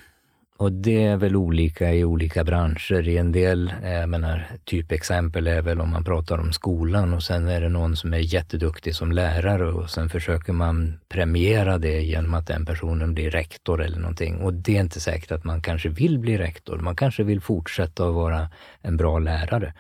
och 0.56 0.72
det 0.72 1.04
är 1.04 1.16
väl 1.16 1.36
olika 1.36 1.92
i 1.92 2.04
olika 2.04 2.44
branscher. 2.44 3.08
I 3.08 3.16
en 3.16 3.32
del, 3.32 3.72
eh, 3.82 3.92
jag 3.92 4.08
menar, 4.08 4.46
typexempel 4.64 5.46
är 5.46 5.62
väl 5.62 5.80
om 5.80 5.90
man 5.90 6.04
pratar 6.04 6.38
om 6.38 6.52
skolan 6.52 7.14
och 7.14 7.22
sen 7.22 7.48
är 7.48 7.60
det 7.60 7.68
någon 7.68 7.96
som 7.96 8.14
är 8.14 8.34
jätteduktig 8.34 8.94
som 8.94 9.12
lärare 9.12 9.72
och 9.72 9.90
sen 9.90 10.08
försöker 10.08 10.52
man 10.52 11.00
premiera 11.08 11.78
det 11.78 12.00
genom 12.00 12.34
att 12.34 12.46
den 12.46 12.66
personen 12.66 13.14
blir 13.14 13.30
rektor 13.30 13.82
eller 13.82 13.98
någonting. 13.98 14.36
Och 14.36 14.54
det 14.54 14.76
är 14.76 14.80
inte 14.80 15.00
säkert 15.00 15.32
att 15.32 15.44
man 15.44 15.62
kanske 15.62 15.88
vill 15.88 16.18
bli 16.18 16.38
rektor. 16.38 16.78
Man 16.78 16.96
kanske 16.96 17.22
vill 17.22 17.40
fortsätta 17.40 18.08
att 18.08 18.14
vara 18.14 18.48
en 18.82 18.96
bra 18.96 19.18
lärare. 19.18 19.74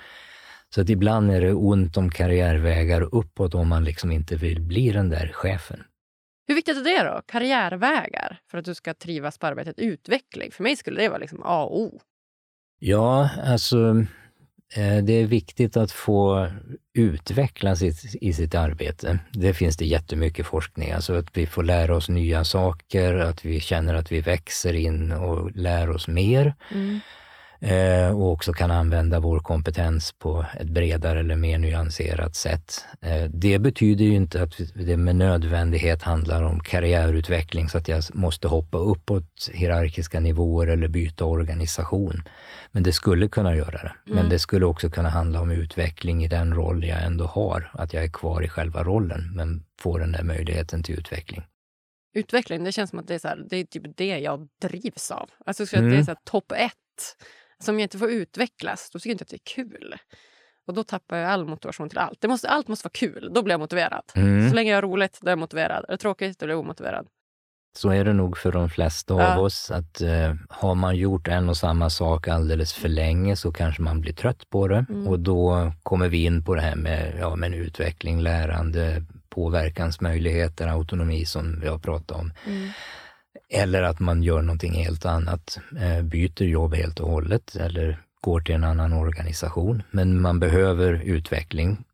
Så 0.74 0.80
att 0.80 0.88
ibland 0.88 1.30
är 1.30 1.40
det 1.40 1.52
ont 1.52 1.96
om 1.96 2.10
karriärvägar 2.10 3.14
uppåt 3.14 3.54
om 3.54 3.68
man 3.68 3.84
liksom 3.84 4.12
inte 4.12 4.36
vill 4.36 4.60
bli 4.60 4.92
den 4.92 5.08
där 5.08 5.30
chefen. 5.32 5.84
Hur 6.48 6.54
viktigt 6.54 6.76
är 6.76 6.84
det 6.84 7.10
då? 7.10 7.22
Karriärvägar 7.26 8.40
för 8.50 8.58
att 8.58 8.64
du 8.64 8.74
ska 8.74 8.94
trivas 8.94 9.38
på 9.38 9.46
arbetet. 9.46 9.78
Utveckling. 9.78 10.50
För 10.52 10.62
mig 10.62 10.76
skulle 10.76 11.02
det 11.02 11.08
vara 11.08 11.18
liksom 11.18 11.42
A 11.44 11.64
och 11.64 11.80
O. 11.80 12.00
Ja, 12.78 13.30
alltså 13.44 14.06
Eh, 14.74 15.04
det 15.04 15.12
är 15.12 15.26
viktigt 15.26 15.76
att 15.76 15.92
få 15.92 16.48
utvecklas 16.94 17.82
i, 17.82 17.92
i 18.20 18.32
sitt 18.32 18.54
arbete. 18.54 19.18
Det 19.32 19.54
finns 19.54 19.76
det 19.76 19.84
jättemycket 19.84 20.46
forskning, 20.46 20.92
alltså 20.92 21.14
att 21.14 21.36
vi 21.36 21.46
får 21.46 21.62
lära 21.62 21.96
oss 21.96 22.08
nya 22.08 22.44
saker, 22.44 23.14
att 23.14 23.44
vi 23.44 23.60
känner 23.60 23.94
att 23.94 24.12
vi 24.12 24.20
växer 24.20 24.74
in 24.74 25.12
och 25.12 25.50
lär 25.56 25.90
oss 25.90 26.08
mer. 26.08 26.54
Mm. 26.74 27.00
Eh, 27.64 28.20
och 28.20 28.32
också 28.32 28.52
kan 28.52 28.70
använda 28.70 29.20
vår 29.20 29.40
kompetens 29.40 30.12
på 30.18 30.46
ett 30.60 30.68
bredare 30.68 31.20
eller 31.20 31.36
mer 31.36 31.58
nyanserat 31.58 32.36
sätt. 32.36 32.84
Eh, 33.00 33.24
det 33.24 33.58
betyder 33.58 34.04
ju 34.04 34.14
inte 34.14 34.42
att 34.42 34.60
det 34.74 34.96
med 34.96 35.16
nödvändighet 35.16 36.02
handlar 36.02 36.42
om 36.42 36.60
karriärutveckling 36.60 37.68
så 37.68 37.78
att 37.78 37.88
jag 37.88 38.02
måste 38.14 38.48
hoppa 38.48 38.78
uppåt 38.78 39.50
hierarkiska 39.52 40.20
nivåer 40.20 40.66
eller 40.66 40.88
byta 40.88 41.24
organisation. 41.24 42.22
Men 42.72 42.82
det 42.82 42.92
skulle 42.92 43.28
kunna 43.28 43.56
göra 43.56 43.82
det. 43.82 43.92
Mm. 44.06 44.18
Men 44.18 44.28
det 44.28 44.38
skulle 44.38 44.66
också 44.66 44.90
kunna 44.90 45.08
handla 45.08 45.40
om 45.40 45.50
utveckling 45.50 46.24
i 46.24 46.28
den 46.28 46.54
roll 46.54 46.84
jag 46.84 47.02
ändå 47.02 47.24
har. 47.24 47.70
Att 47.74 47.92
jag 47.92 48.04
är 48.04 48.10
kvar 48.12 48.42
i 48.42 48.48
själva 48.48 48.84
rollen, 48.84 49.32
men 49.34 49.64
får 49.80 50.00
den 50.00 50.12
där 50.12 50.22
möjligheten 50.22 50.82
till 50.82 50.98
utveckling. 50.98 51.42
Utveckling, 52.14 52.64
det 52.64 52.72
känns 52.72 52.90
som 52.90 52.98
att 52.98 53.08
det 53.08 53.14
är, 53.14 53.18
så 53.18 53.28
här, 53.28 53.44
det 53.50 53.56
är 53.56 53.64
typ 53.64 53.96
det 53.96 54.18
jag 54.18 54.48
drivs 54.62 55.10
av. 55.10 55.30
Alltså, 55.46 55.66
så 55.66 55.76
mm. 55.76 55.90
det 55.90 55.96
är 55.96 56.02
mm. 56.02 56.16
topp 56.24 56.52
ett. 56.52 56.72
Som 57.62 57.78
jag 57.78 57.84
inte 57.84 57.98
får 57.98 58.10
utvecklas, 58.10 58.90
då 58.90 58.98
tycker 58.98 59.10
jag 59.10 59.14
inte 59.14 59.22
att 59.22 59.28
det 59.28 59.36
är 59.36 59.54
kul. 59.54 59.94
Och 60.66 60.74
då 60.74 60.84
tappar 60.84 61.16
jag 61.16 61.30
all 61.30 61.46
motivation 61.46 61.88
till 61.88 61.98
allt. 61.98 62.20
Det 62.20 62.28
måste, 62.28 62.48
allt 62.48 62.68
måste 62.68 62.86
vara 62.86 62.92
kul, 62.92 63.30
då 63.34 63.42
blir 63.42 63.52
jag 63.52 63.60
motiverad. 63.60 64.02
Mm. 64.14 64.48
Så 64.48 64.54
länge 64.54 64.70
jag 64.70 64.76
har 64.76 64.82
roligt, 64.82 65.18
då 65.20 65.26
är 65.26 65.32
jag 65.32 65.38
motiverad. 65.38 65.84
Är 65.88 65.92
det 65.92 65.98
tråkigt, 65.98 66.38
då 66.38 66.46
blir 66.46 66.54
jag 66.54 66.60
omotiverad. 66.60 67.06
Så 67.76 67.90
är 67.90 68.04
det 68.04 68.12
nog 68.12 68.38
för 68.38 68.52
de 68.52 68.70
flesta 68.70 69.14
ja. 69.14 69.34
av 69.34 69.44
oss, 69.44 69.70
att 69.70 70.00
eh, 70.00 70.34
har 70.48 70.74
man 70.74 70.96
gjort 70.96 71.28
en 71.28 71.48
och 71.48 71.56
samma 71.56 71.90
sak 71.90 72.28
alldeles 72.28 72.72
för 72.72 72.88
länge 72.88 73.36
så 73.36 73.52
kanske 73.52 73.82
man 73.82 74.00
blir 74.00 74.12
trött 74.12 74.50
på 74.50 74.68
det 74.68 74.86
mm. 74.88 75.08
och 75.08 75.20
då 75.20 75.72
kommer 75.82 76.08
vi 76.08 76.24
in 76.24 76.44
på 76.44 76.54
det 76.54 76.60
här 76.60 76.76
med, 76.76 77.14
ja, 77.20 77.36
med 77.36 77.54
utveckling, 77.54 78.20
lärande, 78.20 79.04
påverkansmöjligheter, 79.28 80.68
autonomi 80.68 81.24
som 81.24 81.60
vi 81.60 81.68
har 81.68 81.78
pratat 81.78 82.10
om. 82.10 82.32
Mm. 82.46 82.68
Eller 83.52 83.82
att 83.82 84.00
man 84.00 84.22
gör 84.22 84.42
någonting 84.42 84.72
helt 84.72 85.06
annat, 85.06 85.58
eh, 85.80 86.02
byter 86.02 86.42
jobb 86.42 86.74
helt 86.74 87.00
och 87.00 87.10
hållet 87.10 87.56
eller 87.56 88.02
går 88.20 88.40
till 88.40 88.54
en 88.54 88.64
annan 88.64 88.92
organisation. 88.92 89.82
Men 89.90 90.20
man 90.20 90.40
behöver 90.40 90.92
utveckling 90.92 91.84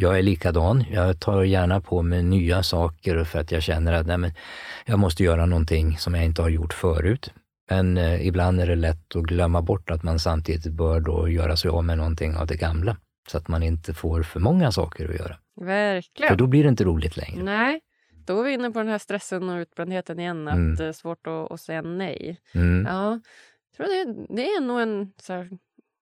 jag 0.00 0.18
är 0.18 0.22
likadan. 0.22 0.84
Jag 0.90 1.20
tar 1.20 1.42
gärna 1.42 1.80
på 1.80 2.02
mig 2.02 2.22
nya 2.22 2.62
saker 2.62 3.24
för 3.24 3.38
att 3.38 3.52
jag 3.52 3.62
känner 3.62 3.92
att 3.92 4.06
nej, 4.06 4.18
men 4.18 4.32
jag 4.86 4.98
måste 4.98 5.24
göra 5.24 5.46
någonting 5.46 5.98
som 5.98 6.14
jag 6.14 6.24
inte 6.24 6.42
har 6.42 6.48
gjort 6.48 6.72
förut. 6.72 7.32
Men 7.70 7.98
eh, 7.98 8.26
ibland 8.26 8.60
är 8.60 8.66
det 8.66 8.74
lätt 8.74 9.16
att 9.16 9.22
glömma 9.22 9.62
bort 9.62 9.90
att 9.90 10.02
man 10.02 10.18
samtidigt 10.18 10.72
bör 10.72 11.00
då 11.00 11.28
göra 11.28 11.56
sig 11.56 11.70
av 11.70 11.84
med 11.84 11.98
någonting 11.98 12.36
av 12.36 12.46
det 12.46 12.56
gamla. 12.56 12.96
Så 13.30 13.38
att 13.38 13.48
man 13.48 13.62
inte 13.62 13.94
får 13.94 14.22
för 14.22 14.40
många 14.40 14.72
saker 14.72 15.08
att 15.08 15.14
göra. 15.14 15.36
Verkligen. 15.60 16.28
För 16.28 16.36
då 16.36 16.46
blir 16.46 16.62
det 16.62 16.68
inte 16.68 16.84
roligt 16.84 17.16
längre. 17.16 17.42
Nej, 17.42 17.80
då 18.28 18.40
är 18.40 18.44
vi 18.44 18.52
inne 18.52 18.70
på 18.70 18.78
den 18.78 18.88
här 18.88 18.98
stressen 18.98 19.48
och 19.48 19.58
utbrändheten 19.58 20.18
igen. 20.18 20.48
Att 20.48 20.54
mm. 20.54 20.74
det 20.74 20.84
är 20.84 20.92
svårt 20.92 21.26
att, 21.26 21.52
att 21.52 21.60
säga 21.60 21.82
nej. 21.82 22.40
Mm. 22.54 22.86
Ja, 22.86 23.20
tror 23.76 23.86
det, 23.86 24.26
det 24.34 24.48
är 24.48 24.60
nog 24.60 24.80
en, 24.80 25.12
så 25.16 25.32
här, 25.32 25.58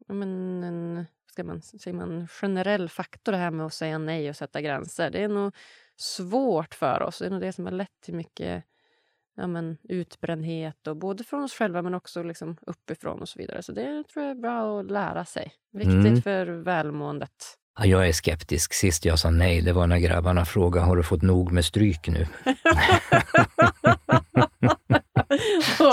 men 0.08 0.64
en 0.64 1.06
ska 1.36 1.44
man, 1.44 1.62
säger 1.62 1.96
man, 1.96 2.28
generell 2.28 2.88
faktor 2.88 3.32
det 3.32 3.38
här 3.38 3.50
med 3.50 3.66
att 3.66 3.74
säga 3.74 3.98
nej 3.98 4.30
och 4.30 4.36
sätta 4.36 4.60
gränser. 4.60 5.10
Det 5.10 5.22
är 5.22 5.28
nog 5.28 5.54
svårt 5.96 6.74
för 6.74 7.02
oss. 7.02 7.18
Det 7.18 7.26
är 7.26 7.30
nog 7.30 7.40
det 7.40 7.52
som 7.52 7.64
har 7.64 7.72
lett 7.72 8.00
till 8.00 8.14
mycket 8.14 8.64
ja, 9.36 9.46
men, 9.46 9.78
utbrändhet, 9.82 10.86
och 10.86 10.96
både 10.96 11.24
från 11.24 11.42
oss 11.42 11.54
själva 11.54 11.82
men 11.82 11.94
också 11.94 12.22
liksom 12.22 12.56
uppifrån 12.66 13.20
och 13.20 13.28
så 13.28 13.38
vidare. 13.38 13.62
Så 13.62 13.72
det 13.72 14.04
tror 14.08 14.24
jag 14.24 14.36
är 14.36 14.40
bra 14.40 14.80
att 14.80 14.90
lära 14.90 15.24
sig. 15.24 15.52
Viktigt 15.72 15.94
mm. 15.94 16.22
för 16.22 16.46
välmåendet. 16.46 17.58
Ja, 17.78 17.86
jag 17.86 18.08
är 18.08 18.12
skeptisk. 18.12 18.74
Sist 18.74 19.04
jag 19.04 19.18
sa 19.18 19.30
nej, 19.30 19.60
det 19.60 19.72
var 19.72 19.86
när 19.86 19.98
grabbarna 19.98 20.44
frågade, 20.44 20.86
har 20.86 20.96
du 20.96 21.02
fått 21.02 21.22
nog 21.22 21.52
med 21.52 21.64
stryk 21.64 22.08
nu? 22.08 22.26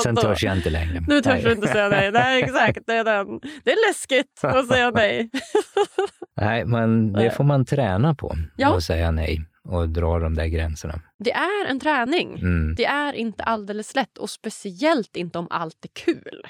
Sen 0.04 0.16
törs 0.16 0.44
jag 0.44 0.58
inte 0.58 0.70
längre. 0.70 1.04
Nu 1.08 1.22
törs 1.22 1.44
du 1.44 1.52
inte 1.52 1.68
säga 1.68 1.90
nej. 1.90 2.12
Nej, 2.12 2.44
exakt. 2.44 2.80
Det 2.86 2.94
är, 2.94 3.04
den. 3.04 3.40
det 3.64 3.72
är 3.72 3.90
läskigt 3.90 4.44
att 4.44 4.68
säga 4.68 4.92
nej. 4.92 5.30
nej, 6.42 6.66
men 6.66 7.14
det 7.14 7.32
får 7.32 7.44
man 7.44 7.66
träna 7.66 8.16
på, 8.16 8.36
ja. 8.56 8.78
att 8.78 8.84
säga 8.84 9.12
nej 9.12 9.46
och 9.70 9.90
dra 9.90 10.20
de 10.20 10.36
där 10.36 10.46
gränserna. 10.46 11.02
Det 11.20 11.32
är 11.32 11.70
en 11.70 11.80
träning. 11.80 12.40
Mm. 12.40 12.76
Det 12.76 12.86
är 12.86 13.14
inte 13.14 13.44
alldeles 13.44 13.96
lätt 13.96 14.18
och 14.18 14.30
speciellt 14.30 15.16
inte 15.16 15.40
om 15.40 15.48
allt 15.50 15.86
är 15.86 15.90
kul. 16.06 16.42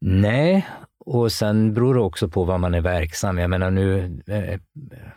Nej, 0.00 0.66
och 1.06 1.32
sen 1.32 1.74
beror 1.74 1.94
det 1.94 2.00
också 2.00 2.28
på 2.28 2.44
vad 2.44 2.60
man 2.60 2.74
är 2.74 2.80
verksam. 2.80 3.38
Jag 3.38 3.50
menar 3.50 3.70
nu, 3.70 4.20
eh, 4.26 4.60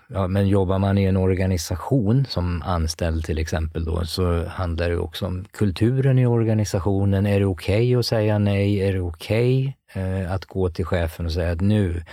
ja, 0.08 0.28
men 0.28 0.48
jobbar 0.48 0.80
man 0.80 0.98
i 0.98 1.04
en 1.04 1.18
organisation 1.18 2.26
som 2.26 2.62
anställd 2.62 3.26
till 3.26 3.38
exempel 3.38 3.86
då, 3.86 4.06
så 4.06 4.46
handlar 4.46 4.90
det 4.90 4.98
också 4.98 5.26
om 5.26 5.46
kulturen 5.52 6.20
i 6.20 6.26
organisationen. 6.26 7.26
Är 7.26 7.40
det 7.40 7.46
okej 7.46 7.76
okay 7.76 7.96
att 7.96 8.06
säga 8.06 8.38
nej? 8.38 8.80
Är 8.80 8.94
det 8.94 9.00
okej 9.00 9.78
okay, 9.90 10.04
eh, 10.04 10.32
att 10.32 10.46
gå 10.46 10.70
till 10.70 10.86
chefen 10.86 11.26
och 11.26 11.32
säga 11.32 11.52
att 11.52 11.62
nu 11.62 12.04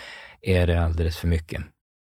är 0.43 0.67
det 0.67 0.85
alldeles 0.85 1.17
för 1.17 1.29
mycket? 1.29 1.63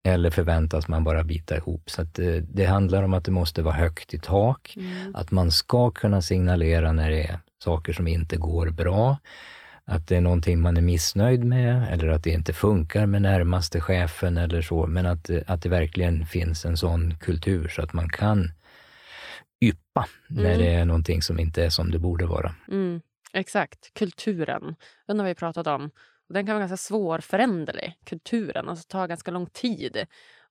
Eller 0.07 0.30
förväntas 0.30 0.88
man 0.88 1.03
bara 1.03 1.24
bita 1.24 1.57
ihop? 1.57 1.89
Så 1.89 2.01
att, 2.01 2.20
eh, 2.20 2.36
det 2.36 2.66
handlar 2.66 3.03
om 3.03 3.13
att 3.13 3.26
det 3.26 3.32
måste 3.32 3.61
vara 3.61 3.76
högt 3.76 4.13
i 4.13 4.20
tak, 4.20 4.74
mm. 4.78 5.16
att 5.16 5.32
man 5.32 5.51
ska 5.51 5.91
kunna 5.91 6.22
signalera 6.22 6.91
när 6.91 7.09
det 7.09 7.24
är 7.24 7.39
saker 7.63 7.93
som 7.93 8.07
inte 8.07 8.38
går 8.38 8.70
bra 8.70 9.18
att 9.88 10.07
det 10.07 10.17
är 10.17 10.21
någonting 10.21 10.61
man 10.61 10.77
är 10.77 10.81
missnöjd 10.81 11.43
med 11.43 11.93
eller 11.93 12.07
att 12.07 12.23
det 12.23 12.29
inte 12.29 12.53
funkar 12.53 13.05
med 13.05 13.21
närmaste 13.21 13.81
chefen 13.81 14.38
eller 14.38 14.61
så, 14.61 14.88
men 14.88 15.05
att, 15.05 15.29
att 15.47 15.61
det 15.61 15.69
verkligen 15.69 16.25
finns 16.25 16.65
en 16.65 16.77
sån 16.77 17.17
kultur 17.17 17.67
så 17.67 17.81
att 17.81 17.93
man 17.93 18.09
kan 18.09 18.51
yppa 19.61 20.07
mm. 20.29 20.43
när 20.43 20.57
det 20.57 20.73
är 20.73 20.86
någonting 20.86 21.21
som 21.21 21.39
inte 21.39 21.65
är 21.65 21.69
som 21.69 21.91
det 21.91 21.99
borde 21.99 22.25
vara. 22.25 22.55
Mm. 22.67 23.01
Exakt, 23.33 23.93
kulturen. 23.93 24.75
Den 25.07 25.19
har 25.19 25.25
vi 25.25 25.36
pratat 25.36 25.67
om. 25.67 25.91
Den 26.29 26.45
kan 26.45 26.55
vara 26.55 26.67
ganska 26.67 26.77
svårföränderlig, 26.77 27.93
kulturen. 28.05 28.69
Alltså 28.69 28.86
ta 28.88 29.07
ganska 29.07 29.31
lång 29.31 29.45
tid. 29.45 30.05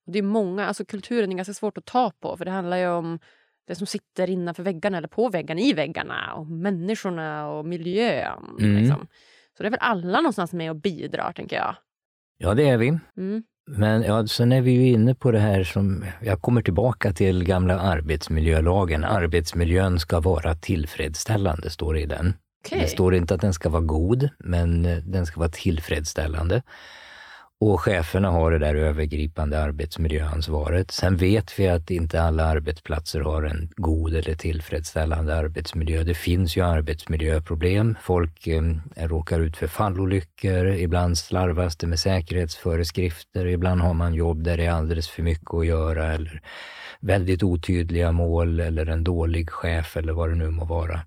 Och 0.07 0.13
det 0.13 0.19
är 0.19 0.23
många, 0.23 0.67
alltså 0.67 0.85
kulturen 0.85 1.33
är 1.33 1.37
ganska 1.37 1.55
svårt 1.55 1.79
att 1.79 1.85
ta 1.85 2.11
på 2.11 2.37
för 2.37 2.45
det 2.45 2.51
handlar 2.51 2.77
ju 2.77 2.89
om 2.89 3.19
det 3.67 3.75
som 3.75 3.87
sitter 3.87 4.31
innanför 4.31 4.63
väggarna 4.63 4.99
eller 4.99 5.09
på 5.09 5.29
väggarna, 5.29 5.61
i 5.61 5.73
väggarna 5.73 6.35
och 6.35 6.47
människorna 6.47 7.49
och 7.49 7.67
miljön. 7.67 8.57
Mm. 8.61 8.77
Liksom. 8.77 9.07
Så 9.57 9.63
det 9.63 9.67
är 9.67 9.71
väl 9.71 9.81
alla 9.83 10.21
någonstans 10.21 10.53
med 10.53 10.71
och 10.71 10.77
bidrar, 10.77 11.33
tänker 11.33 11.57
jag. 11.57 11.77
Ja, 12.39 12.55
det 12.55 12.69
är 12.69 12.77
vi. 12.77 12.99
Mm. 13.17 13.43
Men 13.67 14.03
ja, 14.03 14.27
sen 14.27 14.53
är 14.53 14.61
vi 14.61 14.71
ju 14.71 14.89
inne 14.89 15.15
på 15.15 15.31
det 15.31 15.39
här 15.39 15.65
som, 15.65 16.05
jag 16.23 16.41
kommer 16.41 16.63
tillbaka 16.63 17.13
till 17.13 17.45
gamla 17.45 17.81
arbetsmiljölagen. 17.81 19.05
Arbetsmiljön 19.05 19.99
ska 19.99 20.21
vara 20.21 20.55
tillfredsställande, 20.55 21.71
står 21.71 21.95
det 21.95 22.01
i 22.01 22.07
den. 22.07 22.35
Okay. 22.67 22.81
Det 22.81 22.89
står 22.89 23.15
inte 23.15 23.35
att 23.35 23.41
den 23.41 23.55
ska 23.55 23.69
vara 23.69 23.83
god, 23.83 24.29
men 24.39 24.87
eh, 24.87 24.97
den 24.97 25.27
ska 25.27 25.41
vara 25.41 25.51
tillfredsställande. 25.51 26.63
Och 27.61 27.81
cheferna 27.81 28.31
har 28.31 28.51
det 28.51 28.59
där 28.59 28.75
övergripande 28.75 29.63
arbetsmiljöansvaret. 29.63 30.91
Sen 30.91 31.17
vet 31.17 31.59
vi 31.59 31.69
att 31.69 31.91
inte 31.91 32.23
alla 32.23 32.45
arbetsplatser 32.45 33.21
har 33.21 33.43
en 33.43 33.69
god 33.77 34.15
eller 34.15 34.35
tillfredsställande 34.35 35.37
arbetsmiljö. 35.37 36.03
Det 36.03 36.15
finns 36.15 36.57
ju 36.57 36.65
arbetsmiljöproblem. 36.65 37.97
Folk 38.03 38.47
eh, 38.47 38.63
råkar 38.97 39.41
ut 39.41 39.57
för 39.57 39.67
fallolyckor. 39.67 40.67
Ibland 40.67 41.19
slarvas 41.19 41.77
det 41.77 41.87
med 41.87 41.99
säkerhetsföreskrifter. 41.99 43.47
Ibland 43.47 43.81
har 43.81 43.95
man 43.95 44.15
jobb 44.15 44.43
där 44.43 44.57
det 44.57 44.65
är 44.65 44.71
alldeles 44.71 45.09
för 45.09 45.23
mycket 45.23 45.55
att 45.55 45.67
göra 45.67 46.13
eller 46.13 46.41
väldigt 47.01 47.43
otydliga 47.43 48.13
mål 48.13 48.61
eller 48.61 48.87
en 48.87 49.05
dålig 49.05 49.51
chef 49.51 49.97
eller 49.97 50.13
vad 50.13 50.29
det 50.29 50.35
nu 50.35 50.51
må 50.51 50.65
vara. 50.65 51.01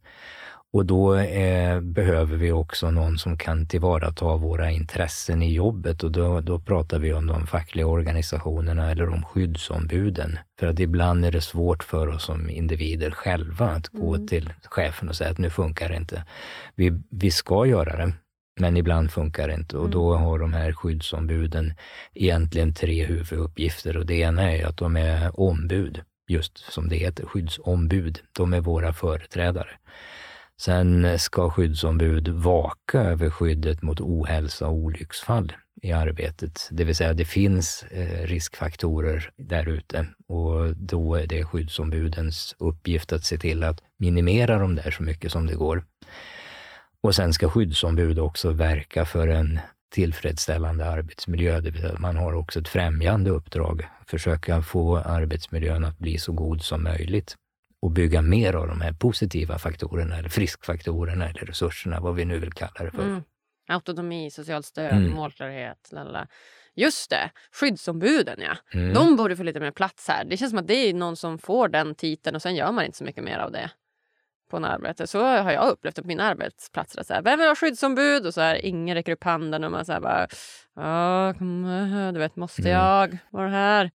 Och 0.74 0.86
då 0.86 1.16
eh, 1.16 1.80
behöver 1.82 2.38
vi 2.38 2.52
också 2.52 2.92
någon 2.92 3.18
som 3.18 3.38
kan 3.38 3.68
tillvarata 3.68 4.36
våra 4.36 4.72
intressen 4.72 5.42
i 5.42 5.54
jobbet 5.54 6.04
och 6.04 6.12
då, 6.12 6.42
då 6.42 6.60
pratar 6.60 7.00
vi 7.00 7.14
om 7.14 7.28
de 7.28 7.48
fackliga 7.48 7.88
organisationerna 7.88 8.92
eller 8.92 9.10
om 9.10 9.24
skyddsombuden. 9.24 10.40
För 10.60 10.68
att 10.68 10.80
ibland 10.80 11.26
är 11.26 11.32
det 11.32 11.42
svårt 11.42 11.84
för 11.84 12.08
oss 12.08 12.24
som 12.24 12.50
individer 12.50 13.12
själva 13.12 13.70
att 13.70 13.88
gå 13.88 14.16
mm. 14.16 14.28
till 14.28 14.54
chefen 14.64 15.10
och 15.10 15.16
säga 15.16 15.30
att 15.30 15.38
nu 15.38 15.50
funkar 15.50 15.90
det 15.90 15.96
inte. 15.96 16.24
Vi, 16.76 17.02
vi 17.10 17.32
ska 17.32 17.66
göra 17.66 17.98
det, 17.98 18.14
men 18.60 18.78
ibland 18.78 19.12
funkar 19.12 19.48
det 19.48 19.54
inte 19.54 19.78
och 19.78 19.86
mm. 19.86 19.92
då 19.92 20.16
har 20.16 20.40
de 20.40 20.54
här 20.54 20.72
skyddsombuden 20.72 21.74
egentligen 22.14 22.74
tre 22.74 23.06
huvuduppgifter 23.06 23.98
och 23.98 24.06
det 24.06 24.16
ena 24.16 24.52
är 24.52 24.66
att 24.66 24.78
de 24.78 24.96
är 24.96 25.40
ombud, 25.40 26.02
just 26.28 26.58
som 26.58 26.90
det 26.90 26.96
heter, 26.96 27.26
skyddsombud. 27.26 28.20
De 28.38 28.54
är 28.54 28.62
våra 28.62 28.94
företrädare. 28.94 29.70
Sen 30.62 31.20
ska 31.20 31.50
skyddsombud 31.50 32.28
vaka 32.28 33.00
över 33.00 33.30
skyddet 33.30 33.82
mot 33.82 34.02
ohälsa 34.02 34.68
och 34.68 34.74
olycksfall 34.74 35.54
i 35.82 35.92
arbetet. 35.92 36.70
Det 36.72 36.84
vill 36.84 36.96
säga 36.96 37.14
det 37.14 37.26
finns 37.26 37.84
eh, 37.84 38.28
riskfaktorer 38.28 39.32
där 39.38 39.70
ute 39.70 40.08
och 40.28 40.76
då 40.76 41.16
är 41.16 41.28
det 41.28 41.46
skyddsombudens 41.46 42.56
uppgift 42.60 43.14
att 43.14 43.24
se 43.24 43.38
till 43.38 43.64
att 43.64 43.82
minimera 43.98 44.60
dem 44.60 44.76
där 44.76 44.92
så 44.92 45.04
mycket 45.04 45.32
som 45.32 45.48
det 45.48 45.56
går. 45.56 45.86
Och 47.02 47.16
sen 47.16 47.34
ska 47.34 47.50
skyddsombud 47.50 48.20
också 48.20 48.52
verka 48.52 49.06
för 49.06 49.28
en 49.28 49.60
tillfredsställande 49.92 50.86
arbetsmiljö. 50.86 51.60
Det 51.60 51.72
vill 51.72 51.82
säga 51.82 51.96
man 52.00 52.18
har 52.18 52.34
också 52.34 52.60
ett 52.60 52.68
främjande 52.68 53.30
uppdrag, 53.30 53.88
försöka 54.08 54.62
få 54.62 54.98
arbetsmiljön 54.98 55.84
att 55.84 55.98
bli 55.98 56.18
så 56.18 56.32
god 56.32 56.62
som 56.62 56.84
möjligt 56.84 57.36
och 57.82 57.92
bygga 57.92 58.22
mer 58.22 58.54
av 58.54 58.68
de 58.68 58.82
här 58.82 58.94
positiva 58.94 59.58
faktorerna, 59.58 60.18
eller 60.18 60.30
friskfaktorerna 60.30 61.30
eller 61.30 61.42
resurserna, 61.42 62.00
vad 62.00 62.16
vi 62.16 62.26
nu 62.26 62.40
vill 62.40 62.54
kalla 62.54 62.86
det 62.86 62.92
för. 62.92 63.04
Mm. 63.04 63.24
Autonomi, 63.70 64.32
socialt 64.32 64.66
stöd, 64.66 64.92
mm. 64.92 65.12
målklarhet, 65.12 65.90
lalla. 65.92 66.28
Just 66.76 67.10
det, 67.10 67.30
skyddsombuden 67.52 68.40
ja. 68.42 68.80
Mm. 68.80 68.94
De 68.94 69.16
borde 69.16 69.36
få 69.36 69.44
lite 69.44 69.60
mer 69.60 69.72
plats 69.72 70.08
här. 70.08 70.26
Det 70.26 70.38
känns 70.38 70.50
som 70.50 70.60
att 70.60 70.68
det 70.68 70.74
är 70.74 70.94
någon 70.94 71.16
som 71.16 71.38
får 71.38 71.68
den 71.68 71.96
titeln 71.96 72.36
och 72.36 72.42
sen 72.42 72.56
gör 72.56 72.72
man 72.72 72.86
inte 72.86 72.98
så 72.98 73.04
mycket 73.04 73.24
mer 73.24 73.38
av 73.38 73.52
det 73.52 73.72
på 74.50 74.58
en 74.58 74.66
arbete. 74.66 75.08
Så 75.08 75.24
har 75.24 75.52
jag 75.52 75.72
upplevt 75.72 75.96
det 75.96 76.02
på 76.02 76.08
mina 76.08 76.24
arbetsplatser. 76.24 77.04
Så 77.04 77.14
här, 77.14 77.22
Vem 77.22 77.40
vill 77.40 77.48
ha 77.48 77.56
skyddsombud? 77.56 78.26
Och 78.26 78.34
så 78.34 78.42
här, 78.42 78.66
ingen 78.66 78.96
räcker 78.96 79.12
upp 79.12 79.24
handen 79.24 79.64
och 79.64 79.72
man 79.72 79.86
säger 79.86 80.00
bara, 80.00 80.28
ja, 80.76 81.34
du 82.14 82.20
vet, 82.20 82.36
måste 82.36 82.62
mm. 82.62 82.74
jag 82.74 83.18
vara 83.30 83.50
här? 83.50 83.92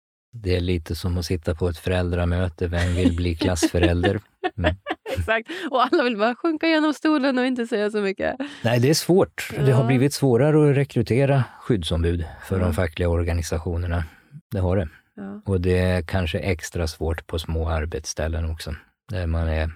Det 0.42 0.56
är 0.56 0.62
lite 0.62 0.96
som 0.96 1.18
att 1.18 1.26
sitta 1.26 1.56
på 1.56 1.70
ett 1.70 1.78
föräldramöte. 1.78 2.68
Vem 2.68 2.96
vill 2.96 3.16
bli 3.16 3.36
klassförälder? 3.36 4.20
Mm. 4.58 4.76
Exakt. 5.18 5.50
Och 5.72 5.84
alla 5.84 6.04
vill 6.04 6.18
bara 6.18 6.36
sjunka 6.36 6.68
genom 6.68 6.94
stolen 6.94 7.38
och 7.38 7.46
inte 7.46 7.68
säga 7.68 7.92
så 7.92 8.02
mycket. 8.02 8.36
Nej, 8.64 8.80
det 8.80 8.90
är 8.90 8.94
svårt. 8.94 9.50
Ja. 9.56 9.64
Det 9.64 9.72
har 9.72 9.88
blivit 9.88 10.14
svårare 10.14 10.70
att 10.70 10.78
rekrytera 10.78 11.44
skyddsombud 11.62 12.26
för 12.46 12.60
ja. 12.60 12.66
de 12.66 12.74
fackliga 12.74 13.10
organisationerna. 13.10 14.04
Det 14.52 14.60
har 14.60 14.78
det. 14.78 14.90
Ja. 15.16 15.42
Och 15.46 15.62
det 15.62 15.78
är 15.78 16.02
kanske 16.02 16.40
extra 16.40 16.88
svårt 16.88 17.28
på 17.28 17.40
små 17.40 17.70
arbetsställen 17.70 18.52
också, 18.52 18.76
där 19.12 19.28
man 19.28 19.48
är 19.48 19.72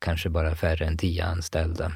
kanske 0.00 0.28
bara 0.28 0.54
färre 0.54 0.86
än 0.86 0.96
tio 0.96 1.24
anställda 1.24 1.92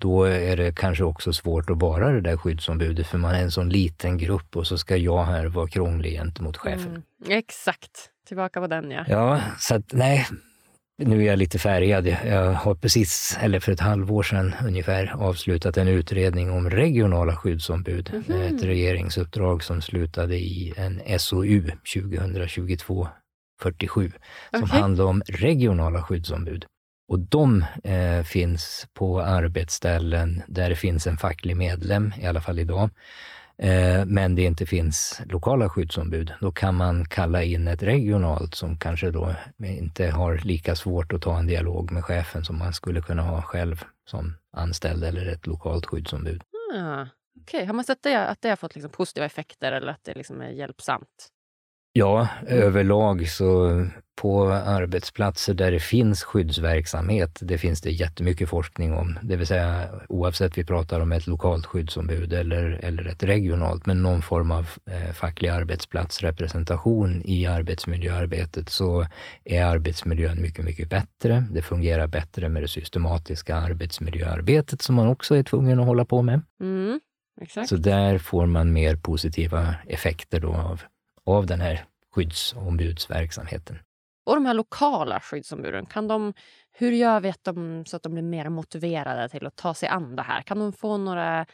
då 0.00 0.24
är 0.24 0.56
det 0.56 0.76
kanske 0.76 1.04
också 1.04 1.32
svårt 1.32 1.70
att 1.70 1.80
vara 1.80 2.12
det 2.12 2.20
där 2.20 2.36
skyddsombudet 2.36 3.06
för 3.06 3.18
man 3.18 3.34
är 3.34 3.42
en 3.42 3.50
sån 3.50 3.68
liten 3.68 4.18
grupp 4.18 4.56
och 4.56 4.66
så 4.66 4.78
ska 4.78 4.96
jag 4.96 5.24
här 5.24 5.46
vara 5.46 5.68
krånglig 5.68 6.12
gentemot 6.12 6.56
chefen. 6.56 6.90
Mm, 6.90 7.02
exakt, 7.38 8.10
tillbaka 8.28 8.60
på 8.60 8.66
den 8.66 8.90
ja. 8.90 9.04
Ja, 9.08 9.40
så 9.58 9.74
att 9.74 9.92
nej, 9.92 10.26
nu 10.98 11.22
är 11.22 11.26
jag 11.26 11.38
lite 11.38 11.58
färgad. 11.58 12.06
Jag 12.06 12.52
har 12.52 12.74
precis, 12.74 13.38
eller 13.40 13.60
för 13.60 13.72
ett 13.72 13.80
halvår 13.80 14.22
sedan 14.22 14.54
ungefär, 14.64 15.14
avslutat 15.18 15.76
en 15.76 15.88
utredning 15.88 16.50
om 16.50 16.70
regionala 16.70 17.36
skyddsombud. 17.36 18.10
Mm 18.10 18.22
-hmm. 18.22 18.56
Ett 18.56 18.62
regeringsuppdrag 18.62 19.64
som 19.64 19.82
slutade 19.82 20.36
i 20.36 20.74
en 20.76 21.18
SOU 21.18 21.70
2022 21.94 23.08
47 23.60 24.12
som 24.50 24.62
okay. 24.62 24.80
handlar 24.80 25.04
om 25.04 25.22
regionala 25.28 26.02
skyddsombud. 26.02 26.64
Och 27.08 27.18
de 27.18 27.64
eh, 27.84 28.22
finns 28.22 28.86
på 28.94 29.20
arbetsställen 29.20 30.42
där 30.46 30.68
det 30.68 30.76
finns 30.76 31.06
en 31.06 31.16
facklig 31.16 31.56
medlem, 31.56 32.12
i 32.20 32.26
alla 32.26 32.40
fall 32.40 32.58
idag, 32.58 32.90
eh, 33.58 34.04
men 34.04 34.34
det 34.34 34.42
inte 34.42 34.66
finns 34.66 35.20
lokala 35.26 35.68
skyddsombud. 35.68 36.32
Då 36.40 36.52
kan 36.52 36.74
man 36.74 37.04
kalla 37.04 37.42
in 37.42 37.68
ett 37.68 37.82
regionalt 37.82 38.54
som 38.54 38.76
kanske 38.76 39.10
då 39.10 39.34
inte 39.64 40.10
har 40.10 40.36
lika 40.36 40.76
svårt 40.76 41.12
att 41.12 41.22
ta 41.22 41.38
en 41.38 41.46
dialog 41.46 41.92
med 41.92 42.04
chefen 42.04 42.44
som 42.44 42.58
man 42.58 42.72
skulle 42.72 43.02
kunna 43.02 43.22
ha 43.22 43.42
själv 43.42 43.84
som 44.04 44.34
anställd 44.56 45.04
eller 45.04 45.26
ett 45.26 45.46
lokalt 45.46 45.86
skyddsombud. 45.86 46.42
Ah, 46.74 47.02
Okej, 47.02 47.58
okay. 47.58 47.66
har 47.66 47.74
man 47.74 47.84
sett 47.84 48.02
det, 48.02 48.28
att 48.28 48.42
det 48.42 48.48
har 48.48 48.56
fått 48.56 48.74
liksom 48.74 48.90
positiva 48.90 49.26
effekter 49.26 49.72
eller 49.72 49.88
att 49.88 50.04
det 50.04 50.14
liksom 50.14 50.40
är 50.40 50.50
hjälpsamt? 50.50 51.28
Ja, 51.92 52.28
överlag 52.46 53.28
så 53.28 53.86
på 54.20 54.52
arbetsplatser 54.52 55.54
där 55.54 55.70
det 55.72 55.80
finns 55.80 56.22
skyddsverksamhet, 56.22 57.38
det 57.40 57.58
finns 57.58 57.80
det 57.80 57.90
jättemycket 57.90 58.48
forskning 58.48 58.94
om. 58.94 59.18
Det 59.22 59.36
vill 59.36 59.46
säga 59.46 59.88
oavsett 60.08 60.58
vi 60.58 60.64
pratar 60.64 61.00
om 61.00 61.12
ett 61.12 61.26
lokalt 61.26 61.66
skyddsombud 61.66 62.32
eller, 62.32 62.80
eller 62.82 63.04
ett 63.04 63.22
regionalt, 63.22 63.86
men 63.86 64.02
någon 64.02 64.22
form 64.22 64.50
av 64.50 64.68
eh, 64.90 65.12
facklig 65.12 65.48
arbetsplatsrepresentation 65.48 67.22
i 67.24 67.46
arbetsmiljöarbetet 67.46 68.68
så 68.68 69.06
är 69.44 69.64
arbetsmiljön 69.64 70.42
mycket, 70.42 70.64
mycket 70.64 70.90
bättre. 70.90 71.44
Det 71.50 71.62
fungerar 71.62 72.06
bättre 72.06 72.48
med 72.48 72.62
det 72.62 72.68
systematiska 72.68 73.56
arbetsmiljöarbetet 73.56 74.82
som 74.82 74.94
man 74.94 75.08
också 75.08 75.36
är 75.36 75.42
tvungen 75.42 75.80
att 75.80 75.86
hålla 75.86 76.04
på 76.04 76.22
med. 76.22 76.40
Mm, 76.60 77.00
exakt. 77.40 77.68
Så 77.68 77.76
där 77.76 78.18
får 78.18 78.46
man 78.46 78.72
mer 78.72 78.96
positiva 78.96 79.74
effekter 79.86 80.40
då 80.40 80.54
av 80.54 80.82
av 81.24 81.46
den 81.46 81.60
här 81.60 81.84
skyddsombudsverksamheten. 82.14 83.78
Och 84.28 84.34
de 84.34 84.46
här 84.46 84.54
lokala 84.54 85.20
skyddsombuden, 85.20 85.86
kan 85.86 86.08
de, 86.08 86.34
hur 86.72 86.92
gör 86.92 87.20
vi 87.20 87.28
att 87.28 87.44
de, 87.44 87.84
så 87.86 87.96
att 87.96 88.02
de 88.02 88.12
blir 88.12 88.22
mer 88.22 88.48
motiverade 88.48 89.28
till 89.28 89.46
att 89.46 89.56
ta 89.56 89.74
sig 89.74 89.88
an 89.88 90.16
det 90.16 90.22
här? 90.22 90.42
Kan 90.42 90.58
de 90.58 90.72
få 90.72 90.96
några 90.96 91.46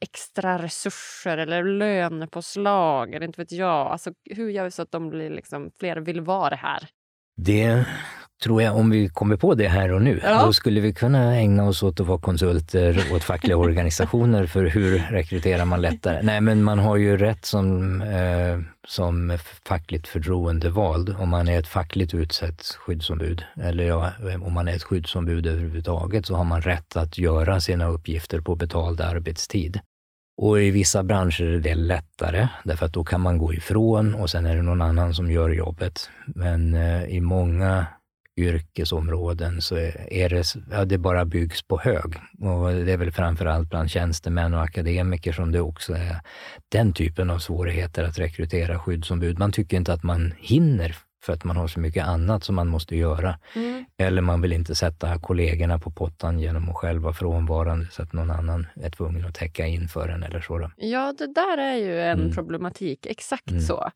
extra 0.00 0.62
resurser 0.62 1.38
eller 1.38 1.64
lönepåslag? 1.64 3.14
Eller 3.14 3.26
inte 3.26 3.40
vet 3.40 3.52
jag. 3.52 3.86
Alltså, 3.86 4.12
hur 4.24 4.50
gör 4.50 4.64
vi 4.64 4.70
så 4.70 4.82
att 4.82 4.92
de 4.92 5.08
blir 5.10 5.30
liksom, 5.30 5.70
fler 5.78 5.96
vill 5.96 6.20
vara 6.20 6.54
här? 6.54 6.88
Det 7.36 7.86
tror 8.42 8.62
jag, 8.62 8.76
om 8.76 8.90
vi 8.90 9.08
kommer 9.08 9.36
på 9.36 9.54
det 9.54 9.68
här 9.68 9.92
och 9.92 10.02
nu, 10.02 10.20
ja. 10.24 10.44
då 10.44 10.52
skulle 10.52 10.80
vi 10.80 10.94
kunna 10.94 11.36
ägna 11.36 11.64
oss 11.64 11.82
åt 11.82 12.00
att 12.00 12.06
vara 12.06 12.18
konsulter 12.18 13.06
åt 13.12 13.24
fackliga 13.24 13.56
organisationer 13.66 14.46
för 14.46 14.64
hur 14.64 14.98
rekryterar 15.10 15.64
man 15.64 15.80
lättare? 15.80 16.20
Nej, 16.22 16.40
men 16.40 16.62
man 16.62 16.78
har 16.78 16.96
ju 16.96 17.16
rätt 17.16 17.44
som, 17.44 18.00
eh, 18.02 18.58
som 18.88 19.38
fackligt 19.64 20.08
förtroendevald, 20.08 21.16
om 21.18 21.28
man 21.28 21.48
är 21.48 21.58
ett 21.58 21.68
fackligt 21.68 22.14
utsett 22.14 22.62
skyddsombud, 22.62 23.44
eller 23.62 23.84
ja, 23.84 24.12
om 24.42 24.52
man 24.52 24.68
är 24.68 24.76
ett 24.76 24.82
skyddsombud 24.82 25.46
överhuvudtaget, 25.46 26.26
så 26.26 26.34
har 26.34 26.44
man 26.44 26.62
rätt 26.62 26.96
att 26.96 27.18
göra 27.18 27.60
sina 27.60 27.86
uppgifter 27.86 28.40
på 28.40 28.54
betald 28.54 29.00
arbetstid. 29.00 29.80
Och 30.42 30.62
i 30.62 30.70
vissa 30.70 31.02
branscher 31.02 31.42
är 31.42 31.58
det 31.58 31.74
lättare, 31.74 32.48
därför 32.64 32.86
att 32.86 32.92
då 32.92 33.04
kan 33.04 33.20
man 33.20 33.38
gå 33.38 33.54
ifrån 33.54 34.14
och 34.14 34.30
sen 34.30 34.46
är 34.46 34.56
det 34.56 34.62
någon 34.62 34.82
annan 34.82 35.14
som 35.14 35.30
gör 35.30 35.50
jobbet. 35.50 36.10
Men 36.26 36.74
eh, 36.74 37.04
i 37.04 37.20
många 37.20 37.86
yrkesområden 38.40 39.60
så 39.60 39.76
är 40.10 40.28
det, 40.28 40.54
ja, 40.70 40.84
det 40.84 40.98
bara 40.98 41.24
byggs 41.24 41.62
på 41.62 41.78
hög. 41.78 42.14
Och 42.40 42.72
det 42.72 42.92
är 42.92 42.96
väl 42.96 43.12
framförallt 43.12 43.70
bland 43.70 43.90
tjänstemän 43.90 44.54
och 44.54 44.62
akademiker 44.62 45.32
som 45.32 45.52
det 45.52 45.60
också 45.60 45.92
är 45.92 46.20
den 46.68 46.92
typen 46.92 47.30
av 47.30 47.38
svårigheter 47.38 48.04
att 48.04 48.18
rekrytera 48.18 48.78
skyddsombud. 48.78 49.38
Man 49.38 49.52
tycker 49.52 49.76
inte 49.76 49.92
att 49.92 50.02
man 50.02 50.32
hinner 50.38 50.96
för 51.22 51.32
att 51.32 51.44
man 51.44 51.56
har 51.56 51.68
så 51.68 51.80
mycket 51.80 52.06
annat 52.06 52.44
som 52.44 52.54
man 52.54 52.68
måste 52.68 52.96
göra. 52.96 53.38
Mm. 53.54 53.84
Eller 53.96 54.22
man 54.22 54.40
vill 54.40 54.52
inte 54.52 54.74
sätta 54.74 55.18
kollegorna 55.18 55.78
på 55.78 55.90
pottan 55.90 56.40
genom 56.40 56.68
att 56.68 56.76
själv 56.76 57.02
vara 57.02 57.12
frånvarande 57.12 57.86
så 57.90 58.02
att 58.02 58.12
någon 58.12 58.30
annan 58.30 58.66
är 58.74 58.90
tvungen 58.90 59.24
att 59.24 59.34
täcka 59.34 59.66
in 59.66 59.88
för 59.88 60.08
en 60.08 60.22
eller 60.22 60.40
så. 60.40 60.70
Ja, 60.76 61.14
det 61.18 61.34
där 61.34 61.58
är 61.58 61.76
ju 61.76 62.00
en 62.00 62.20
mm. 62.20 62.32
problematik. 62.32 63.06
Exakt 63.06 63.50
mm. 63.50 63.62
så. 63.62 63.90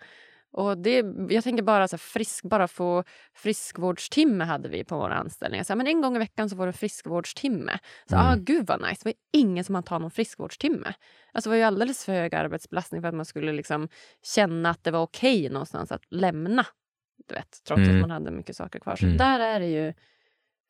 Och 0.56 0.78
det, 0.78 1.04
jag 1.28 1.44
tänker 1.44 1.62
bara 1.62 1.88
så 1.88 1.98
frisk, 1.98 2.44
bara 2.44 2.68
få 2.68 3.04
friskvårdstimme 3.34 4.44
hade 4.44 4.68
vi 4.68 4.84
på 4.84 4.96
vår 4.96 5.10
anställning. 5.10 5.64
Så 5.64 5.76
men 5.76 5.86
en 5.86 6.00
gång 6.00 6.16
i 6.16 6.18
veckan 6.18 6.50
så 6.50 6.56
får 6.56 6.66
du 6.66 6.72
friskvårdstimme. 6.72 7.78
Så, 8.08 8.14
mm. 8.14 8.26
ah, 8.26 8.34
gud 8.36 8.66
vad 8.66 8.80
nice. 8.80 9.00
Det 9.04 9.08
var 9.08 9.14
ingen 9.32 9.64
som 9.64 9.74
har 9.74 9.82
tagit 9.82 10.00
någon 10.00 10.10
friskvårdstimme. 10.10 10.94
Alltså, 11.32 11.50
det 11.50 11.52
var 11.52 11.56
ju 11.56 11.62
alldeles 11.62 12.04
för 12.04 12.12
hög 12.12 12.34
arbetsbelastning 12.34 13.00
för 13.00 13.08
att 13.08 13.14
man 13.14 13.24
skulle 13.24 13.52
liksom 13.52 13.88
känna 14.22 14.70
att 14.70 14.84
det 14.84 14.90
var 14.90 15.02
okej 15.02 15.40
okay 15.40 15.52
någonstans 15.52 15.92
att 15.92 16.02
lämna. 16.10 16.66
Du 17.28 17.34
vet, 17.34 17.64
trots 17.66 17.82
mm. 17.82 17.94
att 17.94 18.00
man 18.00 18.10
hade 18.10 18.30
mycket 18.30 18.56
saker 18.56 18.80
kvar. 18.80 18.96
Så 18.96 19.04
mm. 19.04 19.16
där 19.16 19.40
är 19.40 19.60
det 19.60 19.66
ju 19.66 19.94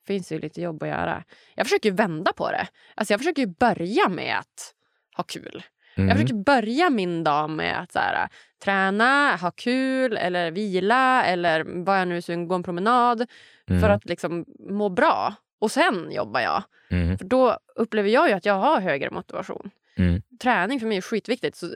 finns 0.06 0.32
ju 0.32 0.38
lite 0.38 0.60
jobb 0.60 0.82
att 0.82 0.88
göra. 0.88 1.24
Jag 1.54 1.66
försöker 1.66 1.92
vända 1.92 2.32
på 2.32 2.50
det. 2.50 2.68
Alltså 2.94 3.12
jag 3.12 3.20
försöker 3.20 3.46
börja 3.46 4.08
med 4.08 4.38
att 4.38 4.74
ha 5.16 5.24
kul. 5.24 5.62
Mm. 5.96 6.08
Jag 6.08 6.16
försöker 6.16 6.34
börja 6.34 6.90
min 6.90 7.24
dag 7.24 7.50
med 7.50 7.80
att 7.80 7.92
så 7.92 7.98
här, 7.98 8.28
träna, 8.64 9.36
ha 9.36 9.50
kul 9.50 10.16
eller 10.16 10.50
vila 10.50 11.24
eller 11.24 11.84
vad 11.84 12.00
jag 12.00 12.08
nu 12.08 12.22
sugen 12.22 12.48
gå 12.48 12.54
en 12.54 12.62
promenad 12.62 13.26
mm. 13.68 13.80
för 13.80 13.88
att 13.88 14.04
liksom 14.04 14.44
må 14.58 14.88
bra. 14.88 15.34
Och 15.60 15.70
sen 15.70 16.12
jobbar 16.12 16.40
jag. 16.40 16.62
Mm. 16.90 17.18
För 17.18 17.24
Då 17.24 17.58
upplever 17.74 18.08
jag 18.08 18.32
att 18.32 18.44
jag 18.44 18.54
har 18.54 18.80
högre 18.80 19.10
motivation. 19.10 19.70
Mm. 19.96 20.22
Träning 20.42 20.80
för 20.80 20.86
mig 20.86 20.96
är 20.96 21.02
skitviktigt. 21.02 21.56
Så 21.56 21.66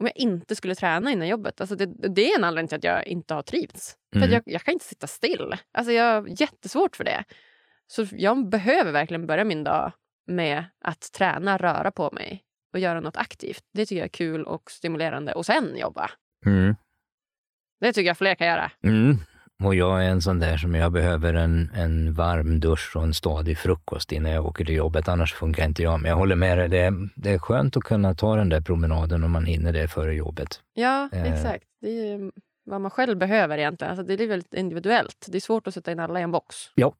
om 0.00 0.06
jag 0.06 0.16
inte 0.16 0.54
skulle 0.54 0.74
träna 0.74 1.10
innan 1.10 1.28
jobbet, 1.28 1.60
alltså 1.60 1.76
det, 1.76 1.86
det 1.86 2.32
är 2.32 2.38
en 2.38 2.44
anledning 2.44 2.68
till 2.68 2.76
att 2.76 2.84
jag 2.84 3.06
inte 3.06 3.34
har 3.34 3.42
trivts. 3.42 3.96
För 4.12 4.20
mm. 4.20 4.32
jag, 4.32 4.42
jag, 4.46 4.62
kan 4.62 4.72
inte 4.72 4.84
sitta 4.84 5.06
still. 5.06 5.54
Alltså 5.72 5.92
jag 5.92 6.04
har 6.04 6.40
jättesvårt 6.40 6.96
för 6.96 7.04
det. 7.04 7.24
Så 7.86 8.06
jag 8.10 8.48
behöver 8.48 8.92
verkligen 8.92 9.26
börja 9.26 9.44
min 9.44 9.64
dag 9.64 9.92
med 10.26 10.64
att 10.84 11.12
träna, 11.12 11.58
röra 11.58 11.90
på 11.90 12.10
mig 12.12 12.44
och 12.78 12.82
göra 12.82 13.00
något 13.00 13.16
aktivt. 13.16 13.64
Det 13.74 13.86
tycker 13.86 14.00
jag 14.00 14.04
är 14.04 14.08
kul 14.08 14.44
och 14.44 14.70
stimulerande. 14.70 15.32
Och 15.32 15.46
sen 15.46 15.76
jobba. 15.76 16.10
Mm. 16.46 16.76
Det 17.80 17.92
tycker 17.92 18.06
jag 18.06 18.18
fler 18.18 18.34
kan 18.34 18.46
göra. 18.46 18.70
Mm. 18.84 19.18
Och 19.62 19.74
jag 19.74 20.04
är 20.04 20.08
en 20.08 20.22
sån 20.22 20.38
där 20.38 20.56
som 20.56 20.74
jag 20.74 20.92
behöver 20.92 21.34
en, 21.34 21.70
en 21.74 22.14
varm 22.14 22.60
dusch 22.60 22.96
och 22.96 23.02
en 23.02 23.14
stadig 23.14 23.58
frukost 23.58 24.12
innan 24.12 24.32
jag 24.32 24.46
åker 24.46 24.64
till 24.64 24.74
jobbet, 24.74 25.08
annars 25.08 25.34
funkar 25.34 25.64
inte 25.64 25.82
jag. 25.82 26.00
Men 26.00 26.08
jag 26.08 26.16
håller 26.16 26.36
med 26.36 26.58
dig, 26.58 26.68
det 26.68 26.78
är, 26.78 27.08
det 27.16 27.30
är 27.30 27.38
skönt 27.38 27.76
att 27.76 27.82
kunna 27.82 28.14
ta 28.14 28.36
den 28.36 28.48
där 28.48 28.60
promenaden 28.60 29.24
om 29.24 29.30
man 29.30 29.44
hinner 29.44 29.72
det 29.72 29.88
före 29.88 30.14
jobbet. 30.14 30.60
Ja, 30.74 31.08
eh. 31.12 31.32
exakt. 31.32 31.64
Det 31.80 31.88
är 31.88 32.30
vad 32.68 32.80
man 32.80 32.90
själv 32.90 33.18
behöver 33.18 33.58
egentligen. 33.58 33.90
Alltså 33.90 34.06
det 34.16 34.24
är 34.24 34.28
väldigt 34.28 34.54
individuellt. 34.54 35.26
Det 35.28 35.38
är 35.38 35.40
svårt 35.40 35.66
att 35.66 35.74
sätta 35.74 35.92
in 35.92 36.00
alla 36.00 36.20
i 36.20 36.22
en 36.22 36.30
box. 36.30 36.56
Ja, 36.74 36.94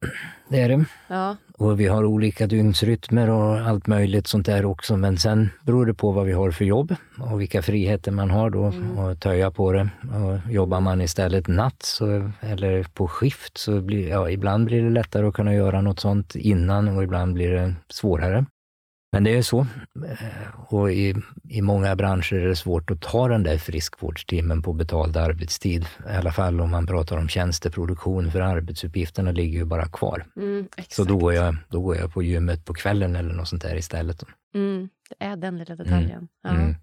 det 0.49 0.61
är 0.61 0.69
det. 0.69 0.85
Ja. 1.07 1.35
Och 1.57 1.79
vi 1.79 1.87
har 1.87 2.05
olika 2.05 2.47
dygnsrytmer 2.47 3.29
och 3.29 3.59
allt 3.59 3.87
möjligt 3.87 4.27
sånt 4.27 4.45
där 4.45 4.65
också. 4.65 4.97
Men 4.97 5.17
sen 5.17 5.49
beror 5.61 5.85
det 5.85 5.93
på 5.93 6.11
vad 6.11 6.25
vi 6.25 6.31
har 6.31 6.51
för 6.51 6.65
jobb 6.65 6.95
och 7.31 7.41
vilka 7.41 7.61
friheter 7.61 8.11
man 8.11 8.29
har 8.29 8.49
då 8.49 8.63
mm. 8.63 8.99
att 8.99 9.21
töja 9.21 9.51
på 9.51 9.71
det. 9.71 9.89
Och 10.01 10.51
jobbar 10.51 10.79
man 10.79 11.01
istället 11.01 11.47
natt 11.47 11.83
så, 11.83 12.31
eller 12.41 12.83
på 12.83 13.07
skift 13.07 13.57
så 13.57 13.81
blir 13.81 14.09
ja, 14.09 14.29
ibland 14.29 14.65
blir 14.65 14.83
det 14.83 14.89
lättare 14.89 15.27
att 15.27 15.33
kunna 15.33 15.53
göra 15.53 15.81
något 15.81 15.99
sånt 15.99 16.35
innan 16.35 16.87
och 16.97 17.03
ibland 17.03 17.33
blir 17.33 17.51
det 17.51 17.75
svårare. 17.89 18.45
Men 19.11 19.23
det 19.23 19.37
är 19.37 19.41
så. 19.41 19.59
Eh, 19.59 20.73
och 20.73 20.91
i, 20.91 21.15
i 21.49 21.61
många 21.61 21.95
branscher 21.95 22.33
är 22.33 22.47
det 22.47 22.55
svårt 22.55 22.91
att 22.91 23.01
ta 23.01 23.27
den 23.27 23.43
där 23.43 23.57
friskvårdstimmen 23.57 24.61
på 24.61 24.73
betald 24.73 25.17
arbetstid. 25.17 25.85
I 26.09 26.15
alla 26.17 26.31
fall 26.31 26.61
om 26.61 26.71
man 26.71 26.87
pratar 26.87 27.17
om 27.17 27.29
tjänsteproduktion, 27.29 28.31
för 28.31 28.41
arbetsuppgifterna 28.41 29.31
ligger 29.31 29.59
ju 29.59 29.65
bara 29.65 29.85
kvar. 29.85 30.25
Mm, 30.35 30.67
så 30.87 31.03
då 31.03 31.17
går, 31.17 31.33
jag, 31.33 31.55
då 31.69 31.81
går 31.81 31.95
jag 31.95 32.13
på 32.13 32.23
gymmet 32.23 32.65
på 32.65 32.73
kvällen 32.73 33.15
eller 33.15 33.33
något 33.33 33.47
sånt 33.47 33.61
där 33.61 33.75
istället. 33.75 34.23
Mm, 34.55 34.89
det 35.09 35.25
är 35.25 35.35
den 35.35 35.57
lilla 35.57 35.75
detaljen. 35.75 36.11
Mm. 36.11 36.27
Ja. 36.43 36.49
Mm. 36.49 36.75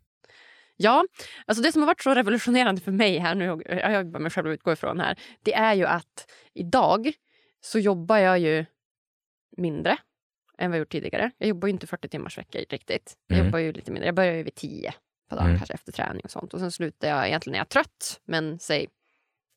Ja, 0.77 1.05
alltså 1.47 1.63
det 1.63 1.73
som 1.73 1.83
har 1.83 1.87
varit 1.87 2.03
så 2.03 2.15
revolutionerande 2.15 2.81
för 2.81 2.93
mig 2.93 3.19
här 3.19 3.35
nu, 3.35 3.45
jag 3.67 3.95
jobbar 3.95 4.21
mig 4.21 4.31
själv 4.31 4.53
utgår 4.53 4.73
ifrån 4.73 5.01
här, 5.01 5.19
det 5.43 5.55
är 5.55 5.75
ju 5.75 5.87
att 5.87 6.31
idag 6.55 7.13
så 7.61 7.79
jobbar 7.79 8.17
jag 8.17 8.39
ju 8.39 8.65
mindre 9.57 9.99
än 10.59 10.71
vad 10.71 10.77
jag 10.77 10.81
gjort 10.81 10.93
tidigare. 10.93 11.31
Jag 11.39 11.49
jobbar 11.49 11.69
ju 11.69 11.73
inte 11.73 11.87
40 11.87 12.09
timmars 12.09 12.39
vecka 12.39 12.59
riktigt. 12.59 13.17
Jag 13.27 13.37
mm. 13.37 13.47
jobbar 13.47 13.59
ju 13.59 13.73
lite 13.73 13.91
mindre. 13.91 14.07
Jag 14.07 14.15
börjar 14.15 14.35
ju 14.35 14.43
vid 14.43 14.55
10 14.55 14.95
på 15.29 15.35
dagen, 15.35 15.47
mm. 15.47 15.59
kanske 15.59 15.75
efter 15.75 15.93
träning 15.93 16.21
och 16.25 16.31
sånt. 16.31 16.55
Och 16.55 16.61
sen 16.61 16.73
slutar 16.73 17.09
jag 17.09 17.29
egentligen 17.29 17.53
när 17.53 17.59
jag 17.59 17.65
är 17.65 17.69
trött, 17.69 18.21
men 18.25 18.59
säg 18.59 18.87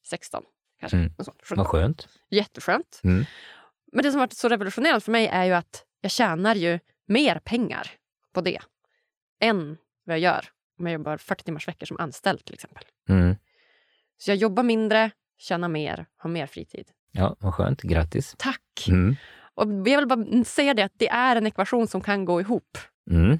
16 0.07 0.43
kanske. 0.79 0.97
Mm. 0.97 1.13
Vad 1.55 1.67
skönt. 1.67 2.07
Jätteskönt. 2.29 3.01
Mm. 3.03 3.25
Men 3.91 4.03
det 4.03 4.11
som 4.11 4.19
varit 4.19 4.33
så 4.33 4.49
revolutionerande 4.49 5.01
för 5.01 5.11
mig 5.11 5.27
är 5.27 5.45
ju 5.45 5.53
att 5.53 5.85
jag 6.01 6.11
tjänar 6.11 6.55
ju 6.55 6.79
mer 7.05 7.39
pengar 7.39 7.91
på 8.33 8.41
det 8.41 8.59
än 9.39 9.77
vad 10.03 10.15
jag 10.15 10.21
gör 10.21 10.45
om 10.79 10.85
jag 10.85 10.93
jobbar 10.93 11.17
40 11.17 11.43
timmars 11.43 11.67
veckor 11.67 11.85
som 11.85 11.99
anställd 11.99 12.45
till 12.45 12.53
exempel. 12.53 12.83
Mm. 13.09 13.35
Så 14.17 14.31
jag 14.31 14.37
jobbar 14.37 14.63
mindre, 14.63 15.11
tjänar 15.37 15.67
mer, 15.67 16.05
har 16.17 16.29
mer 16.29 16.47
fritid. 16.47 16.91
Ja, 17.11 17.35
vad 17.39 17.53
skönt. 17.53 17.81
Grattis. 17.81 18.35
Tack. 18.37 18.87
Mm. 18.87 19.15
Och 19.59 19.67
jag 19.87 19.97
vill 19.97 20.07
bara 20.07 20.43
säga 20.43 20.73
det 20.73 20.83
att 20.83 20.93
det 20.97 21.09
är 21.09 21.35
en 21.35 21.47
ekvation 21.47 21.87
som 21.87 22.01
kan 22.01 22.25
gå 22.25 22.41
ihop. 22.41 22.77
Mm. 23.11 23.39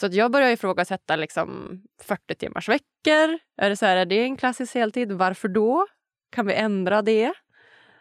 Så 0.00 0.06
att 0.06 0.14
jag 0.14 0.30
börjar 0.30 0.50
ifrågasätta 0.50 1.16
liksom 1.16 1.80
40 2.02 2.34
timmars 2.34 2.68
veckor. 2.68 3.38
Är 3.56 3.70
det, 3.70 3.76
så 3.76 3.86
här, 3.86 3.96
är 3.96 4.04
det 4.04 4.22
en 4.22 4.36
klassisk 4.36 4.74
heltid? 4.74 5.12
Varför 5.12 5.48
då? 5.48 5.86
Kan 6.30 6.46
vi 6.46 6.54
ändra 6.54 7.02
det? 7.02 7.32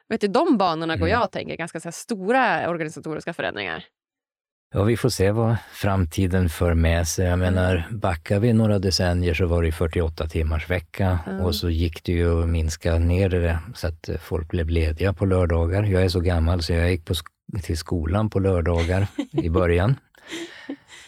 Vet 0.09 0.21
du, 0.21 0.27
de 0.27 0.57
banorna 0.57 0.95
går 0.95 1.07
mm. 1.07 1.09
jag 1.09 1.23
och 1.23 1.31
tänker 1.31 1.55
ganska 1.55 1.79
så 1.79 1.91
stora 1.91 2.69
organisatoriska 2.69 3.33
förändringar. 3.33 3.85
Ja, 4.75 4.83
vi 4.83 4.97
får 4.97 5.09
se 5.09 5.31
vad 5.31 5.55
framtiden 5.73 6.49
för 6.49 6.73
med 6.73 7.07
sig. 7.07 7.25
Jag 7.25 7.39
menar, 7.39 7.87
backar 7.91 8.39
vi 8.39 8.53
några 8.53 8.79
decennier 8.79 9.33
så 9.33 9.45
var 9.45 9.63
det 9.63 9.71
48 9.71 10.27
timmars 10.27 10.69
vecka 10.69 11.19
mm. 11.27 11.41
och 11.41 11.55
så 11.55 11.69
gick 11.69 12.03
det 12.03 12.11
ju 12.11 12.43
att 12.43 12.49
minska 12.49 12.97
ner 12.97 13.29
det 13.29 13.59
så 13.75 13.87
att 13.87 14.09
folk 14.21 14.47
blev 14.47 14.69
lediga 14.69 15.13
på 15.13 15.25
lördagar. 15.25 15.83
Jag 15.83 16.03
är 16.03 16.09
så 16.09 16.19
gammal 16.19 16.63
så 16.63 16.73
jag 16.73 16.91
gick 16.91 17.05
på 17.05 17.13
till 17.63 17.77
skolan 17.77 18.29
på 18.29 18.39
lördagar 18.39 19.07
i 19.31 19.49
början. 19.59 19.95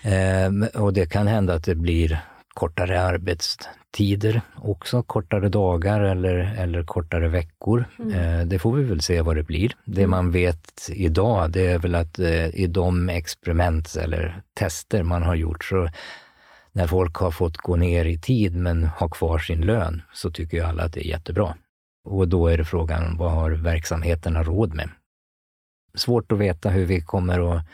Eh, 0.01 0.81
och 0.81 0.93
det 0.93 1.11
kan 1.11 1.27
hända 1.27 1.53
att 1.53 1.65
det 1.65 1.75
blir 1.75 2.19
kortare 2.53 2.99
arbetstider 3.95 4.41
också, 4.55 5.03
kortare 5.03 5.49
dagar 5.49 6.01
eller, 6.01 6.55
eller 6.57 6.83
kortare 6.83 7.27
veckor. 7.27 7.85
Mm. 7.99 8.11
Eh, 8.11 8.45
det 8.45 8.59
får 8.59 8.75
vi 8.75 8.83
väl 8.83 9.01
se 9.01 9.21
vad 9.21 9.35
det 9.35 9.43
blir. 9.43 9.71
Det 9.85 10.03
mm. 10.03 10.11
man 10.11 10.31
vet 10.31 10.89
idag, 10.89 11.51
det 11.51 11.67
är 11.67 11.79
väl 11.79 11.95
att 11.95 12.19
eh, 12.19 12.47
i 12.55 12.67
de 12.67 13.09
experiment 13.09 13.95
eller 13.95 14.41
tester 14.53 15.03
man 15.03 15.23
har 15.23 15.35
gjort, 15.35 15.63
så 15.63 15.89
när 16.73 16.87
folk 16.87 17.15
har 17.15 17.31
fått 17.31 17.57
gå 17.57 17.75
ner 17.75 18.05
i 18.05 18.17
tid 18.17 18.55
men 18.55 18.83
har 18.83 19.09
kvar 19.09 19.39
sin 19.39 19.61
lön, 19.61 20.01
så 20.13 20.31
tycker 20.31 20.57
ju 20.57 20.63
alla 20.63 20.83
att 20.83 20.93
det 20.93 21.05
är 21.05 21.09
jättebra. 21.09 21.55
Och 22.05 22.27
då 22.27 22.47
är 22.47 22.57
det 22.57 22.65
frågan, 22.65 23.17
vad 23.17 23.31
har 23.31 23.51
verksamheterna 23.51 24.43
råd 24.43 24.73
med? 24.73 24.89
Svårt 25.95 26.31
att 26.31 26.37
veta 26.37 26.69
hur 26.69 26.85
vi 26.85 27.01
kommer 27.01 27.55
att 27.55 27.65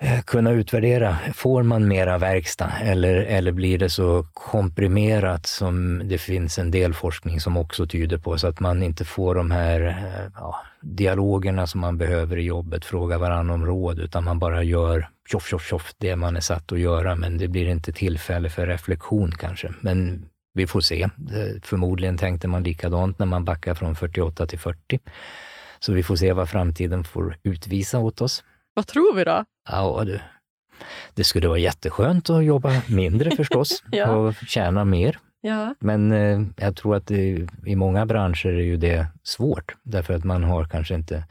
Eh, 0.00 0.20
kunna 0.20 0.50
utvärdera. 0.50 1.16
Får 1.34 1.62
man 1.62 1.88
mera 1.88 2.18
verkstad 2.18 2.72
eller, 2.82 3.16
eller 3.16 3.52
blir 3.52 3.78
det 3.78 3.90
så 3.90 4.26
komprimerat 4.32 5.46
som 5.46 6.02
det 6.04 6.18
finns 6.18 6.58
en 6.58 6.70
del 6.70 6.94
forskning 6.94 7.40
som 7.40 7.56
också 7.56 7.86
tyder 7.86 8.18
på, 8.18 8.38
så 8.38 8.46
att 8.46 8.60
man 8.60 8.82
inte 8.82 9.04
får 9.04 9.34
de 9.34 9.50
här 9.50 9.80
eh, 9.80 10.30
ja, 10.34 10.56
dialogerna 10.80 11.66
som 11.66 11.80
man 11.80 11.98
behöver 11.98 12.36
i 12.36 12.42
jobbet, 12.42 12.84
fråga 12.84 13.18
varandra 13.18 13.54
om 13.54 13.66
råd, 13.66 13.98
utan 13.98 14.24
man 14.24 14.38
bara 14.38 14.62
gör 14.62 15.08
tjoff, 15.30 15.48
tjoff, 15.48 15.66
tjoff, 15.66 15.94
det 15.98 16.16
man 16.16 16.36
är 16.36 16.40
satt 16.40 16.72
att 16.72 16.80
göra, 16.80 17.14
men 17.14 17.38
det 17.38 17.48
blir 17.48 17.68
inte 17.68 17.92
tillfälle 17.92 18.50
för 18.50 18.66
reflektion 18.66 19.32
kanske. 19.32 19.74
Men 19.80 20.26
vi 20.54 20.66
får 20.66 20.80
se. 20.80 21.08
Förmodligen 21.62 22.18
tänkte 22.18 22.48
man 22.48 22.62
likadant 22.62 23.18
när 23.18 23.26
man 23.26 23.44
backar 23.44 23.74
från 23.74 23.96
48 23.96 24.46
till 24.46 24.58
40. 24.58 24.98
Så 25.80 25.92
vi 25.92 26.02
får 26.02 26.16
se 26.16 26.32
vad 26.32 26.48
framtiden 26.48 27.04
får 27.04 27.36
utvisa 27.42 27.98
åt 27.98 28.20
oss. 28.20 28.44
Vad 28.78 28.86
tror 28.86 29.14
vi 29.14 29.24
då? 29.24 29.44
Ja, 29.70 30.02
du. 30.04 30.20
Det 31.14 31.24
skulle 31.24 31.48
vara 31.48 31.58
jätteskönt 31.58 32.30
att 32.30 32.44
jobba 32.44 32.82
mindre 32.88 33.36
förstås 33.36 33.82
ja. 33.90 34.10
och 34.10 34.34
tjäna 34.34 34.84
mer. 34.84 35.18
Ja. 35.40 35.74
Men 35.78 36.12
eh, 36.12 36.40
jag 36.56 36.76
tror 36.76 36.96
att 36.96 37.06
det, 37.06 37.46
i 37.66 37.76
många 37.76 38.06
branscher 38.06 38.46
är 38.46 38.62
ju 38.62 38.76
det 38.76 39.06
svårt, 39.22 39.74
därför 39.82 40.14
att 40.14 40.24
man 40.24 40.44
har 40.44 40.64
kanske 40.64 40.94
inte, 40.94 41.24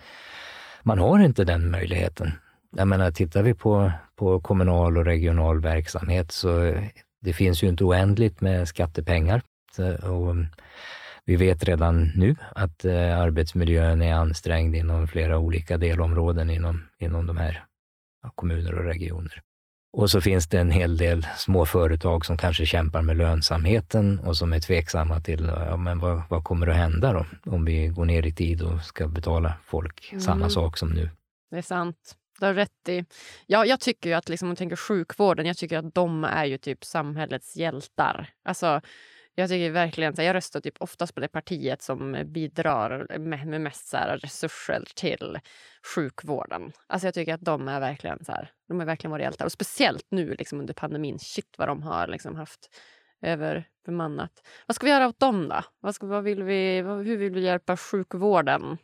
man 0.83 0.99
har 0.99 1.19
inte 1.19 1.43
den 1.43 1.71
möjligheten. 1.71 2.31
Jag 2.75 2.87
menar, 2.87 3.11
tittar 3.11 3.43
vi 3.43 3.53
på, 3.53 3.91
på 4.15 4.41
kommunal 4.41 4.97
och 4.97 5.05
regional 5.05 5.61
verksamhet 5.61 6.31
så 6.31 6.73
det 7.21 7.33
finns 7.33 7.63
ju 7.63 7.67
inte 7.67 7.83
oändligt 7.83 8.41
med 8.41 8.67
skattepengar. 8.67 9.41
Så, 9.75 9.95
och 9.95 10.35
vi 11.27 11.35
vet 11.35 11.63
redan 11.63 12.11
nu 12.15 12.35
att 12.55 12.85
eh, 12.85 13.19
arbetsmiljön 13.19 14.01
är 14.01 14.13
ansträngd 14.13 14.75
inom 14.75 15.07
flera 15.07 15.37
olika 15.37 15.77
delområden 15.77 16.49
inom, 16.49 16.83
inom 16.99 17.27
de 17.27 17.37
här 17.37 17.65
ja, 18.23 18.31
kommuner 18.35 18.73
och 18.73 18.83
regioner. 18.83 19.41
Och 19.93 20.09
så 20.11 20.21
finns 20.21 20.47
det 20.47 20.59
en 20.59 20.71
hel 20.71 20.97
del 20.97 21.27
små 21.37 21.65
företag 21.65 22.25
som 22.25 22.37
kanske 22.37 22.65
kämpar 22.65 23.01
med 23.01 23.17
lönsamheten 23.17 24.19
och 24.19 24.37
som 24.37 24.53
är 24.53 24.59
tveksamma 24.59 25.21
till 25.21 25.45
ja, 25.45 25.77
men 25.77 25.99
vad, 25.99 26.21
vad 26.29 26.43
kommer 26.43 26.67
att 26.67 26.75
hända 26.75 27.13
då 27.13 27.25
om 27.51 27.65
vi 27.65 27.87
går 27.87 28.05
ner 28.05 28.25
i 28.25 28.33
tid 28.33 28.61
och 28.61 28.81
ska 28.81 29.07
betala 29.07 29.53
folk 29.65 30.09
mm. 30.11 30.21
samma 30.21 30.49
sak 30.49 30.77
som 30.77 30.89
nu. 30.89 31.09
Det 31.51 31.57
är 31.57 31.61
sant. 31.61 32.15
Du 32.39 32.45
har 32.45 32.53
rätt 32.53 32.89
i. 32.89 33.05
Ja, 33.45 33.65
jag 33.65 33.79
tycker 33.79 34.09
ju 34.09 34.15
att 34.15 34.29
liksom, 34.29 34.45
om 34.45 34.49
man 34.49 34.55
tänker 34.55 34.75
sjukvården, 34.75 35.45
jag 35.45 35.57
tycker 35.57 35.77
att 35.77 35.95
de 35.95 36.23
är 36.23 36.45
ju 36.45 36.57
typ 36.57 36.83
samhällets 36.83 37.55
hjältar. 37.55 38.29
Alltså, 38.45 38.81
jag 39.39 39.49
tycker 39.49 39.71
verkligen, 39.71 40.13
jag 40.17 40.33
röstar 40.33 40.59
typ 40.59 40.75
oftast 40.79 41.15
på 41.15 41.21
det 41.21 41.27
partiet 41.27 41.81
som 41.81 42.23
bidrar 42.25 43.17
med, 43.19 43.47
med 43.47 43.61
mest 43.61 43.87
så 43.87 43.97
här, 43.97 44.17
resurser 44.17 44.83
till 44.95 45.39
sjukvården. 45.95 46.71
Alltså 46.87 47.07
jag 47.07 47.13
tycker 47.13 47.33
att 47.33 47.41
de 47.41 47.67
är 47.67 47.79
verkligen 47.79 48.25
så 48.25 48.31
här, 48.31 48.51
de 48.67 48.81
är 48.81 48.85
verkligen 48.85 49.11
våra 49.11 49.21
hjältar. 49.21 49.45
Och 49.45 49.51
speciellt 49.51 50.05
nu 50.09 50.35
liksom 50.35 50.59
under 50.59 50.73
pandemin. 50.73 51.19
Shit 51.19 51.55
vad 51.57 51.67
de 51.67 51.83
har 51.83 52.07
liksom 52.07 52.35
haft 52.35 52.69
överbemannat. 53.21 54.31
Vad 54.67 54.75
ska 54.75 54.85
vi 54.85 54.91
göra 54.91 55.07
åt 55.07 55.19
dem 55.19 55.49
då? 55.49 55.63
Vad 55.79 55.95
ska, 55.95 56.05
vad 56.07 56.23
vill 56.23 56.43
vi, 56.43 56.81
vad, 56.81 57.05
hur 57.05 57.17
vill 57.17 57.33
vi 57.33 57.41
hjälpa 57.41 57.77
sjukvården 57.77 58.77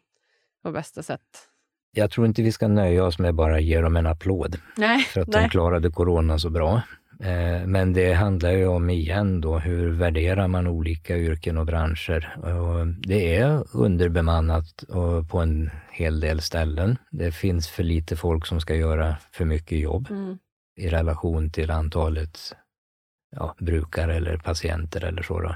på 0.64 0.72
bästa 0.72 1.04
sätt? 1.04 1.50
Jag 1.92 2.12
tror 2.12 2.28
inte 2.28 2.42
vi 2.42 2.52
ska 2.52 2.68
nöja 2.68 3.06
oss 3.06 3.20
med 3.20 3.36
bara 3.36 3.60
ge 3.60 3.82
dem 3.82 3.96
en 3.96 4.08
applåd 4.08 4.60
nej, 4.78 5.04
för 5.04 5.22
att 5.22 5.28
nej. 5.28 5.44
de 5.44 5.50
klarade 5.50 5.92
corona 5.92 6.40
så 6.40 6.50
bra. 6.50 6.82
Eh, 7.20 7.66
men 7.66 7.94
det 7.94 8.14
handlar 8.14 8.52
ju 8.52 8.68
om 8.68 8.90
igen 8.90 9.42
då, 9.42 9.60
hur 9.60 9.90
värderar 9.90 10.48
man 10.48 10.68
olika 10.68 11.18
yrken 11.18 11.58
och 11.58 11.66
branscher? 11.66 12.36
Och 12.38 12.88
det 12.88 13.36
är 13.36 13.64
underbemannat 13.74 14.84
på 15.30 15.40
en 15.40 15.70
hel 15.92 16.20
del 16.20 16.42
ställen. 16.42 16.98
Det 17.12 17.32
finns 17.32 17.68
för 17.68 17.84
lite 17.84 18.16
folk 18.16 18.46
som 18.46 18.60
ska 18.60 18.76
göra 18.76 19.16
för 19.32 19.46
mycket 19.46 19.80
jobb 19.80 20.08
mm. 20.10 20.38
i 20.78 20.90
relation 20.90 21.50
till 21.50 21.72
antalet 21.72 22.40
ja, 23.36 23.56
brukare 23.60 24.16
eller 24.16 24.38
patienter 24.38 25.04
eller 25.04 25.22
så. 25.22 25.40
Då. 25.40 25.56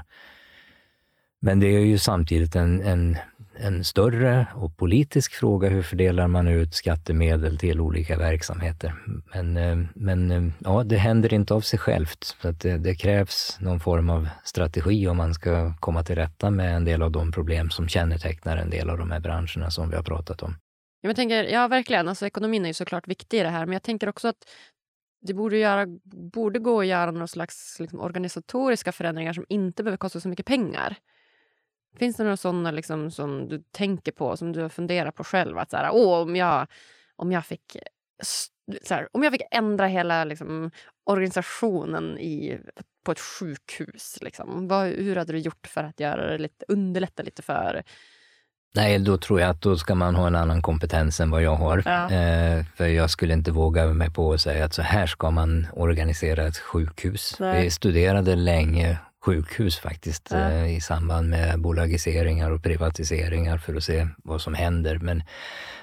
Men 1.40 1.60
det 1.60 1.66
är 1.66 1.80
ju 1.80 1.98
samtidigt 1.98 2.56
en, 2.56 2.80
en, 2.82 3.16
en 3.56 3.84
större 3.84 4.46
och 4.54 4.76
politisk 4.76 5.34
fråga. 5.34 5.68
Hur 5.68 5.82
fördelar 5.82 6.28
man 6.28 6.48
ut 6.48 6.74
skattemedel 6.74 7.58
till 7.58 7.80
olika 7.80 8.18
verksamheter? 8.18 8.94
Men, 9.34 9.56
eh, 9.56 9.78
men 9.94 10.30
eh, 10.30 10.52
ja, 10.58 10.84
det 10.84 10.96
händer 10.96 11.34
inte 11.34 11.54
av 11.54 11.60
sig 11.60 11.78
självt. 11.78 12.24
Så 12.42 12.48
att 12.48 12.60
det, 12.60 12.78
det, 12.78 12.94
krävs 12.94 13.56
någon 13.60 13.80
form 13.80 14.10
av 14.10 14.28
strategi 14.44 15.08
om 15.08 15.16
man 15.16 15.34
ska 15.34 15.74
komma 15.80 16.04
till 16.04 16.16
rätta 16.16 16.50
med 16.50 16.76
en 16.76 16.84
del 16.84 17.02
av 17.02 17.10
de 17.10 17.32
problem 17.32 17.70
som 17.70 17.88
kännetecknar 17.88 18.56
en 18.56 18.70
del 18.70 18.90
av 18.90 18.98
de 18.98 19.10
här 19.10 19.20
branscherna 19.20 19.70
som 19.70 19.90
vi 19.90 19.96
har 19.96 20.02
pratat 20.02 20.42
om. 20.42 20.54
Jag 21.00 21.16
tänker, 21.16 21.44
ja, 21.44 21.68
verkligen. 21.68 22.08
Alltså, 22.08 22.26
ekonomin 22.26 22.64
är 22.64 22.68
ju 22.68 22.74
såklart 22.74 23.08
viktig 23.08 23.40
i 23.40 23.42
det 23.42 23.48
här, 23.48 23.66
men 23.66 23.72
jag 23.72 23.82
tänker 23.82 24.08
också 24.08 24.28
att 24.28 24.44
det 25.20 25.34
borde, 25.34 25.58
göra, 25.58 25.86
borde 26.32 26.58
gå 26.58 26.80
att 26.80 26.86
göra 26.86 27.10
några 27.10 27.26
slags 27.26 27.76
liksom, 27.80 28.00
organisatoriska 28.00 28.92
förändringar 28.92 29.32
som 29.32 29.44
inte 29.48 29.82
behöver 29.82 29.96
kosta 29.96 30.20
så 30.20 30.28
mycket 30.28 30.46
pengar. 30.46 30.96
Finns 31.98 32.16
det 32.16 32.22
några 32.22 32.36
sådana 32.36 32.70
liksom, 32.70 33.10
som 33.10 33.48
du 33.48 33.62
tänker 33.70 34.12
på, 34.12 34.36
som 34.36 34.52
du 34.52 34.68
funderar 34.68 35.10
på 35.10 35.24
själv? 35.24 35.58
Att 35.58 35.70
så 35.70 35.76
här, 35.76 35.90
Åh, 35.92 36.22
om, 36.22 36.36
jag, 36.36 36.66
om, 37.16 37.32
jag 37.32 37.46
fick, 37.46 37.76
här, 38.90 39.08
om 39.12 39.22
jag 39.22 39.32
fick 39.32 39.42
ändra 39.50 39.86
hela 39.86 40.24
liksom, 40.24 40.70
organisationen 41.04 42.18
i, 42.18 42.58
på 43.04 43.12
ett 43.12 43.20
sjukhus, 43.20 44.18
liksom, 44.20 44.68
vad, 44.68 44.86
hur 44.86 45.16
hade 45.16 45.32
du 45.32 45.38
gjort 45.38 45.66
för 45.66 45.84
att 45.84 46.00
göra 46.00 46.30
det 46.30 46.38
lite, 46.38 46.64
underlätta 46.68 47.22
lite 47.22 47.42
för 47.42 47.82
Nej, 48.74 48.98
då 48.98 49.18
tror 49.18 49.40
jag 49.40 49.50
att 49.50 49.62
då 49.62 49.76
ska 49.76 49.94
man 49.94 50.14
ha 50.14 50.26
en 50.26 50.34
annan 50.34 50.62
kompetens 50.62 51.20
än 51.20 51.30
vad 51.30 51.42
jag 51.42 51.54
har. 51.56 51.82
Ja. 51.84 52.10
Eh, 52.10 52.64
för 52.76 52.86
jag 52.86 53.10
skulle 53.10 53.34
inte 53.34 53.50
våga 53.50 53.86
mig 53.86 54.10
på 54.10 54.32
att 54.32 54.40
säga 54.40 54.64
att 54.64 54.74
så 54.74 54.82
här 54.82 55.06
ska 55.06 55.30
man 55.30 55.66
organisera 55.72 56.46
ett 56.46 56.58
sjukhus. 56.58 57.36
Nej. 57.40 57.62
Vi 57.62 57.70
studerade 57.70 58.36
länge 58.36 58.98
sjukhus 59.28 59.78
faktiskt 59.78 60.28
ja. 60.30 60.50
eh, 60.50 60.76
i 60.76 60.80
samband 60.80 61.28
med 61.28 61.60
bolagiseringar 61.60 62.50
och 62.50 62.62
privatiseringar 62.62 63.58
för 63.58 63.74
att 63.74 63.84
se 63.84 64.08
vad 64.24 64.40
som 64.40 64.54
händer. 64.54 64.98
Men 64.98 65.22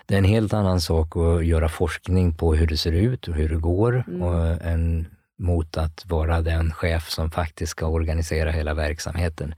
det 0.05 0.13
är 0.13 0.17
en 0.17 0.23
helt 0.23 0.53
annan 0.53 0.81
sak 0.81 1.17
att 1.17 1.45
göra 1.45 1.69
forskning 1.69 2.33
på 2.33 2.55
hur 2.55 2.67
det 2.67 2.77
ser 2.77 2.91
ut 2.91 3.27
och 3.27 3.35
hur 3.35 3.49
det 3.49 3.57
går 3.57 4.03
mm. 4.07 4.21
och 4.21 4.65
en, 4.65 5.07
mot 5.39 5.77
att 5.77 6.05
vara 6.05 6.41
den 6.41 6.71
chef 6.71 7.09
som 7.09 7.31
faktiskt 7.31 7.71
ska 7.71 7.87
organisera 7.87 8.51
hela 8.51 8.73
verksamheten. 8.73 9.55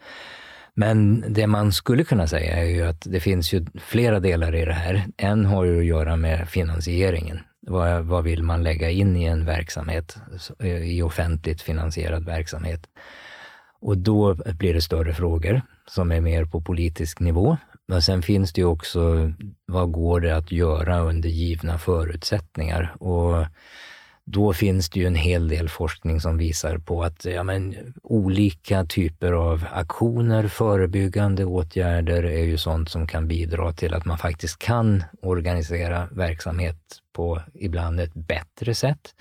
Men 0.74 1.24
det 1.28 1.48
man 1.48 1.72
skulle 1.72 2.04
kunna 2.04 2.28
säga 2.28 2.58
är 2.58 2.66
ju 2.66 2.82
att 2.82 3.02
det 3.02 3.20
finns 3.20 3.54
ju 3.54 3.66
flera 3.76 4.20
delar 4.20 4.56
i 4.56 4.66
det 4.66 4.74
här. 4.74 5.06
En 5.18 5.46
har 5.46 5.66
ju 5.66 5.80
att 5.80 5.86
göra 5.86 6.16
med 6.16 6.50
finansieringen. 6.50 7.40
Vad, 7.62 8.06
vad 8.06 8.24
vill 8.24 8.44
man 8.44 8.64
lägga 8.64 8.90
in 8.90 9.16
i 9.16 9.24
en 9.24 9.46
verksamhet, 9.46 10.18
i 10.84 11.02
offentligt 11.02 11.62
finansierad 11.62 12.26
verksamhet? 12.26 12.88
Och 13.80 13.98
då 13.98 14.34
blir 14.34 14.74
det 14.74 14.82
större 14.82 15.14
frågor 15.14 15.62
som 15.88 16.12
är 16.12 16.22
mer 16.22 16.46
på 16.46 16.62
politisk 16.62 17.20
nivå. 17.20 17.58
Men 17.88 18.02
sen 18.02 18.22
finns 18.22 18.54
det 18.54 18.62
ju 18.62 18.68
också, 18.68 19.32
vad 19.66 19.92
går 19.92 20.20
det 20.20 20.38
att 20.38 20.52
göra 20.52 21.00
under 21.00 21.30
givna 21.30 21.78
förutsättningar? 21.78 22.96
Och 23.00 23.46
då 24.30 24.54
finns 24.54 24.90
det 24.90 25.00
ju 25.00 25.08
en 25.08 25.16
hel 25.16 25.48
del 25.48 25.70
forskning 25.70 26.22
som 26.22 26.38
visar 26.38 26.78
på 26.78 27.04
att 27.04 27.26
ja, 27.26 27.44
men, 27.44 27.76
olika 28.04 28.86
typer 28.86 29.32
av 29.32 29.66
aktioner, 29.74 30.48
förebyggande 30.48 31.46
åtgärder 31.46 32.24
är 32.24 32.44
ju 32.44 32.58
sånt 32.58 32.90
som 32.90 33.08
kan 33.08 33.28
bidra 33.28 33.74
till 33.74 33.94
att 33.94 34.06
man 34.06 34.18
faktiskt 34.18 34.60
kan 34.60 35.04
organisera 35.22 36.08
verksamhet 36.12 36.78
på 37.14 37.42
ibland 37.54 38.00
ett 38.00 38.14
bättre 38.14 38.76
sätt. 38.76 39.16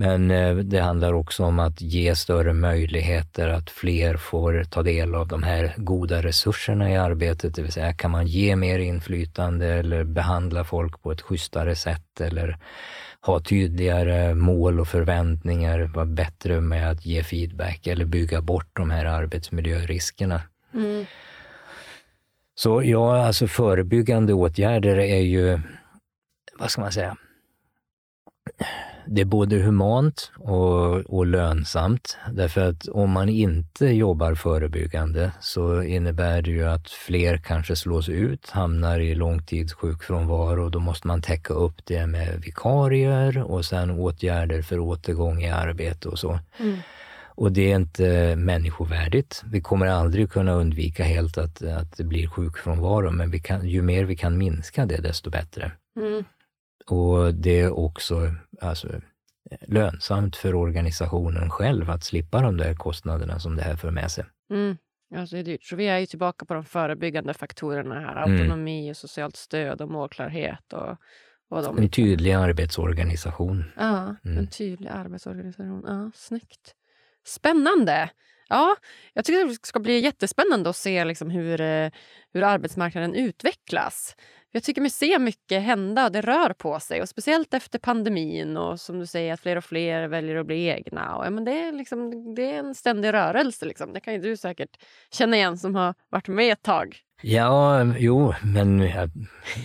Men 0.00 0.30
eh, 0.30 0.56
det 0.56 0.80
handlar 0.80 1.12
också 1.12 1.44
om 1.44 1.58
att 1.58 1.80
ge 1.80 2.16
större 2.16 2.52
möjligheter 2.52 3.48
att 3.48 3.70
fler 3.70 4.16
får 4.16 4.64
ta 4.64 4.82
del 4.82 5.14
av 5.14 5.28
de 5.28 5.42
här 5.42 5.74
goda 5.76 6.22
resurserna 6.22 6.90
i 6.90 6.96
arbetet, 6.96 7.54
det 7.54 7.62
vill 7.62 7.72
säga 7.72 7.92
kan 7.92 8.10
man 8.10 8.26
ge 8.26 8.56
mer 8.56 8.78
inflytande 8.78 9.66
eller 9.66 10.04
behandla 10.04 10.64
folk 10.64 11.02
på 11.02 11.12
ett 11.12 11.20
schysstare 11.20 11.76
sätt 11.76 12.20
eller 12.20 12.58
ha 13.20 13.40
tydligare 13.40 14.34
mål 14.34 14.80
och 14.80 14.88
förväntningar, 14.88 15.90
vara 15.94 16.06
bättre 16.06 16.60
med 16.60 16.90
att 16.90 17.06
ge 17.06 17.22
feedback 17.22 17.86
eller 17.86 18.04
bygga 18.04 18.40
bort 18.40 18.70
de 18.72 18.90
här 18.90 19.04
arbetsmiljöriskerna. 19.04 20.42
Mm. 20.74 21.04
Så 22.54 22.82
ja, 22.84 23.26
alltså 23.26 23.46
förebyggande 23.46 24.32
åtgärder 24.32 24.98
är 24.98 25.20
ju, 25.20 25.60
vad 26.58 26.70
ska 26.70 26.80
man 26.80 26.92
säga, 26.92 27.16
det 29.10 29.20
är 29.20 29.24
både 29.24 29.56
humant 29.56 30.32
och, 30.36 30.96
och, 30.96 31.26
lönsamt. 31.26 32.16
Därför 32.32 32.60
att 32.60 32.88
om 32.88 33.10
man 33.10 33.28
inte 33.28 33.86
jobbar 33.86 34.34
förebyggande 34.34 35.32
så 35.40 35.82
innebär 35.82 36.42
det 36.42 36.50
ju 36.50 36.64
att 36.64 36.90
fler 36.90 37.36
kanske 37.36 37.76
slås 37.76 38.08
ut, 38.08 38.50
hamnar 38.50 39.00
i 39.00 39.14
långtidssjukfrånvaro 39.14 40.64
och 40.64 40.70
då 40.70 40.80
måste 40.80 41.06
man 41.06 41.22
täcka 41.22 41.54
upp 41.54 41.74
det 41.84 42.06
med 42.06 42.42
vikarier 42.44 43.42
och 43.42 43.64
sen 43.64 43.90
åtgärder 43.90 44.62
för 44.62 44.78
återgång 44.78 45.42
i 45.42 45.50
arbete 45.50 46.08
och 46.08 46.18
så. 46.18 46.38
Mm. 46.60 46.78
Och 47.38 47.52
det 47.52 47.72
är 47.72 47.76
inte 47.76 48.36
människovärdigt. 48.36 49.42
Vi 49.46 49.60
kommer 49.60 49.86
aldrig 49.86 50.30
kunna 50.30 50.52
undvika 50.52 51.04
helt 51.04 51.38
att, 51.38 51.62
att 51.62 51.96
det 51.96 52.04
blir 52.04 52.26
sjukfrånvaro, 52.26 53.10
men 53.10 53.40
kan, 53.40 53.68
ju 53.68 53.82
mer 53.82 54.04
vi 54.04 54.16
kan 54.16 54.38
minska 54.38 54.86
det, 54.86 54.96
desto 54.96 55.30
bättre. 55.30 55.72
Mm. 55.96 56.24
Och 56.90 57.34
det 57.34 57.60
är 57.60 57.78
också 57.78 58.34
alltså, 58.60 58.88
lönsamt 59.60 60.36
för 60.36 60.54
organisationen 60.54 61.50
själv 61.50 61.90
att 61.90 62.04
slippa 62.04 62.42
de 62.42 62.56
där 62.56 62.74
kostnaderna 62.74 63.38
som 63.38 63.56
det 63.56 63.62
här 63.62 63.76
för 63.76 63.90
med 63.90 64.10
sig. 64.10 64.24
Mm. 64.50 64.76
Alltså 65.16 65.36
det 65.36 65.40
är 65.40 65.44
dyrt. 65.44 65.64
Så 65.64 65.76
vi 65.76 65.86
är 65.88 65.98
ju 65.98 66.06
tillbaka 66.06 66.44
på 66.44 66.54
de 66.54 66.64
förebyggande 66.64 67.34
faktorerna 67.34 68.00
här. 68.00 68.22
Mm. 68.22 68.40
Autonomi, 68.40 68.80
mm. 68.80 68.90
och 68.90 68.96
socialt 68.96 69.36
stöd 69.36 69.80
och 69.80 69.90
målklarhet. 69.90 70.72
Och, 70.72 70.96
och 71.50 71.62
de... 71.62 71.78
En 71.78 71.90
tydlig 71.90 72.32
arbetsorganisation. 72.32 73.64
Ja, 73.76 74.16
mm. 74.24 74.38
en 74.38 74.46
tydlig 74.46 74.88
arbetsorganisation. 74.88 75.84
Ja, 75.86 76.10
snyggt. 76.14 76.74
Spännande! 77.26 78.10
Ja, 78.48 78.76
jag 79.12 79.24
tycker 79.24 79.44
det 79.44 79.66
ska 79.66 79.80
bli 79.80 80.00
jättespännande 80.00 80.70
att 80.70 80.76
se 80.76 81.04
liksom 81.04 81.30
hur, 81.30 81.60
eh, 81.60 81.90
hur 82.32 82.42
arbetsmarknaden 82.42 83.14
utvecklas. 83.14 84.16
Jag 84.58 84.62
tycker 84.62 84.80
mig 84.80 84.90
se 84.90 85.18
mycket 85.18 85.62
hända 85.62 86.10
det 86.10 86.20
rör 86.20 86.52
på 86.52 86.80
sig. 86.80 87.02
Och 87.02 87.08
Speciellt 87.08 87.54
efter 87.54 87.78
pandemin 87.78 88.56
och 88.56 88.80
som 88.80 88.98
du 88.98 89.06
säger 89.06 89.34
att 89.34 89.40
fler 89.40 89.56
och 89.56 89.64
fler 89.64 90.08
väljer 90.08 90.36
att 90.36 90.46
bli 90.46 90.66
egna. 90.66 91.16
Och, 91.16 91.26
ja, 91.26 91.30
men 91.30 91.44
det, 91.44 91.52
är 91.60 91.72
liksom, 91.72 92.34
det 92.34 92.52
är 92.52 92.58
en 92.58 92.74
ständig 92.74 93.12
rörelse. 93.12 93.66
Liksom. 93.66 93.92
Det 93.92 94.00
kan 94.00 94.14
ju 94.14 94.20
du 94.20 94.36
säkert 94.36 94.82
känna 95.10 95.36
igen 95.36 95.58
som 95.58 95.74
har 95.74 95.94
varit 96.08 96.28
med 96.28 96.52
ett 96.52 96.62
tag. 96.62 97.00
Ja, 97.22 97.84
jo, 97.98 98.34
men, 98.42 98.76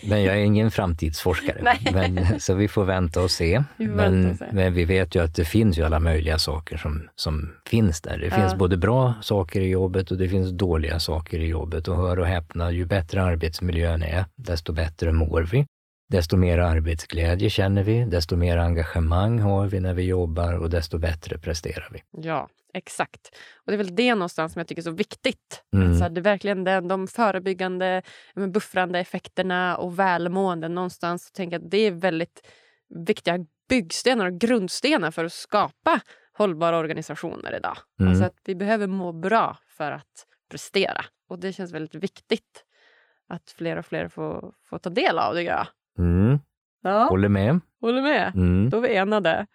men 0.04 0.24
jag 0.24 0.36
är 0.36 0.43
ingen 0.43 0.72
framtidsforskare. 0.72 1.78
men, 1.93 2.39
så 2.39 2.54
vi 2.54 2.68
får 2.68 2.86
vänta 2.86 3.22
och 3.22 3.32
se. 3.32 3.64
Men, 3.78 4.32
och 4.32 4.38
se. 4.38 4.45
men 4.51 4.74
vi 4.74 4.86
vet 4.86 5.16
ju 5.16 5.24
att 5.24 5.36
det 5.36 5.45
finns 5.45 5.78
ju 5.78 5.84
alla 5.84 5.99
möjliga 5.99 6.39
saker 6.39 6.78
som, 6.78 7.10
som 7.16 7.54
finns 7.70 8.01
där. 8.01 8.18
Det 8.18 8.28
ja. 8.28 8.36
finns 8.36 8.56
både 8.56 8.78
bra 8.78 9.14
saker 9.22 9.62
i 9.62 9.70
jobbet 9.70 10.12
och 10.12 10.18
det 10.18 10.30
finns 10.30 10.51
dåliga 10.51 10.99
saker 10.99 11.39
i 11.39 11.47
jobbet. 11.47 11.88
Och 11.88 11.95
hör 11.95 12.20
och 12.20 12.28
häpna, 12.28 12.72
ju 12.72 12.86
bättre 12.86 13.24
arbetsmiljön 13.24 14.04
är, 14.04 14.26
desto 14.36 14.74
bättre 14.74 15.12
mår 15.12 15.41
vi. 15.51 15.66
Desto 16.14 16.38
mer 16.38 16.57
arbetsglädje 16.57 17.49
känner 17.49 17.84
vi, 17.84 18.05
desto 18.05 18.36
mer 18.36 18.57
engagemang 18.57 19.39
har 19.39 19.68
vi 19.68 19.80
när 19.80 19.93
vi 19.93 20.03
jobbar 20.03 20.53
och 20.53 20.70
desto 20.70 20.97
bättre 20.97 21.38
presterar 21.38 21.89
vi. 21.91 22.03
Ja, 22.28 22.49
Exakt. 22.74 23.36
Och 23.55 23.72
Det 23.72 23.74
är 23.74 23.78
väl 23.78 23.95
det 23.95 24.16
någonstans 24.16 24.53
som 24.53 24.59
jag 24.59 24.68
tycker 24.68 24.82
är 24.82 24.84
så 24.84 24.91
viktigt. 24.91 25.64
Mm. 25.74 25.89
Alltså, 25.89 26.09
det 26.09 26.20
är 26.20 26.24
verkligen 26.24 26.64
den, 26.64 26.88
de 26.88 27.07
förebyggande, 27.07 28.01
buffrande 28.36 28.99
effekterna 28.99 29.78
och 29.78 29.99
välmående. 29.99 30.68
Någonstans 30.68 31.32
tänker 31.32 31.55
jag 31.55 31.66
att 31.66 31.72
det 31.72 31.78
är 31.78 31.91
väldigt 31.91 32.47
viktiga 32.89 33.45
byggstenar 33.70 34.26
och 34.26 34.39
grundstenar 34.39 35.11
för 35.11 35.26
att 35.26 35.34
skapa 35.34 35.99
hållbara 36.34 36.78
organisationer 36.78 37.55
idag. 37.55 37.78
Mm. 37.99 38.09
Alltså 38.09 38.26
att 38.26 38.38
vi 38.45 38.55
behöver 38.55 38.88
må 38.88 39.11
bra 39.11 39.57
för 39.68 39.91
att 39.91 40.28
prestera. 40.51 41.05
Och 41.30 41.39
det 41.39 41.53
känns 41.53 41.72
väldigt 41.72 41.95
viktigt 41.95 42.64
att 43.30 43.53
fler 43.57 43.78
och 43.78 43.86
fler 43.86 44.07
får, 44.07 44.53
får 44.64 44.80
ta 44.80 44.89
del 44.89 45.20
av 45.20 45.36
det. 45.36 45.68
Mm. 46.00 46.39
Ja. 46.84 47.04
Håller 47.04 47.30
med. 47.30 47.60
Håller 47.82 48.02
med. 48.02 48.32
Mm. 48.36 48.70
Då 48.70 48.78
är 48.78 48.82
vi 48.82 48.96
enade. 48.96 49.48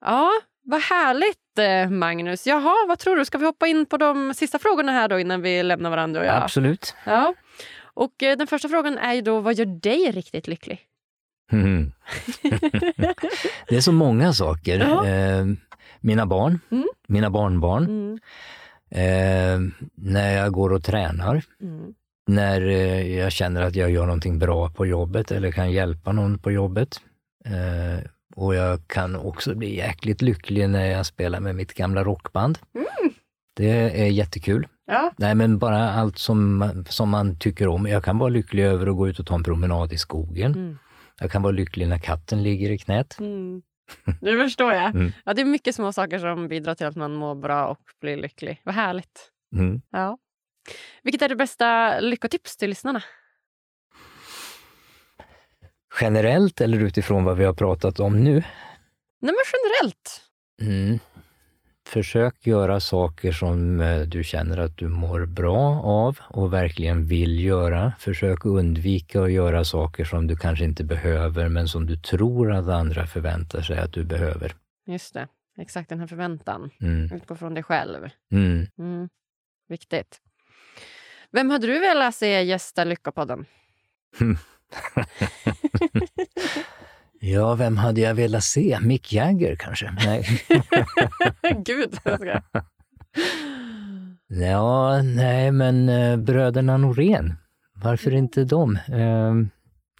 Ja, 0.00 0.30
vad 0.62 0.80
härligt, 0.80 1.58
eh, 1.58 1.90
Magnus. 1.90 2.46
Jaha, 2.46 2.86
vad 2.88 2.98
tror 2.98 3.16
du? 3.16 3.24
Ska 3.24 3.38
vi 3.38 3.44
hoppa 3.44 3.66
in 3.66 3.86
på 3.86 3.96
de 3.96 4.34
sista 4.34 4.58
frågorna 4.58 4.92
här 4.92 5.08
då 5.08 5.18
innan 5.20 5.42
vi 5.42 5.62
lämnar 5.62 5.90
varandra? 5.90 6.20
Och 6.20 6.26
jag? 6.26 6.42
Absolut. 6.42 6.94
Ja. 7.04 7.34
Och 7.80 8.22
eh, 8.22 8.36
den 8.36 8.46
första 8.46 8.68
frågan 8.68 8.98
är 8.98 9.14
ju 9.14 9.20
då, 9.20 9.40
vad 9.40 9.54
gör 9.54 9.66
dig 9.66 10.10
riktigt 10.10 10.48
lycklig? 10.48 10.80
Mm. 11.52 11.92
det 13.68 13.76
är 13.76 13.80
så 13.80 13.92
många 13.92 14.32
saker. 14.32 14.80
Eh, 14.80 15.46
mina 16.00 16.26
barn, 16.26 16.60
mm. 16.70 16.88
mina 17.08 17.30
barnbarn. 17.30 17.84
Mm. 17.84 18.18
Eh, 18.90 19.86
när 19.94 20.36
jag 20.36 20.52
går 20.52 20.72
och 20.72 20.84
tränar. 20.84 21.42
Mm. 21.62 21.94
När 22.28 22.60
eh, 22.60 23.16
jag 23.18 23.32
känner 23.32 23.62
att 23.62 23.76
jag 23.76 23.90
gör 23.90 24.06
någonting 24.06 24.38
bra 24.38 24.70
på 24.70 24.86
jobbet 24.86 25.30
eller 25.30 25.52
kan 25.52 25.72
hjälpa 25.72 26.12
någon 26.12 26.38
på 26.38 26.50
jobbet. 26.50 27.00
Eh, 27.44 28.04
och 28.36 28.54
jag 28.54 28.88
kan 28.88 29.16
också 29.16 29.54
bli 29.54 29.76
jäkligt 29.76 30.22
lycklig 30.22 30.68
när 30.68 30.86
jag 30.86 31.06
spelar 31.06 31.40
med 31.40 31.54
mitt 31.54 31.74
gamla 31.74 32.04
rockband. 32.04 32.58
Mm. 32.74 33.14
Det 33.56 34.02
är 34.02 34.06
jättekul. 34.06 34.66
Ja. 34.86 35.12
Nej, 35.16 35.34
men 35.34 35.58
bara 35.58 35.90
allt 35.90 36.18
som, 36.18 36.70
som 36.88 37.08
man 37.08 37.38
tycker 37.38 37.68
om. 37.68 37.86
Jag 37.86 38.04
kan 38.04 38.18
vara 38.18 38.28
lycklig 38.28 38.64
över 38.64 38.86
att 38.86 38.96
gå 38.96 39.08
ut 39.08 39.18
och 39.18 39.26
ta 39.26 39.34
en 39.34 39.42
promenad 39.42 39.92
i 39.92 39.98
skogen. 39.98 40.54
Mm. 40.54 40.78
Jag 41.20 41.30
kan 41.30 41.42
vara 41.42 41.52
lycklig 41.52 41.88
när 41.88 41.98
katten 41.98 42.42
ligger 42.42 42.70
i 42.70 42.78
knät. 42.78 43.16
Mm. 43.20 43.62
Nu 44.20 44.42
förstår 44.42 44.72
jag. 44.72 44.94
Mm. 44.94 45.12
Ja, 45.24 45.34
det 45.34 45.40
är 45.40 45.44
mycket 45.44 45.74
små 45.74 45.92
saker 45.92 46.18
som 46.18 46.48
bidrar 46.48 46.74
till 46.74 46.86
att 46.86 46.96
man 46.96 47.14
mår 47.14 47.34
bra 47.34 47.66
och 47.66 47.80
blir 48.00 48.16
lycklig. 48.16 48.60
Vad 48.64 48.74
härligt. 48.74 49.30
Mm. 49.56 49.80
Ja. 49.90 50.18
Vilket 51.02 51.22
är 51.22 51.28
det 51.28 51.36
bästa 51.36 52.00
lyckotips 52.00 52.56
till 52.56 52.68
lyssnarna? 52.68 53.02
Generellt 56.00 56.60
eller 56.60 56.80
utifrån 56.80 57.24
vad 57.24 57.36
vi 57.36 57.44
har 57.44 57.54
pratat 57.54 58.00
om 58.00 58.24
nu? 58.24 58.32
Nej, 59.20 59.34
men 59.34 59.34
generellt. 59.52 60.22
Mm. 60.62 60.98
Försök 61.88 62.46
göra 62.46 62.80
saker 62.80 63.32
som 63.32 63.80
eh, 63.80 64.00
du 64.00 64.24
känner 64.24 64.58
att 64.58 64.76
du 64.76 64.88
mår 64.88 65.26
bra 65.26 65.82
av 65.82 66.18
och 66.30 66.52
verkligen 66.52 67.06
vill 67.06 67.44
göra. 67.44 67.92
Försök 67.98 68.44
undvika 68.44 69.22
att 69.22 69.32
göra 69.32 69.64
saker 69.64 70.04
som 70.04 70.26
du 70.26 70.36
kanske 70.36 70.64
inte 70.64 70.84
behöver, 70.84 71.48
men 71.48 71.68
som 71.68 71.86
du 71.86 71.96
tror 71.96 72.52
att 72.52 72.68
andra 72.68 73.06
förväntar 73.06 73.62
sig 73.62 73.78
att 73.78 73.92
du 73.92 74.04
behöver. 74.04 74.54
Just 74.86 75.14
det. 75.14 75.28
Exakt 75.58 75.88
den 75.88 76.00
här 76.00 76.06
förväntan. 76.06 76.70
Mm. 76.80 77.16
Utgå 77.16 77.36
från 77.36 77.54
dig 77.54 77.62
själv. 77.62 78.08
Mm. 78.32 78.66
Mm. 78.78 79.08
Viktigt. 79.68 80.20
Vem 81.32 81.50
hade 81.50 81.66
du 81.66 81.78
velat 81.78 82.14
se 82.14 82.42
gästa 82.42 82.84
Lyckopodden? 82.84 83.46
Ja, 87.20 87.54
vem 87.54 87.76
hade 87.76 88.00
jag 88.00 88.14
velat 88.14 88.44
se? 88.44 88.78
Mick 88.82 89.12
Jagger 89.12 89.56
kanske? 89.56 89.94
Nej. 90.06 90.26
Gud, 91.64 91.98
Ja, 94.26 95.02
nej, 95.02 95.52
men 95.52 95.88
eh, 95.88 96.16
bröderna 96.16 96.76
Norén. 96.76 97.34
Varför 97.74 98.14
inte 98.14 98.44
de? 98.44 98.76
Eh, 98.76 99.34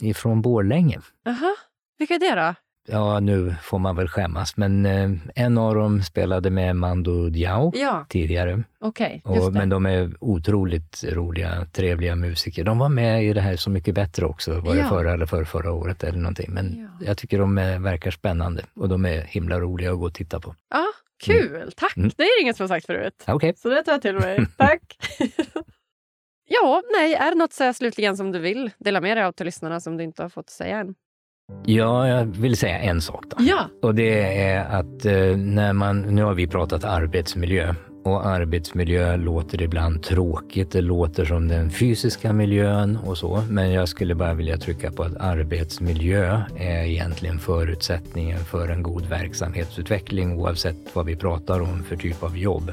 ifrån 0.08 0.42
Borlänge. 0.42 1.00
Jaha, 1.24 1.54
vilka 1.98 2.14
är 2.14 2.18
det 2.18 2.34
då? 2.34 2.54
Ja, 2.88 3.20
nu 3.20 3.54
får 3.62 3.78
man 3.78 3.96
väl 3.96 4.08
skämmas, 4.08 4.56
men 4.56 4.86
eh, 4.86 5.10
en 5.34 5.58
av 5.58 5.74
dem 5.74 6.02
spelade 6.02 6.50
med 6.50 6.76
Mando 6.76 7.28
Diao 7.28 7.72
ja. 7.74 8.06
tidigare. 8.08 8.62
Okay, 8.80 9.20
och, 9.24 9.52
men 9.52 9.68
de 9.68 9.86
är 9.86 10.14
otroligt 10.20 11.04
roliga, 11.04 11.66
trevliga 11.72 12.16
musiker. 12.16 12.64
De 12.64 12.78
var 12.78 12.88
med 12.88 13.24
i 13.24 13.32
det 13.32 13.40
här 13.40 13.56
Så 13.56 13.70
mycket 13.70 13.94
bättre 13.94 14.26
också, 14.26 14.60
var 14.60 14.74
det 14.74 14.80
ja. 14.80 14.88
förra 14.88 15.12
eller 15.12 15.26
för 15.26 15.44
förra 15.44 15.72
året 15.72 16.04
eller 16.04 16.18
någonting. 16.18 16.52
Men 16.52 16.88
ja. 17.00 17.06
jag 17.06 17.18
tycker 17.18 17.38
de 17.38 17.58
är, 17.58 17.78
verkar 17.78 18.10
spännande 18.10 18.64
och 18.74 18.88
de 18.88 19.04
är 19.04 19.20
himla 19.20 19.60
roliga 19.60 19.92
att 19.92 19.98
gå 19.98 20.06
och 20.06 20.14
titta 20.14 20.40
på. 20.40 20.54
Ja, 20.70 20.86
kul! 21.24 21.56
Mm. 21.56 21.70
Tack! 21.76 21.96
Mm. 21.96 22.10
Det 22.16 22.22
är 22.22 22.42
inget 22.42 22.56
som 22.56 22.64
har 22.64 22.68
sagt 22.68 22.86
förut. 22.86 23.24
Okay. 23.26 23.52
Så 23.56 23.68
det 23.68 23.82
tar 23.82 23.92
jag 23.92 24.02
till 24.02 24.14
mig. 24.14 24.46
Tack! 24.56 24.82
ja, 26.48 26.82
nej, 26.92 27.14
är 27.14 27.30
det 27.30 27.38
något 27.38 27.52
så 27.52 27.72
slutligen 27.72 28.16
som 28.16 28.32
du 28.32 28.38
vill 28.38 28.70
dela 28.78 29.00
med 29.00 29.16
dig 29.16 29.24
av 29.24 29.32
till 29.32 29.46
lyssnarna 29.46 29.80
som 29.80 29.96
du 29.96 30.04
inte 30.04 30.22
har 30.22 30.28
fått 30.28 30.50
säga 30.50 30.78
än? 30.78 30.94
Ja, 31.64 32.08
jag 32.08 32.24
vill 32.24 32.56
säga 32.56 32.78
en 32.78 33.00
sak. 33.00 33.24
Då. 33.28 33.36
Ja. 33.40 33.68
Och 33.82 33.94
det 33.94 34.40
är 34.42 34.64
att 34.64 35.04
eh, 35.04 35.36
när 35.36 35.72
man, 35.72 36.00
nu 36.00 36.22
har 36.22 36.34
vi 36.34 36.46
pratat 36.46 36.84
arbetsmiljö 36.84 37.74
och 38.04 38.26
arbetsmiljö 38.26 39.16
låter 39.16 39.62
ibland 39.62 40.02
tråkigt. 40.02 40.70
Det 40.70 40.80
låter 40.80 41.24
som 41.24 41.48
den 41.48 41.70
fysiska 41.70 42.32
miljön 42.32 42.98
och 43.06 43.18
så. 43.18 43.42
Men 43.48 43.72
jag 43.72 43.88
skulle 43.88 44.14
bara 44.14 44.34
vilja 44.34 44.56
trycka 44.56 44.92
på 44.92 45.02
att 45.02 45.16
arbetsmiljö 45.16 46.42
är 46.56 46.84
egentligen 46.84 47.38
förutsättningen 47.38 48.38
för 48.38 48.68
en 48.68 48.82
god 48.82 49.06
verksamhetsutveckling 49.06 50.38
oavsett 50.38 50.76
vad 50.92 51.06
vi 51.06 51.16
pratar 51.16 51.60
om 51.60 51.84
för 51.84 51.96
typ 51.96 52.22
av 52.22 52.38
jobb. 52.38 52.72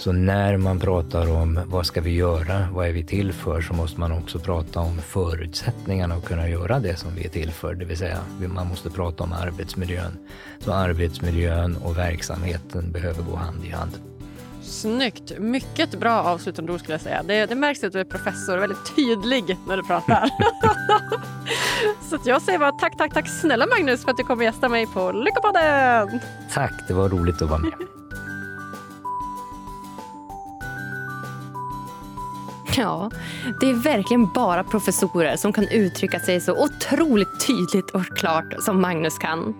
Så 0.00 0.12
när 0.12 0.56
man 0.56 0.80
pratar 0.80 1.30
om 1.30 1.60
vad 1.66 1.86
ska 1.86 2.00
vi 2.00 2.10
göra, 2.10 2.68
vad 2.72 2.88
är 2.88 2.92
vi 2.92 3.04
till 3.04 3.32
för, 3.32 3.60
så 3.60 3.74
måste 3.74 4.00
man 4.00 4.12
också 4.12 4.38
prata 4.38 4.80
om 4.80 4.98
förutsättningarna 4.98 6.14
att 6.14 6.24
kunna 6.24 6.48
göra 6.48 6.78
det 6.78 6.96
som 6.96 7.14
vi 7.14 7.24
är 7.24 7.28
till 7.28 7.50
för. 7.50 7.74
Det 7.74 7.84
vill 7.84 7.96
säga, 7.96 8.18
man 8.54 8.66
måste 8.66 8.90
prata 8.90 9.24
om 9.24 9.32
arbetsmiljön. 9.32 10.18
Så 10.58 10.72
arbetsmiljön 10.72 11.76
och 11.76 11.98
verksamheten 11.98 12.92
behöver 12.92 13.22
gå 13.22 13.36
hand 13.36 13.64
i 13.64 13.70
hand. 13.70 13.92
Snyggt! 14.62 15.38
Mycket 15.38 16.00
bra 16.00 16.22
avslutande 16.22 16.72
ord 16.72 16.80
skulle 16.80 16.94
jag 16.94 17.00
säga. 17.00 17.22
Det, 17.22 17.46
det 17.46 17.54
märks 17.54 17.84
att 17.84 17.92
du 17.92 18.00
är 18.00 18.04
professor 18.04 18.56
och 18.56 18.62
väldigt 18.62 18.96
tydlig 18.96 19.56
när 19.68 19.76
du 19.76 19.82
pratar. 19.82 20.30
Så 22.10 22.18
jag 22.24 22.42
säger 22.42 22.58
bara 22.58 22.72
tack, 22.72 22.98
tack, 22.98 23.14
tack 23.14 23.28
snälla 23.28 23.66
Magnus 23.66 24.04
för 24.04 24.10
att 24.10 24.16
du 24.16 24.24
kom 24.24 24.38
och 24.38 24.44
gästa 24.44 24.68
mig 24.68 24.86
på 24.86 25.12
Lyckopodden! 25.12 26.20
Tack, 26.52 26.72
det 26.88 26.94
var 26.94 27.08
roligt 27.08 27.42
att 27.42 27.50
vara 27.50 27.60
med. 27.60 27.99
Ja, 32.76 33.10
det 33.60 33.70
är 33.70 33.74
verkligen 33.74 34.32
bara 34.32 34.64
professorer 34.64 35.36
som 35.36 35.52
kan 35.52 35.68
uttrycka 35.68 36.20
sig 36.20 36.40
så 36.40 36.64
otroligt 36.64 37.46
tydligt 37.46 37.90
och 37.90 38.04
klart 38.16 38.54
som 38.58 38.80
Magnus 38.80 39.18
kan. 39.18 39.54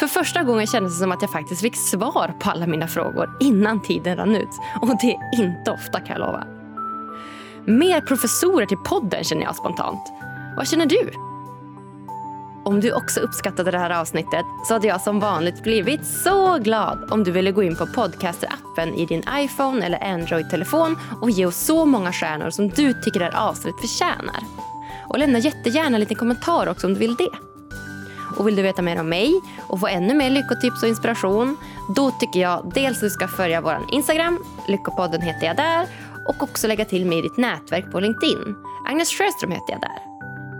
För 0.00 0.06
första 0.06 0.42
gången 0.42 0.66
kändes 0.66 0.92
det 0.92 0.98
som 1.02 1.12
att 1.12 1.22
jag 1.22 1.32
faktiskt 1.32 1.60
fick 1.60 1.76
svar 1.76 2.34
på 2.40 2.50
alla 2.50 2.66
mina 2.66 2.88
frågor 2.88 3.36
innan 3.40 3.82
tiden 3.82 4.16
rann 4.16 4.36
ut. 4.36 4.48
Och 4.80 4.88
det 5.00 5.10
är 5.10 5.44
inte 5.44 5.70
ofta 5.70 6.00
kan 6.00 6.08
jag 6.08 6.18
lova. 6.18 6.46
Mer 7.64 8.00
professorer 8.00 8.66
till 8.66 8.78
podden 8.78 9.24
känner 9.24 9.42
jag 9.42 9.56
spontant. 9.56 10.12
Vad 10.56 10.68
känner 10.68 10.86
du? 10.86 11.29
Om 12.64 12.80
du 12.80 12.92
också 12.92 13.20
uppskattade 13.20 13.70
det 13.70 13.78
här 13.78 13.90
avsnittet 13.90 14.46
så 14.64 14.74
hade 14.74 14.86
jag 14.86 15.00
som 15.00 15.20
vanligt 15.20 15.62
blivit 15.62 16.06
så 16.06 16.58
glad 16.58 17.08
om 17.10 17.24
du 17.24 17.30
ville 17.30 17.52
gå 17.52 17.62
in 17.62 17.76
på 17.76 17.86
podcaster-appen 17.86 18.94
i 18.94 19.06
din 19.06 19.22
iPhone 19.34 19.86
eller 19.86 20.04
Android-telefon 20.04 20.96
och 21.20 21.30
ge 21.30 21.46
oss 21.46 21.56
så 21.56 21.84
många 21.84 22.12
stjärnor 22.12 22.50
som 22.50 22.68
du 22.68 22.92
tycker 22.92 23.20
det 23.20 23.24
här 23.24 23.48
avsnittet 23.48 23.80
förtjänar. 23.80 24.40
Och 25.08 25.18
lämna 25.18 25.38
jättegärna 25.38 25.96
en 25.96 26.00
liten 26.00 26.16
kommentar 26.16 26.66
också 26.66 26.86
om 26.86 26.94
du 26.94 27.00
vill 27.00 27.14
det. 27.14 27.30
Och 28.36 28.48
vill 28.48 28.56
du 28.56 28.62
veta 28.62 28.82
mer 28.82 29.00
om 29.00 29.08
mig 29.08 29.40
och 29.68 29.80
få 29.80 29.86
ännu 29.86 30.14
mer 30.14 30.30
lyckotips 30.30 30.82
och 30.82 30.88
inspiration 30.88 31.56
då 31.94 32.10
tycker 32.10 32.40
jag 32.40 32.70
dels 32.74 32.96
att 32.96 33.00
du 33.00 33.10
ska 33.10 33.28
följa 33.28 33.60
vår 33.60 33.78
Instagram, 33.92 34.38
Lyckopodden 34.68 35.20
heter 35.20 35.46
jag 35.46 35.56
där 35.56 35.86
och 36.28 36.42
också 36.42 36.66
lägga 36.66 36.84
till 36.84 37.06
mig 37.06 37.18
i 37.18 37.22
ditt 37.22 37.36
nätverk 37.36 37.92
på 37.92 38.00
LinkedIn. 38.00 38.56
Agnes 38.88 39.08
Sjöström 39.08 39.50
heter 39.50 39.72
jag 39.72 39.80
där. 39.80 40.09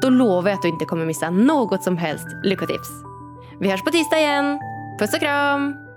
Då 0.02 0.10
lovar 0.10 0.50
jag 0.50 0.56
att 0.56 0.62
du 0.62 0.68
inte 0.68 0.84
kommer 0.84 1.06
missa 1.06 1.30
något 1.30 1.82
som 1.82 1.96
helst 1.96 2.26
lyckotips. 2.42 2.88
Vi 3.60 3.70
hörs 3.70 3.82
på 3.82 3.90
tisdag 3.90 4.18
igen. 4.18 4.58
Puss 4.98 5.14
och 5.14 5.20
kram! 5.20 5.89